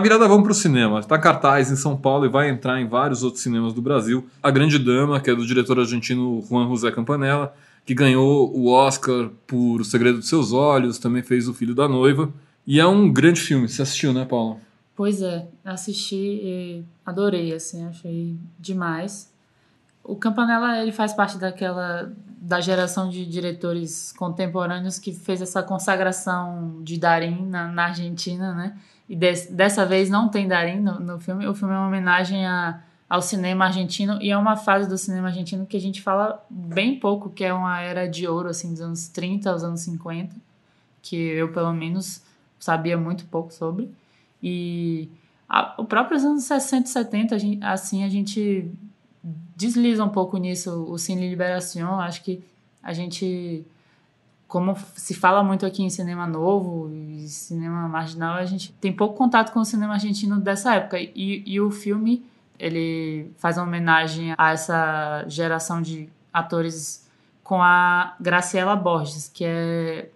Tá 0.00 0.04
virada, 0.04 0.26
vamos 0.26 0.44
pro 0.44 0.54
cinema. 0.54 1.02
Tá 1.02 1.18
cartaz 1.18 1.70
em 1.70 1.76
São 1.76 1.94
Paulo 1.94 2.24
e 2.24 2.28
vai 2.30 2.48
entrar 2.48 2.80
em 2.80 2.88
vários 2.88 3.22
outros 3.22 3.42
cinemas 3.42 3.74
do 3.74 3.82
Brasil. 3.82 4.26
A 4.42 4.50
Grande 4.50 4.78
Dama, 4.78 5.20
que 5.20 5.28
é 5.28 5.34
do 5.34 5.46
diretor 5.46 5.78
argentino 5.78 6.42
Juan 6.48 6.66
José 6.68 6.90
Campanella, 6.90 7.54
que 7.84 7.92
ganhou 7.92 8.50
o 8.56 8.70
Oscar 8.70 9.28
por 9.46 9.82
O 9.82 9.84
Segredo 9.84 10.16
dos 10.16 10.28
Seus 10.30 10.54
Olhos, 10.54 10.98
também 10.98 11.22
fez 11.22 11.48
O 11.48 11.52
Filho 11.52 11.74
da 11.74 11.86
Noiva. 11.86 12.32
E 12.66 12.80
é 12.80 12.86
um 12.86 13.12
grande 13.12 13.42
filme. 13.42 13.68
Você 13.68 13.82
assistiu, 13.82 14.14
né, 14.14 14.24
Paula? 14.24 14.56
Pois 14.96 15.20
é, 15.20 15.46
assisti 15.62 16.16
e 16.16 16.84
adorei, 17.04 17.52
assim, 17.52 17.84
achei 17.84 18.38
demais. 18.58 19.30
O 20.02 20.16
Campanella, 20.16 20.80
ele 20.80 20.92
faz 20.92 21.12
parte 21.12 21.36
daquela 21.36 22.10
da 22.40 22.58
geração 22.58 23.10
de 23.10 23.26
diretores 23.26 24.12
contemporâneos 24.12 24.98
que 24.98 25.12
fez 25.12 25.42
essa 25.42 25.62
consagração 25.62 26.80
de 26.82 26.98
Darim 26.98 27.46
na, 27.46 27.68
na 27.68 27.84
Argentina, 27.84 28.54
né? 28.54 28.78
E 29.10 29.16
des, 29.16 29.46
dessa 29.46 29.84
vez 29.84 30.08
não 30.08 30.28
tem 30.28 30.46
Darim 30.46 30.78
no, 30.78 31.00
no 31.00 31.18
filme. 31.18 31.44
O 31.48 31.52
filme 31.52 31.74
é 31.74 31.76
uma 31.76 31.88
homenagem 31.88 32.46
a, 32.46 32.80
ao 33.08 33.20
cinema 33.20 33.64
argentino 33.64 34.22
e 34.22 34.30
é 34.30 34.38
uma 34.38 34.56
fase 34.56 34.88
do 34.88 34.96
cinema 34.96 35.26
argentino 35.26 35.66
que 35.66 35.76
a 35.76 35.80
gente 35.80 36.00
fala 36.00 36.46
bem 36.48 36.96
pouco, 36.96 37.28
que 37.28 37.42
é 37.42 37.52
uma 37.52 37.80
era 37.80 38.08
de 38.08 38.28
ouro, 38.28 38.48
assim, 38.48 38.70
dos 38.70 38.80
anos 38.80 39.08
30 39.08 39.50
aos 39.50 39.64
anos 39.64 39.80
50, 39.80 40.36
que 41.02 41.16
eu, 41.16 41.52
pelo 41.52 41.72
menos, 41.72 42.22
sabia 42.56 42.96
muito 42.96 43.24
pouco 43.24 43.52
sobre. 43.52 43.90
E 44.40 45.08
a, 45.48 45.74
o 45.76 45.84
próprio 45.84 46.16
anos 46.16 46.44
60 46.44 46.86
e 46.86 46.92
70, 46.92 47.34
a 47.34 47.38
gente, 47.38 47.64
assim, 47.64 48.04
a 48.04 48.08
gente 48.08 48.70
desliza 49.56 50.04
um 50.04 50.08
pouco 50.08 50.36
nisso 50.36 50.84
o 50.88 50.96
Cine 50.96 51.28
Liberação. 51.28 51.98
Acho 51.98 52.22
que 52.22 52.44
a 52.80 52.92
gente, 52.92 53.66
como 54.50 54.76
se 54.96 55.14
fala 55.14 55.44
muito 55.44 55.64
aqui 55.64 55.80
em 55.80 55.88
cinema 55.88 56.26
novo 56.26 56.90
e 56.92 57.28
cinema 57.28 57.88
marginal, 57.88 58.34
a 58.34 58.44
gente 58.44 58.72
tem 58.72 58.92
pouco 58.92 59.14
contato 59.14 59.52
com 59.52 59.60
o 59.60 59.64
cinema 59.64 59.94
argentino 59.94 60.40
dessa 60.40 60.74
época. 60.74 60.98
E, 60.98 61.44
e 61.46 61.60
o 61.60 61.70
filme, 61.70 62.26
ele 62.58 63.30
faz 63.38 63.56
uma 63.56 63.64
homenagem 63.64 64.34
a 64.36 64.50
essa 64.50 65.24
geração 65.28 65.80
de 65.80 66.08
atores 66.32 67.08
com 67.44 67.62
a 67.62 68.16
Graciela 68.18 68.74
Borges, 68.74 69.30
que 69.32 69.44
é 69.44 70.10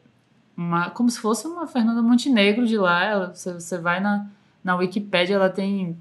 uma, 0.56 0.90
como 0.90 1.08
se 1.08 1.20
fosse 1.20 1.46
uma 1.46 1.68
Fernanda 1.68 2.02
Montenegro 2.02 2.66
de 2.66 2.76
lá. 2.76 3.04
Ela, 3.04 3.32
você, 3.32 3.52
você 3.52 3.78
vai 3.78 4.00
na, 4.00 4.26
na 4.64 4.74
Wikipédia, 4.74 5.36
ela 5.36 5.48
tem, 5.48 5.96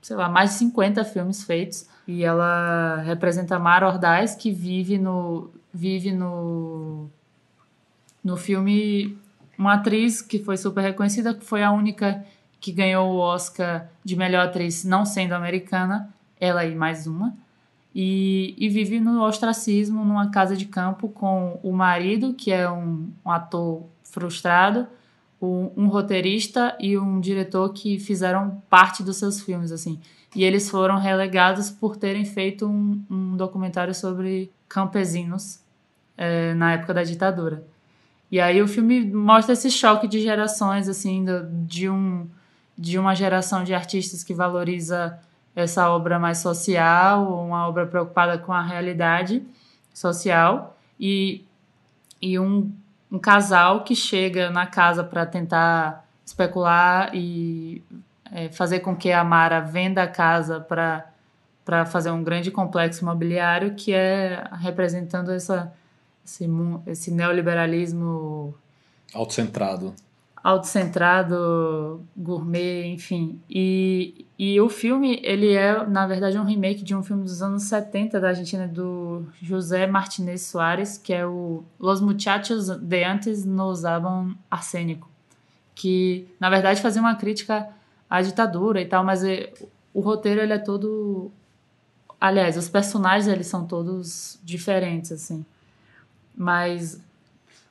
sei 0.00 0.14
lá, 0.14 0.28
mais 0.28 0.50
de 0.50 0.56
50 0.58 1.04
filmes 1.04 1.42
feitos. 1.42 1.88
E 2.06 2.22
ela 2.22 2.98
representa 2.98 3.58
Mara 3.58 3.88
Ordaz, 3.88 4.36
que 4.36 4.52
vive 4.52 4.98
no, 4.98 5.50
vive 5.74 6.12
no, 6.12 7.10
no 8.22 8.36
filme 8.36 9.18
uma 9.58 9.74
atriz 9.74 10.20
que 10.20 10.38
foi 10.38 10.56
super 10.56 10.82
reconhecida, 10.82 11.34
que 11.34 11.44
foi 11.44 11.62
a 11.62 11.70
única 11.70 12.24
que 12.60 12.72
ganhou 12.72 13.12
o 13.12 13.18
Oscar 13.18 13.88
de 14.04 14.16
melhor 14.16 14.46
atriz, 14.46 14.84
não 14.84 15.04
sendo 15.04 15.32
americana, 15.32 16.12
ela 16.40 16.64
e 16.64 16.74
mais 16.74 17.06
uma. 17.06 17.36
E, 17.94 18.54
e 18.56 18.68
vive 18.68 18.98
no 19.00 19.22
ostracismo 19.22 20.04
numa 20.04 20.30
casa 20.30 20.56
de 20.56 20.64
campo 20.64 21.08
com 21.08 21.60
o 21.62 21.72
marido, 21.72 22.34
que 22.34 22.50
é 22.50 22.70
um, 22.70 23.10
um 23.24 23.30
ator 23.30 23.84
frustrado, 24.04 24.86
um, 25.40 25.70
um 25.76 25.88
roteirista 25.88 26.76
e 26.80 26.96
um 26.96 27.20
diretor 27.20 27.72
que 27.72 27.98
fizeram 27.98 28.62
parte 28.70 29.02
dos 29.02 29.16
seus 29.16 29.40
filmes, 29.40 29.72
assim. 29.72 30.00
E 30.34 30.44
eles 30.44 30.70
foram 30.70 30.98
relegados 30.98 31.70
por 31.70 31.96
terem 31.96 32.24
feito 32.24 32.66
um, 32.66 33.04
um 33.10 33.36
documentário 33.36 33.94
sobre 33.94 34.50
campesinos 34.68 35.60
é, 36.16 36.54
na 36.54 36.72
época 36.72 36.94
da 36.94 37.02
ditadura. 37.02 37.66
E 38.32 38.40
aí 38.40 38.62
o 38.62 38.66
filme 38.66 39.04
mostra 39.12 39.52
esse 39.52 39.70
choque 39.70 40.08
de 40.08 40.18
gerações, 40.18 40.88
assim, 40.88 41.22
de, 41.66 41.90
um, 41.90 42.26
de 42.78 42.98
uma 42.98 43.14
geração 43.14 43.62
de 43.62 43.74
artistas 43.74 44.24
que 44.24 44.32
valoriza 44.32 45.18
essa 45.54 45.90
obra 45.90 46.18
mais 46.18 46.38
social, 46.38 47.30
uma 47.44 47.68
obra 47.68 47.86
preocupada 47.86 48.38
com 48.38 48.50
a 48.50 48.62
realidade 48.62 49.42
social, 49.92 50.78
e, 50.98 51.44
e 52.22 52.38
um, 52.38 52.72
um 53.10 53.18
casal 53.18 53.84
que 53.84 53.94
chega 53.94 54.48
na 54.48 54.66
casa 54.66 55.04
para 55.04 55.26
tentar 55.26 56.08
especular 56.24 57.14
e 57.14 57.84
é, 58.32 58.48
fazer 58.48 58.80
com 58.80 58.96
que 58.96 59.12
a 59.12 59.22
Mara 59.22 59.60
venda 59.60 60.04
a 60.04 60.08
casa 60.08 60.58
para 60.58 61.84
fazer 61.84 62.10
um 62.10 62.24
grande 62.24 62.50
complexo 62.50 63.02
imobiliário 63.02 63.74
que 63.74 63.92
é 63.92 64.42
representando 64.58 65.32
essa, 65.32 65.70
esse, 66.24 66.48
esse 66.86 67.10
neoliberalismo 67.10 68.54
autocentrado 69.14 69.94
autocentrado 70.42 72.00
gourmet 72.16 72.86
enfim 72.86 73.40
e, 73.48 74.26
e 74.38 74.60
o 74.60 74.68
filme 74.68 75.20
ele 75.22 75.52
é 75.52 75.86
na 75.86 76.06
verdade 76.06 76.38
um 76.38 76.44
remake 76.44 76.82
de 76.82 76.94
um 76.94 77.02
filme 77.02 77.22
dos 77.22 77.42
anos 77.42 77.64
70 77.64 78.20
da 78.20 78.28
Argentina 78.28 78.66
do 78.66 79.24
José 79.40 79.86
Martinez 79.86 80.42
Soares 80.42 80.98
que 80.98 81.12
é 81.12 81.24
o 81.24 81.62
Los 81.78 82.00
Muchachos 82.00 82.68
de 82.68 83.04
Antes 83.04 83.44
no 83.44 83.66
usaban 83.66 84.34
arsénico 84.50 85.12
que 85.74 86.26
na 86.40 86.50
verdade 86.50 86.80
fazia 86.80 87.00
uma 87.00 87.14
crítica 87.14 87.68
a 88.12 88.20
ditadura 88.20 88.78
e 88.78 88.84
tal, 88.84 89.02
mas 89.02 89.24
é, 89.24 89.52
o 89.94 90.00
roteiro 90.00 90.40
ele 90.42 90.52
é 90.52 90.58
todo 90.58 91.32
aliás, 92.20 92.56
os 92.58 92.68
personagens 92.68 93.26
eles 93.26 93.46
são 93.46 93.66
todos 93.66 94.38
diferentes 94.44 95.10
assim. 95.10 95.44
Mas 96.36 97.00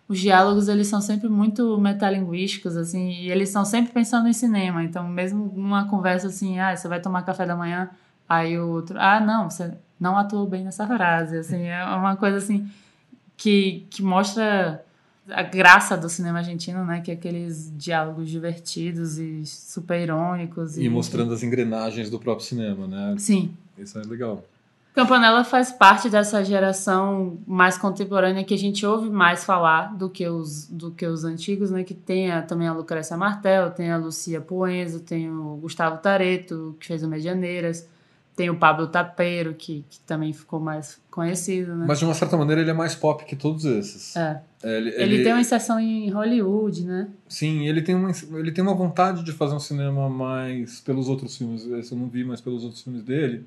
os 0.07 0.19
diálogos 0.19 0.67
eles 0.67 0.87
são 0.87 0.99
sempre 0.99 1.29
muito 1.29 1.79
metalinguísticos 1.79 2.75
assim, 2.75 3.11
e 3.11 3.31
eles 3.31 3.49
estão 3.49 3.63
sempre 3.63 3.93
pensando 3.93 4.27
em 4.27 4.33
cinema. 4.33 4.83
Então, 4.83 5.07
mesmo 5.07 5.45
uma 5.55 5.87
conversa 5.87 6.27
assim, 6.27 6.59
ah, 6.59 6.75
você 6.75 6.87
vai 6.87 6.99
tomar 6.99 7.23
café 7.23 7.45
da 7.45 7.55
manhã, 7.55 7.89
aí 8.27 8.59
o 8.59 8.67
outro, 8.69 8.99
ah, 8.99 9.19
não, 9.19 9.49
você 9.49 9.73
não 9.99 10.17
atuou 10.17 10.47
bem 10.47 10.63
nessa 10.63 10.85
frase, 10.85 11.37
assim, 11.37 11.63
é 11.63 11.83
uma 11.85 12.15
coisa 12.15 12.37
assim 12.37 12.69
que 13.37 13.87
que 13.89 14.03
mostra 14.03 14.83
a 15.29 15.43
graça 15.43 15.97
do 15.97 16.09
cinema 16.09 16.39
argentino, 16.39 16.83
né? 16.85 17.01
Que 17.01 17.11
é 17.11 17.13
aqueles 17.13 17.71
diálogos 17.75 18.29
divertidos 18.29 19.17
e 19.17 19.45
super 19.45 19.99
irônicos. 19.99 20.77
E, 20.77 20.83
e 20.83 20.89
mostrando 20.89 21.33
as 21.33 21.41
engrenagens 21.41 22.09
do 22.09 22.19
próprio 22.19 22.45
cinema, 22.45 22.87
né? 22.87 23.15
Sim. 23.17 23.53
Isso 23.77 23.97
é 23.97 24.03
legal. 24.03 24.43
Campanella 24.93 25.43
faz 25.45 25.71
parte 25.71 26.09
dessa 26.09 26.43
geração 26.43 27.39
mais 27.47 27.77
contemporânea 27.77 28.43
que 28.43 28.53
a 28.53 28.57
gente 28.57 28.85
ouve 28.85 29.09
mais 29.09 29.43
falar 29.43 29.95
do 29.95 30.09
que 30.09 30.27
os, 30.27 30.67
do 30.67 30.91
que 30.91 31.05
os 31.05 31.23
antigos, 31.23 31.71
né? 31.71 31.83
Que 31.83 31.93
tem 31.93 32.29
a, 32.29 32.41
também 32.41 32.67
a 32.67 32.73
Lucrécia 32.73 33.15
Martel, 33.15 33.71
tem 33.71 33.89
a 33.89 33.97
Lucia 33.97 34.41
Puenzo, 34.41 34.99
tem 34.99 35.31
o 35.31 35.55
Gustavo 35.61 35.97
Tareto, 35.97 36.75
que 36.77 36.87
fez 36.87 37.03
o 37.03 37.07
Medianeiras, 37.07 37.87
tem 38.35 38.49
o 38.49 38.55
Pablo 38.57 38.87
Tapeiro, 38.87 39.53
que, 39.53 39.85
que 39.89 39.99
também 40.01 40.33
ficou 40.33 40.59
mais 40.59 40.99
conhecido, 41.09 41.73
né? 41.73 41.85
Mas 41.87 41.99
de 41.99 42.05
uma 42.05 42.13
certa 42.13 42.35
maneira 42.35 42.59
ele 42.59 42.71
é 42.71 42.73
mais 42.73 42.93
pop 42.93 43.23
que 43.23 43.35
todos 43.35 43.63
esses. 43.63 44.13
É. 44.17 44.41
Ele, 44.61 44.89
ele, 44.89 45.01
ele, 45.01 45.23
tem 45.23 45.31
uma 45.31 45.41
inserção 45.41 45.79
em 45.79 46.09
Hollywood, 46.09 46.85
né? 46.85 47.07
Sim, 47.29 47.65
ele 47.65 47.81
tem, 47.81 47.95
uma, 47.95 48.11
ele 48.33 48.51
tem 48.51 48.61
uma 48.61 48.75
vontade 48.75 49.23
de 49.23 49.31
fazer 49.31 49.55
um 49.55 49.59
cinema 49.59 50.09
mais 50.09 50.81
pelos 50.81 51.07
outros 51.07 51.37
filmes. 51.37 51.65
Esse 51.65 51.93
eu 51.93 51.97
não 51.97 52.09
vi, 52.09 52.25
mas 52.25 52.41
pelos 52.41 52.65
outros 52.65 52.81
filmes 52.81 53.03
dele. 53.03 53.45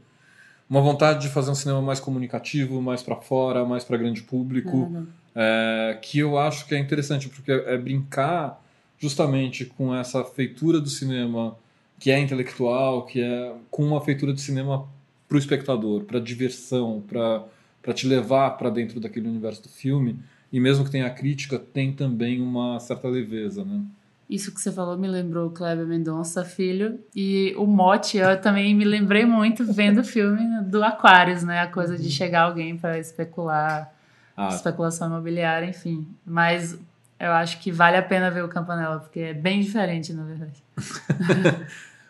Uma 0.69 0.81
vontade 0.81 1.23
de 1.23 1.29
fazer 1.29 1.51
um 1.51 1.55
cinema 1.55 1.83
mais 1.83 2.01
comunicativo, 2.01 2.81
mais 2.81 3.03
para 3.03 3.17
fora, 3.17 3.65
mais 3.65 3.85
para 3.85 3.97
grande 3.97 4.23
público. 4.23 4.77
Uhum. 4.77 5.07
É, 5.35 5.99
que 6.01 6.19
eu 6.19 6.39
acho 6.39 6.67
que 6.67 6.75
é 6.75 6.79
interessante, 6.79 7.29
porque 7.29 7.51
é 7.51 7.77
brincar 7.77 8.63
justamente 8.99 9.65
com 9.65 9.95
essa 9.95 10.25
feitura 10.25 10.81
do 10.81 10.89
cinema 10.89 11.57
que 11.99 12.11
é 12.11 12.19
intelectual, 12.19 13.05
que 13.05 13.21
é 13.21 13.53
com 13.71 13.85
uma 13.85 14.01
feitura 14.01 14.33
de 14.33 14.41
cinema 14.41 14.87
para 15.29 15.37
o 15.37 15.39
espectador, 15.39 16.05
para 16.05 16.21
diversão, 16.21 17.03
para 17.07 17.93
te 17.93 18.07
levar 18.07 18.51
para 18.53 18.71
dentro 18.71 19.01
daquele 19.01 19.29
universo 19.29 19.63
do 19.63 19.69
filme. 19.69 20.19
E 20.53 20.61
mesmo 20.61 20.85
que 20.85 20.91
tenha 20.91 21.11
crítica, 21.11 21.59
tem 21.59 21.93
também 21.93 22.41
uma 22.41 22.79
certa 22.79 23.09
leveza, 23.09 23.65
né? 23.65 23.83
Isso 24.29 24.53
que 24.55 24.61
você 24.61 24.73
falou 24.73 24.97
me 24.97 25.07
lembrou 25.07 25.51
Kleber 25.51 25.87
Mendonça 25.87 26.45
Filho 26.45 26.99
e 27.15 27.55
o 27.59 27.67
mote 27.67 28.17
eu 28.17 28.41
também 28.41 28.75
me 28.75 28.85
lembrei 28.85 29.27
muito 29.27 29.65
vendo 29.65 30.01
o 30.01 30.05
filme 30.05 30.63
do 30.63 30.83
Aquarius, 30.83 31.43
né? 31.43 31.61
A 31.61 31.67
coisa 31.67 31.99
de 31.99 32.11
chegar 32.11 32.43
alguém 32.43 32.77
para 32.77 32.99
especular, 32.99 33.93
ah. 34.37 34.49
especulação 34.49 35.09
imobiliária, 35.09 35.67
enfim. 35.67 36.09
Mas 36.25 36.79
eu 37.21 37.33
acho 37.33 37.61
que 37.61 37.71
vale 37.71 37.97
a 37.97 38.03
pena 38.03 38.31
ver 38.31 38.45
o 38.45 38.49
Campanella 38.49 38.99
porque 38.99 39.21
é 39.21 39.35
bem 39.35 39.61
diferente, 39.61 40.13
na 40.13 40.25
verdade. 40.25 40.63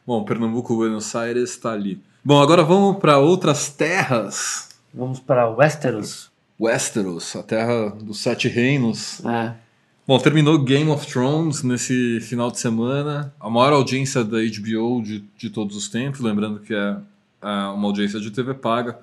Bom, 0.07 0.23
Pernambuco, 0.25 0.77
Buenos 0.77 1.15
Aires 1.17 1.51
está 1.51 1.73
ali. 1.73 2.01
Bom, 2.25 2.41
agora 2.41 2.63
vamos 2.63 2.99
para 2.99 3.19
outras 3.19 3.71
terras. 3.71 4.69
Vamos 4.93 5.19
para 5.19 5.49
Westeros. 5.49 6.31
Westeros, 6.61 7.35
a 7.35 7.43
terra 7.43 7.91
dos 7.91 8.21
sete 8.21 8.49
reinos. 8.49 9.25
É. 9.25 9.64
Bom, 10.07 10.19
terminou 10.19 10.59
Game 10.59 10.91
of 10.91 11.07
Thrones 11.07 11.63
nesse 11.63 12.21
final 12.21 12.51
de 12.51 12.61
semana. 12.61 13.33
A 13.41 13.49
maior 13.49 13.73
audiência 13.73 14.23
da 14.23 14.37
HBO 14.37 15.01
de, 15.03 15.25
de 15.35 15.49
todos 15.49 15.75
os 15.75 15.89
tempos, 15.89 16.21
lembrando 16.21 16.61
que 16.61 16.75
é, 16.75 16.97
é 17.41 17.49
uma 17.69 17.87
audiência 17.87 18.21
de 18.21 18.31
TV 18.31 18.53
paga. 18.53 18.99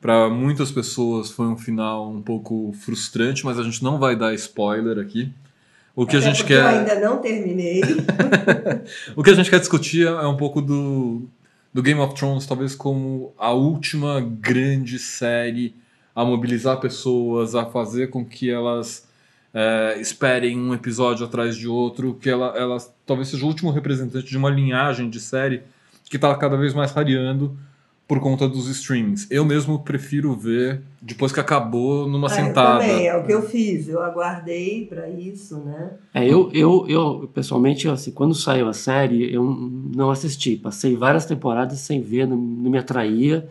Para 0.00 0.30
muitas 0.30 0.70
pessoas 0.70 1.30
foi 1.30 1.46
um 1.46 1.58
final 1.58 2.10
um 2.10 2.22
pouco 2.22 2.72
frustrante, 2.72 3.44
mas 3.44 3.58
a 3.58 3.62
gente 3.62 3.84
não 3.84 3.98
vai 3.98 4.16
dar 4.16 4.32
spoiler 4.32 4.98
aqui. 4.98 5.30
O 5.94 6.06
que 6.06 6.16
Até 6.16 6.26
a 6.26 6.32
gente 6.32 6.42
quer. 6.42 6.62
Eu 6.62 6.68
ainda 6.68 7.00
não 7.00 7.18
terminei. 7.18 7.82
o 9.14 9.22
que 9.22 9.28
a 9.28 9.34
gente 9.34 9.50
quer 9.50 9.60
discutir 9.60 10.06
é 10.06 10.26
um 10.26 10.38
pouco 10.38 10.62
do, 10.62 11.28
do 11.70 11.82
Game 11.82 12.00
of 12.00 12.14
Thrones, 12.14 12.46
talvez 12.46 12.74
como 12.74 13.34
a 13.36 13.52
última 13.52 14.22
grande 14.22 14.98
série 14.98 15.74
a 16.14 16.24
mobilizar 16.24 16.80
pessoas, 16.80 17.54
a 17.54 17.66
fazer 17.66 18.08
com 18.08 18.24
que 18.24 18.50
elas 18.50 19.05
é, 19.58 19.98
esperem 19.98 20.60
um 20.60 20.74
episódio 20.74 21.24
atrás 21.24 21.56
de 21.56 21.66
outro, 21.66 22.18
que 22.20 22.28
ela, 22.28 22.48
ela 22.58 22.76
talvez 23.06 23.28
seja 23.28 23.42
o 23.42 23.48
último 23.48 23.70
representante 23.70 24.26
de 24.26 24.36
uma 24.36 24.50
linhagem 24.50 25.08
de 25.08 25.18
série 25.18 25.62
que 26.10 26.16
está 26.16 26.34
cada 26.34 26.58
vez 26.58 26.74
mais 26.74 26.92
rareando 26.92 27.56
por 28.06 28.20
conta 28.20 28.46
dos 28.46 28.68
streamings. 28.68 29.26
Eu 29.30 29.46
mesmo 29.46 29.82
prefiro 29.82 30.36
ver 30.36 30.82
depois 31.00 31.32
que 31.32 31.40
acabou 31.40 32.06
numa 32.06 32.26
ah, 32.26 32.30
sentada. 32.30 32.84
Eu 32.84 32.90
também, 32.90 33.06
é 33.08 33.16
o 33.16 33.24
que 33.24 33.32
eu 33.32 33.48
fiz. 33.48 33.88
Eu 33.88 34.02
aguardei 34.02 34.84
para 34.84 35.08
isso, 35.08 35.56
né? 35.60 35.92
É, 36.12 36.22
eu, 36.22 36.50
eu, 36.52 36.84
eu 36.86 37.30
pessoalmente, 37.32 37.88
assim, 37.88 38.10
quando 38.10 38.34
saiu 38.34 38.68
a 38.68 38.74
série, 38.74 39.32
eu 39.32 39.42
não 39.42 40.10
assisti. 40.10 40.54
Passei 40.56 40.94
várias 40.94 41.24
temporadas 41.24 41.78
sem 41.78 42.02
ver, 42.02 42.28
não, 42.28 42.36
não 42.36 42.70
me 42.70 42.76
atraía. 42.76 43.48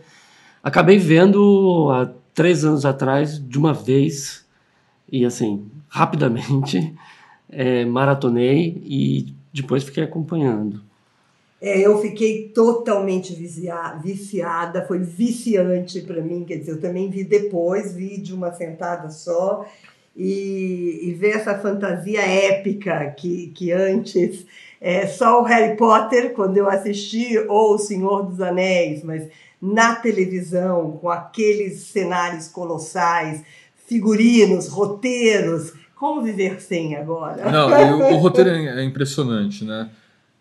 Acabei 0.62 0.98
vendo 0.98 1.90
há 1.90 2.12
três 2.32 2.64
anos 2.64 2.86
atrás, 2.86 3.44
de 3.44 3.58
uma 3.58 3.74
vez, 3.74 4.45
e 5.10 5.24
assim, 5.24 5.66
rapidamente 5.88 6.94
é, 7.50 7.84
maratonei 7.86 8.80
e 8.84 9.34
depois 9.52 9.84
fiquei 9.84 10.04
acompanhando. 10.04 10.80
É, 11.60 11.80
eu 11.80 12.00
fiquei 12.02 12.50
totalmente 12.50 13.34
viciada, 13.34 14.84
foi 14.86 14.98
viciante 14.98 16.02
para 16.02 16.20
mim, 16.20 16.44
quer 16.44 16.56
dizer, 16.56 16.72
eu 16.72 16.80
também 16.80 17.08
vi 17.08 17.24
depois, 17.24 17.94
vi 17.94 18.20
de 18.20 18.34
uma 18.34 18.52
sentada 18.52 19.08
só, 19.08 19.66
e, 20.14 21.00
e 21.02 21.14
ver 21.14 21.36
essa 21.36 21.58
fantasia 21.58 22.20
épica 22.20 23.10
que, 23.10 23.48
que 23.48 23.72
antes 23.72 24.46
é, 24.80 25.06
só 25.06 25.40
o 25.40 25.44
Harry 25.44 25.76
Potter, 25.76 26.32
quando 26.34 26.56
eu 26.56 26.68
assisti, 26.68 27.38
ou 27.48 27.74
O 27.74 27.78
Senhor 27.78 28.24
dos 28.24 28.40
Anéis, 28.40 29.02
mas 29.02 29.26
na 29.60 29.96
televisão, 29.96 30.92
com 30.92 31.08
aqueles 31.08 31.80
cenários 31.80 32.48
colossais, 32.48 33.42
figurinos, 33.86 34.68
roteiros. 34.68 35.72
Como 35.94 36.22
viver 36.22 36.60
sem 36.60 36.94
agora? 36.94 37.50
Não, 37.50 37.98
o, 37.98 38.14
o 38.14 38.16
roteiro 38.18 38.50
é, 38.50 38.82
é 38.82 38.84
impressionante, 38.84 39.64
né? 39.64 39.88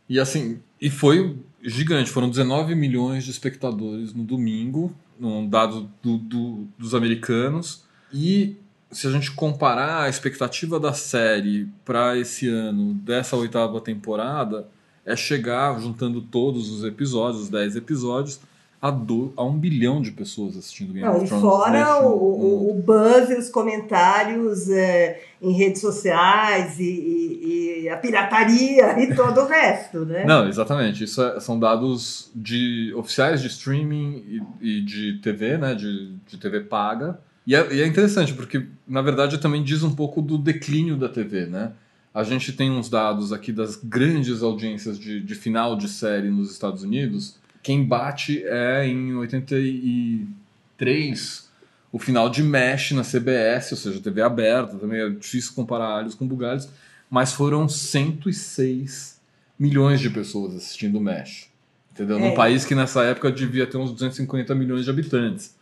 E 0.10 0.20
assim, 0.20 0.60
e 0.80 0.90
foi 0.90 1.38
gigante, 1.64 2.10
foram 2.10 2.30
19 2.30 2.76
milhões 2.76 3.24
de 3.24 3.32
espectadores 3.32 4.14
no 4.14 4.24
domingo, 4.24 4.94
num 5.20 5.48
dado 5.48 5.90
do, 6.02 6.18
do, 6.18 6.68
dos 6.78 6.94
americanos. 6.94 7.84
E 8.14 8.56
se 8.92 9.08
a 9.08 9.12
gente 9.12 9.32
comparar 9.32 10.04
a 10.04 10.10
expectativa 10.10 10.80
da 10.80 10.94
série 10.94 11.68
para 11.84 12.18
esse 12.18 12.48
ano, 12.48 12.94
dessa 12.94 13.36
oitava 13.36 13.82
temporada, 13.82 14.68
é 15.06 15.16
chegar, 15.16 15.80
juntando 15.80 16.22
todos 16.22 16.70
os 16.70 16.84
episódios, 16.84 17.44
os 17.44 17.50
10 17.50 17.76
episódios, 17.76 18.40
a, 18.86 18.92
do, 18.92 19.34
a 19.36 19.44
um 19.44 19.58
bilhão 19.58 20.00
de 20.00 20.12
pessoas 20.12 20.56
assistindo 20.56 20.94
Game 20.94 21.04
Não, 21.04 21.18
of 21.18 21.26
Thrones. 21.26 21.44
E 21.44 21.48
fora 21.48 22.04
o, 22.04 22.10
o, 22.14 22.70
o, 22.70 22.74
buzz 22.76 23.32
e 23.32 23.34
os 23.34 23.50
comentários 23.50 24.70
é, 24.70 25.24
em 25.42 25.54
redes 25.54 25.82
sociais 25.82 26.80
e, 26.80 26.84
e, 26.84 27.82
e, 27.82 27.90
a 27.90 27.98
pirataria 27.98 29.02
e 29.02 29.16
todo 29.16 29.42
o 29.42 29.48
resto, 29.48 30.06
né? 30.06 30.24
Não, 30.24 30.48
exatamente. 30.48 31.04
Isso 31.04 31.20
é, 31.24 31.40
são 31.40 31.58
dados 31.58 32.30
de 32.36 32.94
oficiais 32.96 33.42
de 33.42 33.48
streaming 33.48 34.44
e, 34.62 34.78
e 34.78 34.82
de 34.82 35.20
TV, 35.20 35.58
né? 35.58 35.74
De, 35.74 36.14
de 36.28 36.38
TV 36.38 36.60
paga. 36.60 37.20
E 37.48 37.56
é, 37.56 37.74
e 37.74 37.82
é 37.82 37.88
interessante, 37.88 38.36
porque, 38.36 38.68
na 38.88 39.02
verdade, 39.02 39.40
também 39.40 39.64
diz 39.64 39.82
um 39.82 39.96
pouco 39.96 40.22
do 40.22 40.38
declínio 40.38 40.96
da 40.96 41.10
TV, 41.10 41.48
né? 41.48 41.72
A 42.14 42.24
gente 42.24 42.54
tem 42.54 42.70
uns 42.70 42.88
dados 42.88 43.34
aqui 43.34 43.52
das 43.52 43.76
grandes 43.76 44.44
audiências 44.44 45.00
de, 45.00 45.22
de 45.22 45.34
final 45.34 45.76
de 45.76 45.90
série 45.90 46.30
nos 46.30 46.52
Estados 46.52 46.84
Unidos, 46.84 47.44
quem 47.66 47.84
bate 47.84 48.42
é 48.46 48.86
em 48.86 49.16
83 49.16 51.50
o 51.92 51.98
final 51.98 52.30
de 52.30 52.44
Mesh 52.44 52.92
na 52.92 53.02
CBS, 53.02 53.72
ou 53.72 53.78
seja, 53.78 54.00
TV 54.00 54.22
aberta, 54.22 54.78
também 54.78 55.02
é 55.02 55.10
difícil 55.10 55.52
comparar 55.56 55.88
alhos 55.88 56.14
com 56.14 56.28
bugalhos, 56.28 56.70
mas 57.10 57.34
foram 57.34 57.68
106 57.68 59.20
milhões 59.58 60.00
de 60.00 60.12
pessoas 60.12 60.54
assistindo 60.54 61.02
Mesh. 61.02 61.50
Entendeu? 61.92 62.18
É. 62.18 62.20
Num 62.20 62.36
país 62.36 62.66
que 62.66 62.76
nessa 62.76 63.04
época 63.04 63.32
devia 63.32 63.66
ter 63.66 63.78
uns 63.78 63.92
250 63.92 64.54
milhões 64.54 64.84
de 64.84 64.92
habitantes. 64.92 65.56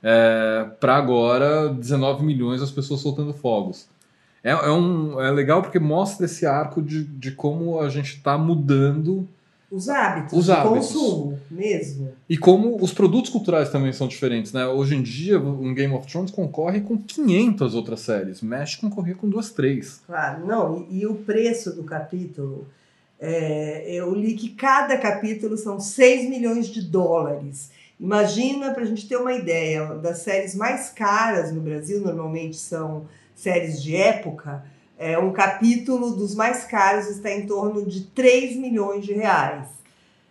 É, 0.00 0.64
para 0.78 0.94
agora, 0.94 1.70
19 1.70 2.24
milhões 2.24 2.62
as 2.62 2.70
pessoas 2.70 3.00
soltando 3.00 3.32
fogos. 3.32 3.88
É, 4.44 4.52
é, 4.52 4.70
um, 4.70 5.20
é 5.20 5.28
legal 5.32 5.60
porque 5.60 5.80
mostra 5.80 6.26
esse 6.26 6.46
arco 6.46 6.80
de, 6.80 7.02
de 7.02 7.32
como 7.32 7.80
a 7.80 7.88
gente 7.88 8.14
está 8.14 8.38
mudando 8.38 9.28
os 9.70 9.88
hábitos 9.88 10.38
os 10.38 10.46
de 10.46 10.52
hábitos. 10.52 10.78
consumo 10.78 11.38
mesmo. 11.50 12.12
E 12.28 12.38
como 12.38 12.82
os 12.82 12.92
produtos 12.92 13.30
culturais 13.30 13.70
também 13.70 13.92
são 13.92 14.08
diferentes, 14.08 14.52
né? 14.52 14.66
Hoje 14.66 14.96
em 14.96 15.02
dia, 15.02 15.38
um 15.38 15.74
Game 15.74 15.92
of 15.94 16.06
Thrones 16.06 16.30
concorre 16.30 16.80
com 16.80 16.96
500 16.96 17.74
outras 17.74 18.00
séries. 18.00 18.40
Mexe 18.40 18.78
concorrer 18.78 19.16
com 19.16 19.28
duas, 19.28 19.50
três. 19.50 20.00
Claro, 20.06 20.46
não. 20.46 20.86
E, 20.90 21.00
e 21.00 21.06
o 21.06 21.16
preço 21.16 21.74
do 21.74 21.84
capítulo, 21.84 22.66
é, 23.20 23.92
eu 23.92 24.14
li 24.14 24.34
que 24.34 24.50
cada 24.50 24.96
capítulo 24.96 25.56
são 25.56 25.78
6 25.78 26.30
milhões 26.30 26.68
de 26.68 26.82
dólares. 26.82 27.70
Imagina, 28.00 28.72
para 28.72 28.84
a 28.84 28.86
gente 28.86 29.08
ter 29.08 29.16
uma 29.16 29.34
ideia, 29.34 29.86
das 29.94 30.18
séries 30.18 30.54
mais 30.54 30.88
caras 30.90 31.52
no 31.52 31.60
Brasil, 31.60 32.00
normalmente 32.00 32.56
são 32.56 33.06
séries 33.34 33.82
de 33.82 33.94
época, 33.96 34.64
é, 34.98 35.16
um 35.16 35.32
capítulo 35.32 36.16
dos 36.16 36.34
mais 36.34 36.64
caros 36.64 37.06
está 37.06 37.30
em 37.30 37.46
torno 37.46 37.86
de 37.86 38.00
3 38.00 38.56
milhões 38.56 39.06
de 39.06 39.12
reais. 39.12 39.68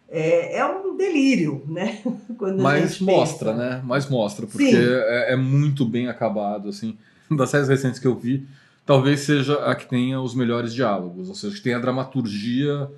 É, 0.09 0.57
é 0.57 0.65
um 0.65 0.95
delírio, 0.95 1.63
né? 1.67 2.01
Quando 2.37 2.61
Mas 2.61 2.99
mostra, 2.99 3.53
pensa. 3.53 3.63
né? 3.63 3.81
Mas 3.85 4.09
mostra, 4.09 4.45
porque 4.45 4.75
é, 4.75 5.33
é, 5.33 5.35
muito 5.35 5.85
bem 5.85 6.07
acabado, 6.09 6.69
assim. 6.69 6.97
Das 7.29 7.49
séries 7.49 7.67
recentes 7.67 7.99
que 7.99 8.07
eu 8.07 8.15
vi, 8.15 8.47
talvez 8.85 9.19
seja 9.19 9.55
a 9.65 9.75
que 9.75 9.85
tenha 9.85 10.21
os 10.21 10.33
melhores 10.33 10.73
diálogos, 10.73 11.27
ou 11.27 11.35
seja, 11.35 11.53
que 11.53 11.61
tenha 11.61 11.75
a 11.75 11.81
dramaturgia 11.81 12.89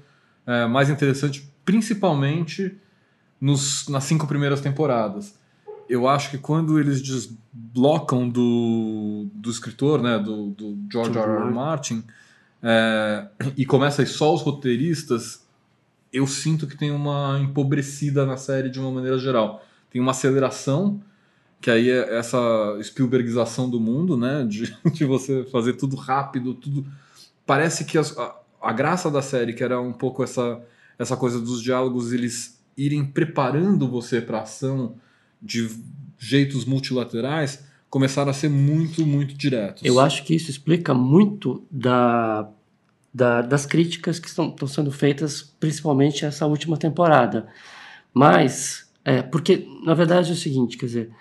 é, 0.45 0.67
mais 0.67 0.87
interessante, 0.87 1.51
principalmente 1.65 2.77
nos, 3.41 3.87
nas 3.87 4.03
cinco 4.03 4.27
primeiras 4.27 4.61
temporadas 4.61 5.38
eu 5.89 6.07
acho 6.07 6.29
que 6.29 6.37
quando 6.37 6.79
eles 6.79 7.01
desblocam 7.01 8.29
do, 8.29 9.27
do 9.33 9.49
escritor, 9.49 9.99
né, 10.01 10.19
do, 10.19 10.51
do 10.51 10.77
George 10.89 11.17
R. 11.17 11.31
R. 11.31 11.51
Martin, 11.51 12.03
é, 12.61 13.27
e 13.57 13.65
começa 13.65 14.03
aí 14.03 14.07
só 14.07 14.31
os 14.31 14.43
roteiristas, 14.43 15.43
eu 16.13 16.27
sinto 16.27 16.67
que 16.67 16.77
tem 16.77 16.91
uma 16.91 17.39
empobrecida 17.41 18.23
na 18.23 18.37
série 18.37 18.69
de 18.69 18.79
uma 18.79 18.91
maneira 18.91 19.17
geral. 19.17 19.65
Tem 19.89 19.99
uma 19.99 20.11
aceleração, 20.11 21.01
que 21.59 21.71
aí 21.71 21.89
é 21.89 22.17
essa 22.17 22.37
Spielbergização 22.83 23.67
do 23.67 23.79
mundo, 23.79 24.15
né, 24.15 24.45
de, 24.47 24.71
de 24.93 25.05
você 25.05 25.43
fazer 25.45 25.73
tudo 25.73 25.95
rápido, 25.95 26.53
tudo... 26.53 26.85
Parece 27.47 27.83
que 27.83 27.97
as, 27.97 28.15
a, 28.15 28.35
a 28.61 28.71
graça 28.71 29.09
da 29.09 29.23
série, 29.23 29.53
que 29.53 29.63
era 29.63 29.81
um 29.81 29.91
pouco 29.93 30.23
essa, 30.23 30.61
essa 30.99 31.17
coisa 31.17 31.41
dos 31.41 31.63
diálogos, 31.63 32.13
eles 32.13 32.61
irem 32.77 33.03
preparando 33.03 33.87
você 33.87 34.21
para 34.21 34.41
ação 34.41 34.95
de 35.41 35.69
jeitos 36.17 36.65
multilaterais 36.65 37.63
começaram 37.89 38.29
a 38.29 38.33
ser 38.33 38.49
muito, 38.49 39.05
muito 39.05 39.35
diretos. 39.35 39.83
Eu 39.83 39.99
acho 39.99 40.23
que 40.23 40.35
isso 40.35 40.51
explica 40.51 40.93
muito 40.93 41.65
da 41.71 42.49
da, 43.13 43.41
das 43.41 43.65
críticas 43.65 44.19
que 44.19 44.27
estão, 44.27 44.49
estão 44.49 44.67
sendo 44.67 44.91
feitas, 44.91 45.41
principalmente 45.59 46.25
essa 46.25 46.45
última 46.45 46.77
temporada. 46.77 47.47
Mas, 48.13 48.89
é, 49.03 49.21
porque, 49.21 49.67
na 49.83 49.93
verdade, 49.93 50.29
é 50.29 50.33
o 50.33 50.37
seguinte, 50.37 50.77
quer 50.77 50.85
dizer, 50.85 51.11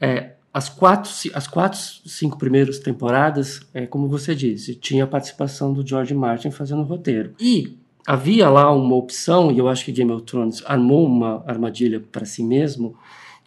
é, 0.00 0.32
as 0.52 0.68
quatro, 0.68 1.10
as 1.34 1.46
quatro, 1.46 1.78
cinco 2.06 2.38
primeiras 2.38 2.78
temporadas, 2.78 3.60
é, 3.72 3.86
como 3.86 4.08
você 4.08 4.34
disse, 4.34 4.74
tinha 4.74 5.04
a 5.04 5.06
participação 5.06 5.72
do 5.72 5.86
George 5.86 6.14
Martin 6.14 6.50
fazendo 6.50 6.80
o 6.80 6.84
roteiro. 6.84 7.34
E 7.40 7.76
havia 8.06 8.48
lá 8.48 8.72
uma 8.72 8.94
opção, 8.94 9.50
e 9.52 9.58
eu 9.58 9.68
acho 9.68 9.84
que 9.84 9.92
Game 9.92 10.10
of 10.10 10.24
Thrones 10.24 10.62
armou 10.66 11.06
uma 11.06 11.44
armadilha 11.46 12.00
para 12.00 12.24
si 12.24 12.42
mesmo, 12.42 12.96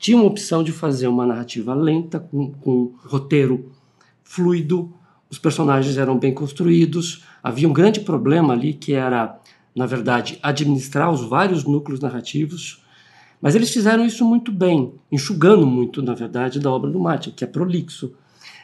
tinha 0.01 0.17
uma 0.17 0.25
opção 0.25 0.63
de 0.63 0.71
fazer 0.71 1.07
uma 1.07 1.27
narrativa 1.27 1.75
lenta, 1.75 2.19
com, 2.19 2.51
com 2.53 2.95
roteiro 3.05 3.71
fluido, 4.23 4.91
os 5.29 5.37
personagens 5.37 5.95
eram 5.95 6.17
bem 6.17 6.33
construídos, 6.33 7.23
havia 7.43 7.69
um 7.69 7.73
grande 7.73 7.99
problema 7.99 8.51
ali 8.51 8.73
que 8.73 8.93
era, 8.93 9.39
na 9.75 9.85
verdade, 9.85 10.39
administrar 10.41 11.11
os 11.11 11.21
vários 11.21 11.65
núcleos 11.65 11.99
narrativos, 11.99 12.83
mas 13.39 13.53
eles 13.53 13.69
fizeram 13.69 14.03
isso 14.03 14.25
muito 14.25 14.51
bem, 14.51 14.91
enxugando 15.11 15.67
muito, 15.67 16.01
na 16.01 16.15
verdade, 16.15 16.59
da 16.59 16.71
obra 16.71 16.89
do 16.89 16.99
Martin, 16.99 17.29
que 17.29 17.43
é 17.43 17.47
prolixo. 17.47 18.11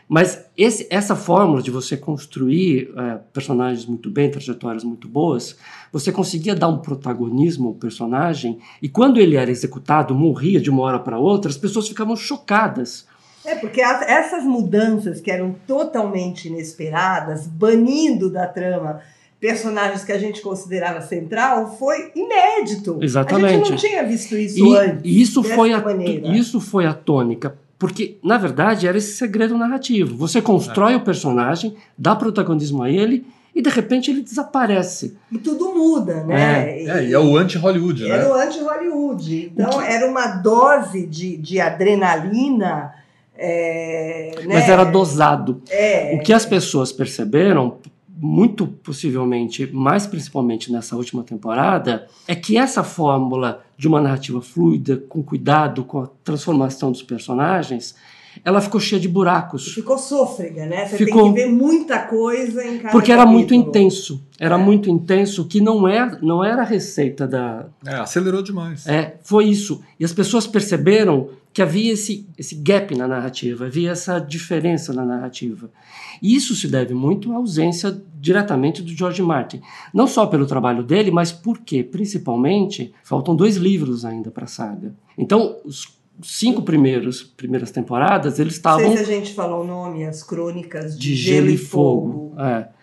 Mas 0.08 0.46
esse, 0.58 0.88
essa 0.90 1.16
fórmula 1.16 1.62
de 1.62 1.70
você 1.70 1.98
construir 1.98 2.94
é, 2.96 3.20
personagens 3.34 3.86
muito 3.86 4.10
bem, 4.10 4.32
trajetórias 4.32 4.84
muito 4.84 5.08
boas, 5.08 5.58
você 5.92 6.12
conseguia 6.12 6.56
dar 6.56 6.70
um 6.70 6.78
protagonismo 6.78 7.70
ao 7.70 7.74
personagem 7.74 8.58
e 8.82 8.88
quando 8.88 9.20
ele 9.20 9.36
era 9.36 9.52
executado, 9.52 10.16
morria 10.16 10.62
de 10.62 10.70
uma 10.70 10.82
hora 10.84 11.00
para 11.00 11.20
outra, 11.20 11.52
as 11.52 11.58
pessoas 11.58 11.90
ficavam 11.90 12.16
chocadas. 12.16 13.06
É, 13.44 13.56
porque 13.56 13.82
as, 13.82 14.02
essas 14.04 14.44
mudanças 14.46 15.20
que 15.20 15.30
eram 15.30 15.56
totalmente 15.68 16.48
inesperadas, 16.48 17.46
banindo 17.46 18.30
da 18.30 18.48
trama 18.48 19.02
personagens 19.40 20.04
que 20.04 20.12
a 20.12 20.18
gente 20.18 20.42
considerava 20.42 21.02
central, 21.02 21.78
foi 21.78 22.12
inédito. 22.16 22.98
Exatamente. 23.02 23.46
A 23.46 23.58
gente 23.58 23.70
não 23.70 23.78
tinha 23.78 24.04
visto 24.04 24.36
isso 24.36 24.66
e, 24.66 24.78
antes. 24.78 25.02
Isso 25.04 25.44
foi, 25.44 25.74
a, 25.74 25.82
maneira. 25.82 26.28
isso 26.36 26.60
foi 26.60 26.86
a 26.86 26.94
tônica 26.94 27.56
porque, 27.80 28.18
na 28.24 28.38
verdade, 28.38 28.88
era 28.88 28.98
esse 28.98 29.14
segredo 29.14 29.58
narrativo. 29.58 30.16
Você 30.18 30.42
constrói 30.42 30.94
é. 30.94 30.96
o 30.96 31.02
personagem, 31.02 31.76
dá 31.98 32.16
protagonismo 32.16 32.82
a 32.82 32.90
ele 32.90 33.26
e 33.54 33.62
de 33.62 33.70
repente 33.70 34.12
ele 34.12 34.22
desaparece. 34.22 35.18
E 35.32 35.38
tudo 35.38 35.74
muda, 35.74 36.24
né? 36.24 36.70
É, 36.70 36.86
é 36.86 37.06
e 37.06 37.14
é 37.14 37.20
o 37.20 37.36
anti-Hollywood, 37.38 38.04
né? 38.04 38.10
Era 38.10 38.30
o 38.30 38.34
anti-Hollywood. 38.34 39.52
Então 39.54 39.82
era 39.82 40.08
uma 40.08 40.28
dose 40.28 41.06
de, 41.06 41.38
de 41.38 41.60
adrenalina. 41.60 42.94
É, 43.36 44.32
né? 44.46 44.56
Mas 44.56 44.70
era 44.70 44.84
dosado. 44.84 45.62
É. 45.70 46.16
O 46.16 46.24
que 46.24 46.34
as 46.34 46.46
pessoas 46.46 46.92
perceberam, 46.92 47.78
muito 48.20 48.66
possivelmente, 48.68 49.68
mais 49.72 50.08
principalmente 50.08 50.72
nessa 50.72 50.96
última 50.96 51.24
temporada, 51.24 52.08
é 52.28 52.36
que 52.36 52.58
essa 52.58 52.84
fórmula 52.84 53.64
de 53.78 53.88
uma 53.88 54.02
narrativa 54.02 54.42
fluida, 54.42 54.98
com 54.98 55.22
cuidado, 55.22 55.84
com 55.84 56.02
a 56.02 56.08
transformação 56.24 56.92
dos 56.92 57.04
personagens, 57.04 57.96
ela 58.44 58.62
ficou 58.62 58.80
cheia 58.80 59.00
de 59.00 59.08
buracos. 59.08 59.74
Ficou 59.74 59.98
sôfrega, 59.98 60.66
né? 60.66 60.88
Você 60.88 60.98
ficou... 60.98 61.24
tem 61.24 61.34
que 61.34 61.42
ver 61.42 61.52
muita 61.52 62.00
coisa 62.00 62.66
em 62.66 62.78
cada 62.78 62.92
Porque 62.92 63.12
era 63.12 63.24
capítulo. 63.24 63.38
muito 63.38 63.54
intenso. 63.54 64.24
Era 64.40 64.56
é. 64.56 64.58
muito 64.58 64.90
intenso, 64.90 65.46
que 65.46 65.60
não 65.60 65.88
era, 65.88 66.20
não 66.22 66.44
era 66.44 66.62
a 66.62 66.66
receita 66.66 67.28
da... 67.28 67.66
É, 67.86 67.96
acelerou 67.96 68.42
demais. 68.42 68.86
É, 68.88 69.18
foi 69.24 69.46
isso. 69.46 69.82
E 70.00 70.06
as 70.06 70.14
pessoas 70.14 70.46
perceberam 70.46 71.30
que 71.58 71.62
havia 71.62 71.94
esse, 71.94 72.28
esse 72.38 72.54
gap 72.54 72.94
na 72.96 73.08
narrativa, 73.08 73.66
havia 73.66 73.90
essa 73.90 74.20
diferença 74.20 74.94
na 74.94 75.04
narrativa. 75.04 75.72
E 76.22 76.36
isso 76.36 76.54
se 76.54 76.68
deve 76.68 76.94
muito 76.94 77.32
à 77.32 77.38
ausência 77.38 78.00
diretamente 78.20 78.84
do 78.84 78.92
George 78.92 79.24
Martin. 79.24 79.62
Não 79.92 80.06
só 80.06 80.28
pelo 80.28 80.46
trabalho 80.46 80.84
dele, 80.84 81.10
mas 81.10 81.32
porque, 81.32 81.84
principalmente, 81.84 82.94
faltam 83.04 83.36
dois 83.36 83.56
livros 83.56 84.06
ainda 84.06 84.30
para 84.30 84.46
a 84.46 84.48
saga. 84.48 84.94
Então, 85.18 85.58
os 85.66 85.97
cinco 86.22 86.62
primeiros 86.62 87.24
primeiras 87.24 87.72
temporadas, 87.72 88.40
eles 88.40 88.54
estavam... 88.54 88.82
Não 88.82 88.96
sei 88.96 89.06
se 89.06 89.12
a 89.12 89.16
gente 89.16 89.34
falou 89.34 89.64
o 89.64 89.68
nome, 89.68 90.06
as 90.06 90.24
crônicas 90.24 90.98
de, 90.98 91.10
de 91.10 91.16
Gelo, 91.16 91.50
e 91.50 91.58
Fogo. 91.58 92.12
fogo. 92.12 92.42
É. 92.42 92.78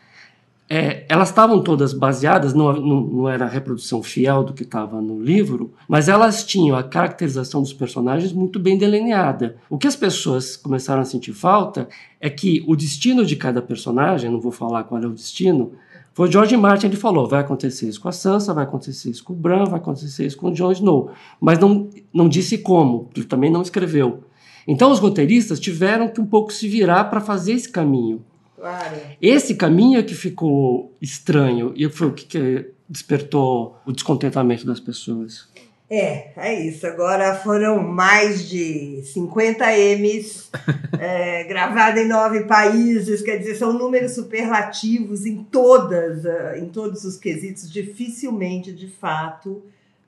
É, 0.66 1.04
elas 1.10 1.28
estavam 1.28 1.62
todas 1.62 1.92
baseadas, 1.92 2.54
não, 2.54 2.72
não, 2.72 3.00
não, 3.02 3.28
era 3.28 3.44
a 3.44 3.48
reprodução 3.48 4.02
fiel 4.02 4.42
do 4.42 4.54
que 4.54 4.62
estava 4.62 5.00
no 5.00 5.22
livro, 5.22 5.74
mas 5.86 6.08
elas 6.08 6.42
tinham 6.42 6.74
a 6.74 6.82
caracterização 6.82 7.60
dos 7.60 7.74
personagens 7.74 8.32
muito 8.32 8.58
bem 8.58 8.78
delineada. 8.78 9.56
O 9.68 9.76
que 9.76 9.86
as 9.86 9.94
pessoas 9.94 10.56
começaram 10.56 11.02
a 11.02 11.04
sentir 11.04 11.34
falta 11.34 11.86
é 12.18 12.30
que 12.30 12.64
o 12.66 12.74
destino 12.74 13.26
de 13.26 13.36
cada 13.36 13.60
personagem, 13.60 14.30
não 14.30 14.40
vou 14.40 14.50
falar 14.50 14.84
qual 14.84 15.02
é 15.02 15.06
o 15.06 15.12
destino, 15.12 15.72
foi 16.14 16.28
o 16.28 16.32
George 16.32 16.56
Martin, 16.56 16.86
ele 16.86 16.96
falou, 16.96 17.28
vai 17.28 17.40
acontecer 17.40 17.88
isso 17.88 18.00
com 18.00 18.08
a 18.08 18.12
Sansa, 18.12 18.54
vai 18.54 18.62
acontecer 18.62 19.10
isso 19.10 19.24
com 19.24 19.32
o 19.32 19.36
Bran, 19.36 19.64
vai 19.64 19.80
acontecer 19.80 20.24
isso 20.24 20.36
com 20.36 20.46
o 20.46 20.54
Jon 20.54 20.70
Snow, 20.70 21.10
mas 21.40 21.58
não, 21.58 21.90
não 22.12 22.28
disse 22.28 22.58
como, 22.58 23.10
ele 23.16 23.26
também 23.26 23.50
não 23.50 23.62
escreveu. 23.62 24.22
Então 24.66 24.92
os 24.92 25.00
roteiristas 25.00 25.58
tiveram 25.58 26.08
que 26.08 26.20
um 26.20 26.26
pouco 26.26 26.52
se 26.52 26.68
virar 26.68 27.04
para 27.04 27.20
fazer 27.20 27.52
esse 27.52 27.68
caminho. 27.68 28.24
Claro. 28.56 28.96
Esse 29.20 29.56
caminho 29.56 29.98
é 29.98 30.02
que 30.04 30.14
ficou 30.14 30.92
estranho 31.02 31.74
e 31.76 31.88
foi 31.88 32.06
o 32.06 32.12
que 32.12 32.70
despertou 32.88 33.76
o 33.84 33.92
descontentamento 33.92 34.64
das 34.64 34.78
pessoas. 34.78 35.48
É, 35.96 36.32
é 36.36 36.66
isso. 36.66 36.86
Agora 36.86 37.36
foram 37.36 37.82
mais 37.82 38.48
de 38.48 39.02
50 39.04 39.64
M's 39.96 40.50
é, 40.98 41.44
gravados 41.44 42.00
em 42.00 42.08
nove 42.08 42.44
países, 42.44 43.22
quer 43.22 43.36
dizer, 43.36 43.54
são 43.54 43.72
números 43.72 44.12
superlativos 44.12 45.24
em 45.24 45.44
todas, 45.44 46.24
eh, 46.24 46.58
em 46.58 46.68
todos 46.68 47.04
os 47.04 47.16
quesitos. 47.16 47.70
Dificilmente, 47.70 48.72
de 48.72 48.88
fato, 48.88 49.62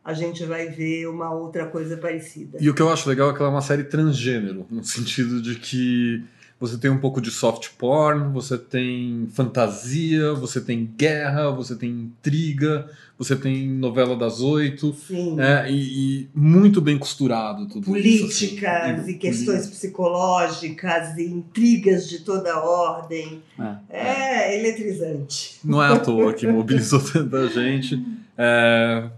a 0.05 0.12
gente 0.12 0.45
vai 0.45 0.68
ver 0.68 1.07
uma 1.07 1.32
outra 1.32 1.66
coisa 1.66 1.97
parecida. 1.97 2.59
E 2.61 2.68
o 2.68 2.74
que 2.74 2.82
eu 2.82 2.89
acho 2.89 3.09
legal 3.09 3.30
é 3.30 3.32
que 3.32 3.39
ela 3.39 3.49
é 3.49 3.53
uma 3.53 3.62
série 3.62 3.84
transgênero, 3.84 4.66
no 4.70 4.82
sentido 4.82 5.41
de 5.41 5.57
que 5.57 6.24
você 6.59 6.78
tem 6.78 6.90
um 6.90 6.98
pouco 6.98 7.20
de 7.20 7.30
soft 7.30 7.70
porn, 7.76 8.32
você 8.32 8.57
tem 8.57 9.28
fantasia, 9.32 10.32
você 10.32 10.59
tem 10.59 10.90
guerra, 10.96 11.50
você 11.50 11.76
tem 11.76 11.90
intriga, 11.90 12.90
você 13.18 13.36
tem 13.36 13.68
novela 13.68 14.16
das 14.16 14.40
oito. 14.40 14.94
Sim. 14.94 15.38
É, 15.38 15.70
e, 15.70 16.22
e 16.22 16.28
muito 16.34 16.80
bem 16.80 16.96
costurado 16.96 17.66
tudo 17.66 17.84
Políticas 17.84 18.40
isso. 18.40 18.59
Assim. 18.64 19.07
E, 19.07 19.11
e 19.11 19.14
questões 19.18 19.66
psicológicas 19.66 21.18
e 21.18 21.24
intrigas 21.24 22.09
de 22.09 22.20
toda 22.20 22.59
ordem. 22.59 23.42
É, 23.59 23.76
é, 23.90 24.54
é 24.54 24.59
eletrizante. 24.59 25.59
Não 25.62 25.82
é 25.82 25.92
à 25.92 25.98
toa 25.98 26.32
que 26.32 26.46
mobilizou 26.48 27.00
tanta 27.00 27.48
gente. 27.48 28.02
É, 28.38 29.11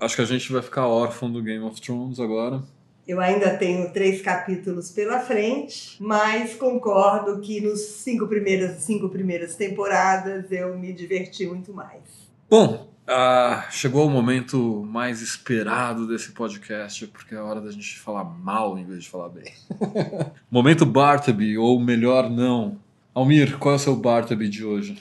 acho 0.00 0.16
que 0.16 0.22
a 0.22 0.26
gente 0.26 0.50
vai 0.50 0.62
ficar 0.62 0.86
órfão 0.86 1.30
do 1.30 1.42
Game 1.42 1.62
of 1.62 1.78
Thrones 1.78 2.18
agora. 2.18 2.62
Eu 3.06 3.20
ainda 3.20 3.56
tenho 3.56 3.92
três 3.92 4.20
capítulos 4.20 4.90
pela 4.90 5.20
frente, 5.20 5.96
mas 6.00 6.54
concordo 6.54 7.40
que 7.40 7.60
nos 7.60 7.80
cinco 7.80 8.26
primeiras, 8.26 8.82
cinco 8.82 9.08
primeiras 9.08 9.54
temporadas 9.54 10.50
eu 10.50 10.76
me 10.76 10.92
diverti 10.92 11.46
muito 11.46 11.72
mais. 11.72 12.02
Bom, 12.50 12.88
ah, 13.06 13.64
chegou 13.70 14.06
o 14.06 14.10
momento 14.10 14.84
mais 14.84 15.22
esperado 15.22 16.08
desse 16.08 16.32
podcast, 16.32 17.06
porque 17.06 17.36
é 17.36 17.38
hora 17.38 17.60
da 17.60 17.70
gente 17.70 17.96
falar 17.96 18.24
mal 18.24 18.76
em 18.76 18.84
vez 18.84 19.04
de 19.04 19.08
falar 19.08 19.28
bem. 19.28 19.52
momento 20.50 20.84
Bartleby, 20.84 21.56
ou 21.56 21.78
melhor, 21.78 22.28
não. 22.28 22.76
Almir, 23.14 23.56
qual 23.58 23.74
é 23.74 23.76
o 23.76 23.80
seu 23.80 23.94
Bartleby 23.94 24.48
de 24.48 24.64
hoje? 24.64 24.98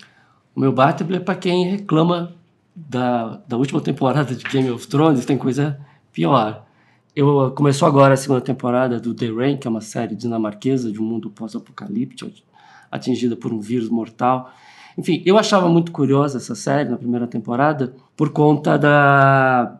O 0.55 0.59
meu 0.59 0.71
Bartleby 0.71 1.15
é 1.15 1.19
para 1.19 1.35
quem 1.35 1.71
reclama 1.71 2.35
da, 2.75 3.41
da 3.47 3.57
última 3.57 3.81
temporada 3.81 4.35
de 4.35 4.43
Game 4.43 4.69
of 4.69 4.87
Thrones, 4.87 5.25
tem 5.25 5.37
coisa 5.37 5.79
pior. 6.13 6.64
Eu 7.15 7.49
começou 7.51 7.87
agora 7.87 8.13
a 8.13 8.17
segunda 8.17 8.41
temporada 8.41 8.99
do 8.99 9.13
The 9.13 9.27
Rain, 9.27 9.55
que 9.55 9.65
é 9.65 9.69
uma 9.69 9.79
série 9.79 10.15
dinamarquesa 10.15 10.91
de 10.91 10.99
um 10.99 11.05
mundo 11.05 11.29
pós-apocalíptico, 11.29 12.29
atingida 12.91 13.37
por 13.37 13.53
um 13.53 13.61
vírus 13.61 13.87
mortal. 13.87 14.51
Enfim, 14.97 15.23
eu 15.25 15.37
achava 15.37 15.69
muito 15.69 15.93
curiosa 15.93 16.39
essa 16.39 16.55
série 16.55 16.89
na 16.89 16.97
primeira 16.97 17.25
temporada 17.25 17.95
por 18.17 18.31
conta 18.31 18.77
da, 18.77 19.79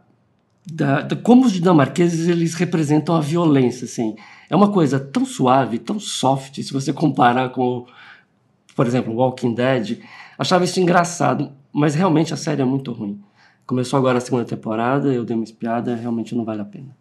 da, 0.66 1.02
da 1.02 1.16
como 1.18 1.46
os 1.46 1.52
dinamarqueses 1.52 2.30
eles 2.30 2.54
representam 2.54 3.14
a 3.14 3.20
violência, 3.20 3.84
assim. 3.84 4.16
É 4.50 4.56
uma 4.56 4.72
coisa 4.72 4.98
tão 4.98 5.26
suave, 5.26 5.78
tão 5.78 6.00
soft, 6.00 6.62
se 6.62 6.72
você 6.72 6.94
comparar 6.94 7.50
com, 7.50 7.86
por 8.78 8.88
exemplo, 8.88 9.14
Walking 9.14 9.54
Dead. 9.54 10.00
Achava 10.40 10.64
isso 10.64 10.80
engraçado, 10.80 11.52
mas 11.74 11.96
realmente 11.96 12.34
a 12.34 12.38
série 12.38 12.62
é 12.62 12.66
muito 12.66 12.94
ruim. 12.94 13.22
Começou 13.68 14.00
agora 14.00 14.20
a 14.20 14.22
segunda 14.22 14.46
temporada, 14.46 15.14
eu 15.14 15.26
dei 15.26 15.36
uma 15.36 15.44
espiada, 15.44 15.96
realmente 15.96 16.34
não 16.34 16.46
vale 16.46 16.62
a 16.62 16.66
pena. 16.66 16.96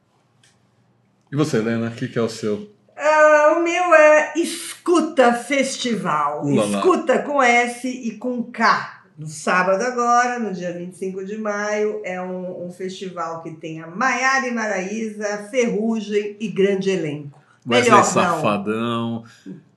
E 1.34 1.36
você, 1.36 1.56
Helena, 1.56 1.88
o 1.88 1.90
que, 1.90 2.06
que, 2.06 2.16
é 2.16 2.22
o 2.22 2.28
seu? 2.28 2.54
Uh, 2.54 3.58
o 3.58 3.62
meu 3.64 3.92
é 3.92 4.34
Escuta 4.36 5.32
Festival. 5.32 6.46
Ulala. 6.46 6.78
Escuta 6.78 7.18
com 7.22 7.42
S 7.42 7.88
e 7.88 8.12
com 8.18 8.40
K. 8.44 9.02
No 9.18 9.26
sábado 9.26 9.82
agora, 9.82 10.38
no 10.38 10.52
dia 10.52 10.72
25 10.72 11.24
de 11.24 11.36
maio, 11.36 12.00
é 12.04 12.22
um, 12.22 12.66
um 12.66 12.70
festival 12.70 13.42
que 13.42 13.50
tem 13.50 13.82
a 13.82 13.88
Maiara 13.88 14.46
e 14.46 14.54
Maraísa, 14.54 15.48
Ferrugem 15.50 16.36
e 16.38 16.46
grande 16.46 16.90
elenco. 16.90 17.42
Wesley 17.68 17.90
Melhor 17.90 18.04
Safadão. 18.04 19.24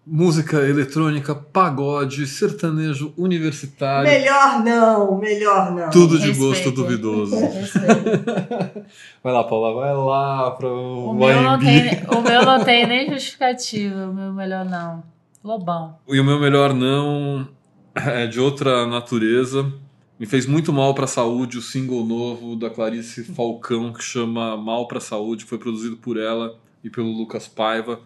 Música 0.09 0.57
eletrônica, 0.65 1.35
pagode, 1.35 2.25
sertanejo 2.25 3.13
universitário. 3.17 4.09
Melhor 4.09 4.63
não, 4.63 5.17
melhor 5.17 5.71
não. 5.71 5.89
Tudo 5.89 6.17
de 6.17 6.27
Respeito. 6.27 6.47
gosto 6.47 6.71
duvidoso. 6.71 7.35
vai 9.21 9.33
lá, 9.33 9.43
Paula, 9.43 9.73
vai 9.73 9.93
lá 9.93 10.51
para 10.51 10.69
o, 10.69 11.09
O 11.09 11.13
meu, 11.13 11.41
não 11.41 11.59
tem, 11.59 12.03
o 12.07 12.21
meu 12.21 12.45
não 12.45 12.63
tem 12.63 12.87
nem 12.87 13.11
justificativa, 13.11 14.07
o 14.07 14.13
meu 14.13 14.31
melhor 14.31 14.63
não. 14.63 15.03
Lobão. 15.43 15.97
E 16.07 16.19
o 16.19 16.23
meu 16.23 16.39
melhor 16.39 16.73
não 16.73 17.45
é 17.93 18.25
de 18.27 18.39
outra 18.39 18.85
natureza. 18.87 19.71
Me 20.17 20.25
fez 20.25 20.45
muito 20.45 20.71
mal 20.71 20.95
para 20.95 21.03
a 21.03 21.07
saúde 21.07 21.57
o 21.57 21.61
single 21.61 22.05
novo 22.05 22.55
da 22.55 22.69
Clarice 22.69 23.25
Falcão 23.25 23.91
que 23.91 24.03
chama 24.03 24.55
Mal 24.55 24.87
para 24.87 24.97
a 24.99 25.01
Saúde, 25.01 25.45
foi 25.45 25.57
produzido 25.57 25.97
por 25.97 26.17
ela 26.17 26.57
e 26.83 26.89
pelo 26.89 27.11
Lucas 27.11 27.47
Paiva. 27.47 27.99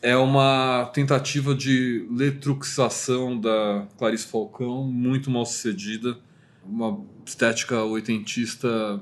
É 0.00 0.16
uma 0.16 0.90
tentativa 0.94 1.54
de 1.54 2.06
letruxização 2.10 3.38
da 3.38 3.86
Clarice 3.98 4.26
Falcão, 4.26 4.84
muito 4.84 5.30
mal 5.30 5.44
sucedida. 5.44 6.16
Uma 6.64 7.00
estética 7.26 7.82
oitentista, 7.82 9.00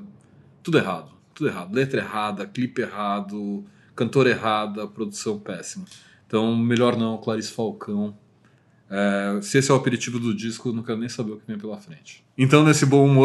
tudo 0.62 0.78
errado, 0.78 1.10
tudo 1.34 1.48
errado. 1.48 1.74
Letra 1.74 2.00
errada, 2.00 2.46
clipe 2.46 2.80
errado, 2.80 3.64
cantor 3.94 4.26
errada, 4.26 4.86
produção 4.86 5.38
péssima. 5.38 5.84
Então, 6.26 6.56
melhor 6.56 6.96
não, 6.96 7.18
Clarice 7.18 7.52
Falcão. 7.52 8.16
É, 8.88 9.40
se 9.42 9.58
esse 9.58 9.70
é 9.70 9.74
o 9.74 9.76
aperitivo 9.76 10.18
do 10.18 10.34
disco, 10.34 10.68
eu 10.68 10.72
não 10.72 10.82
quero 10.82 10.98
nem 10.98 11.08
saber 11.08 11.32
o 11.32 11.36
que 11.36 11.46
vem 11.46 11.58
pela 11.58 11.76
frente. 11.76 12.24
Então, 12.38 12.64
nesse 12.64 12.86
bom 12.86 13.04
humor, 13.04 13.24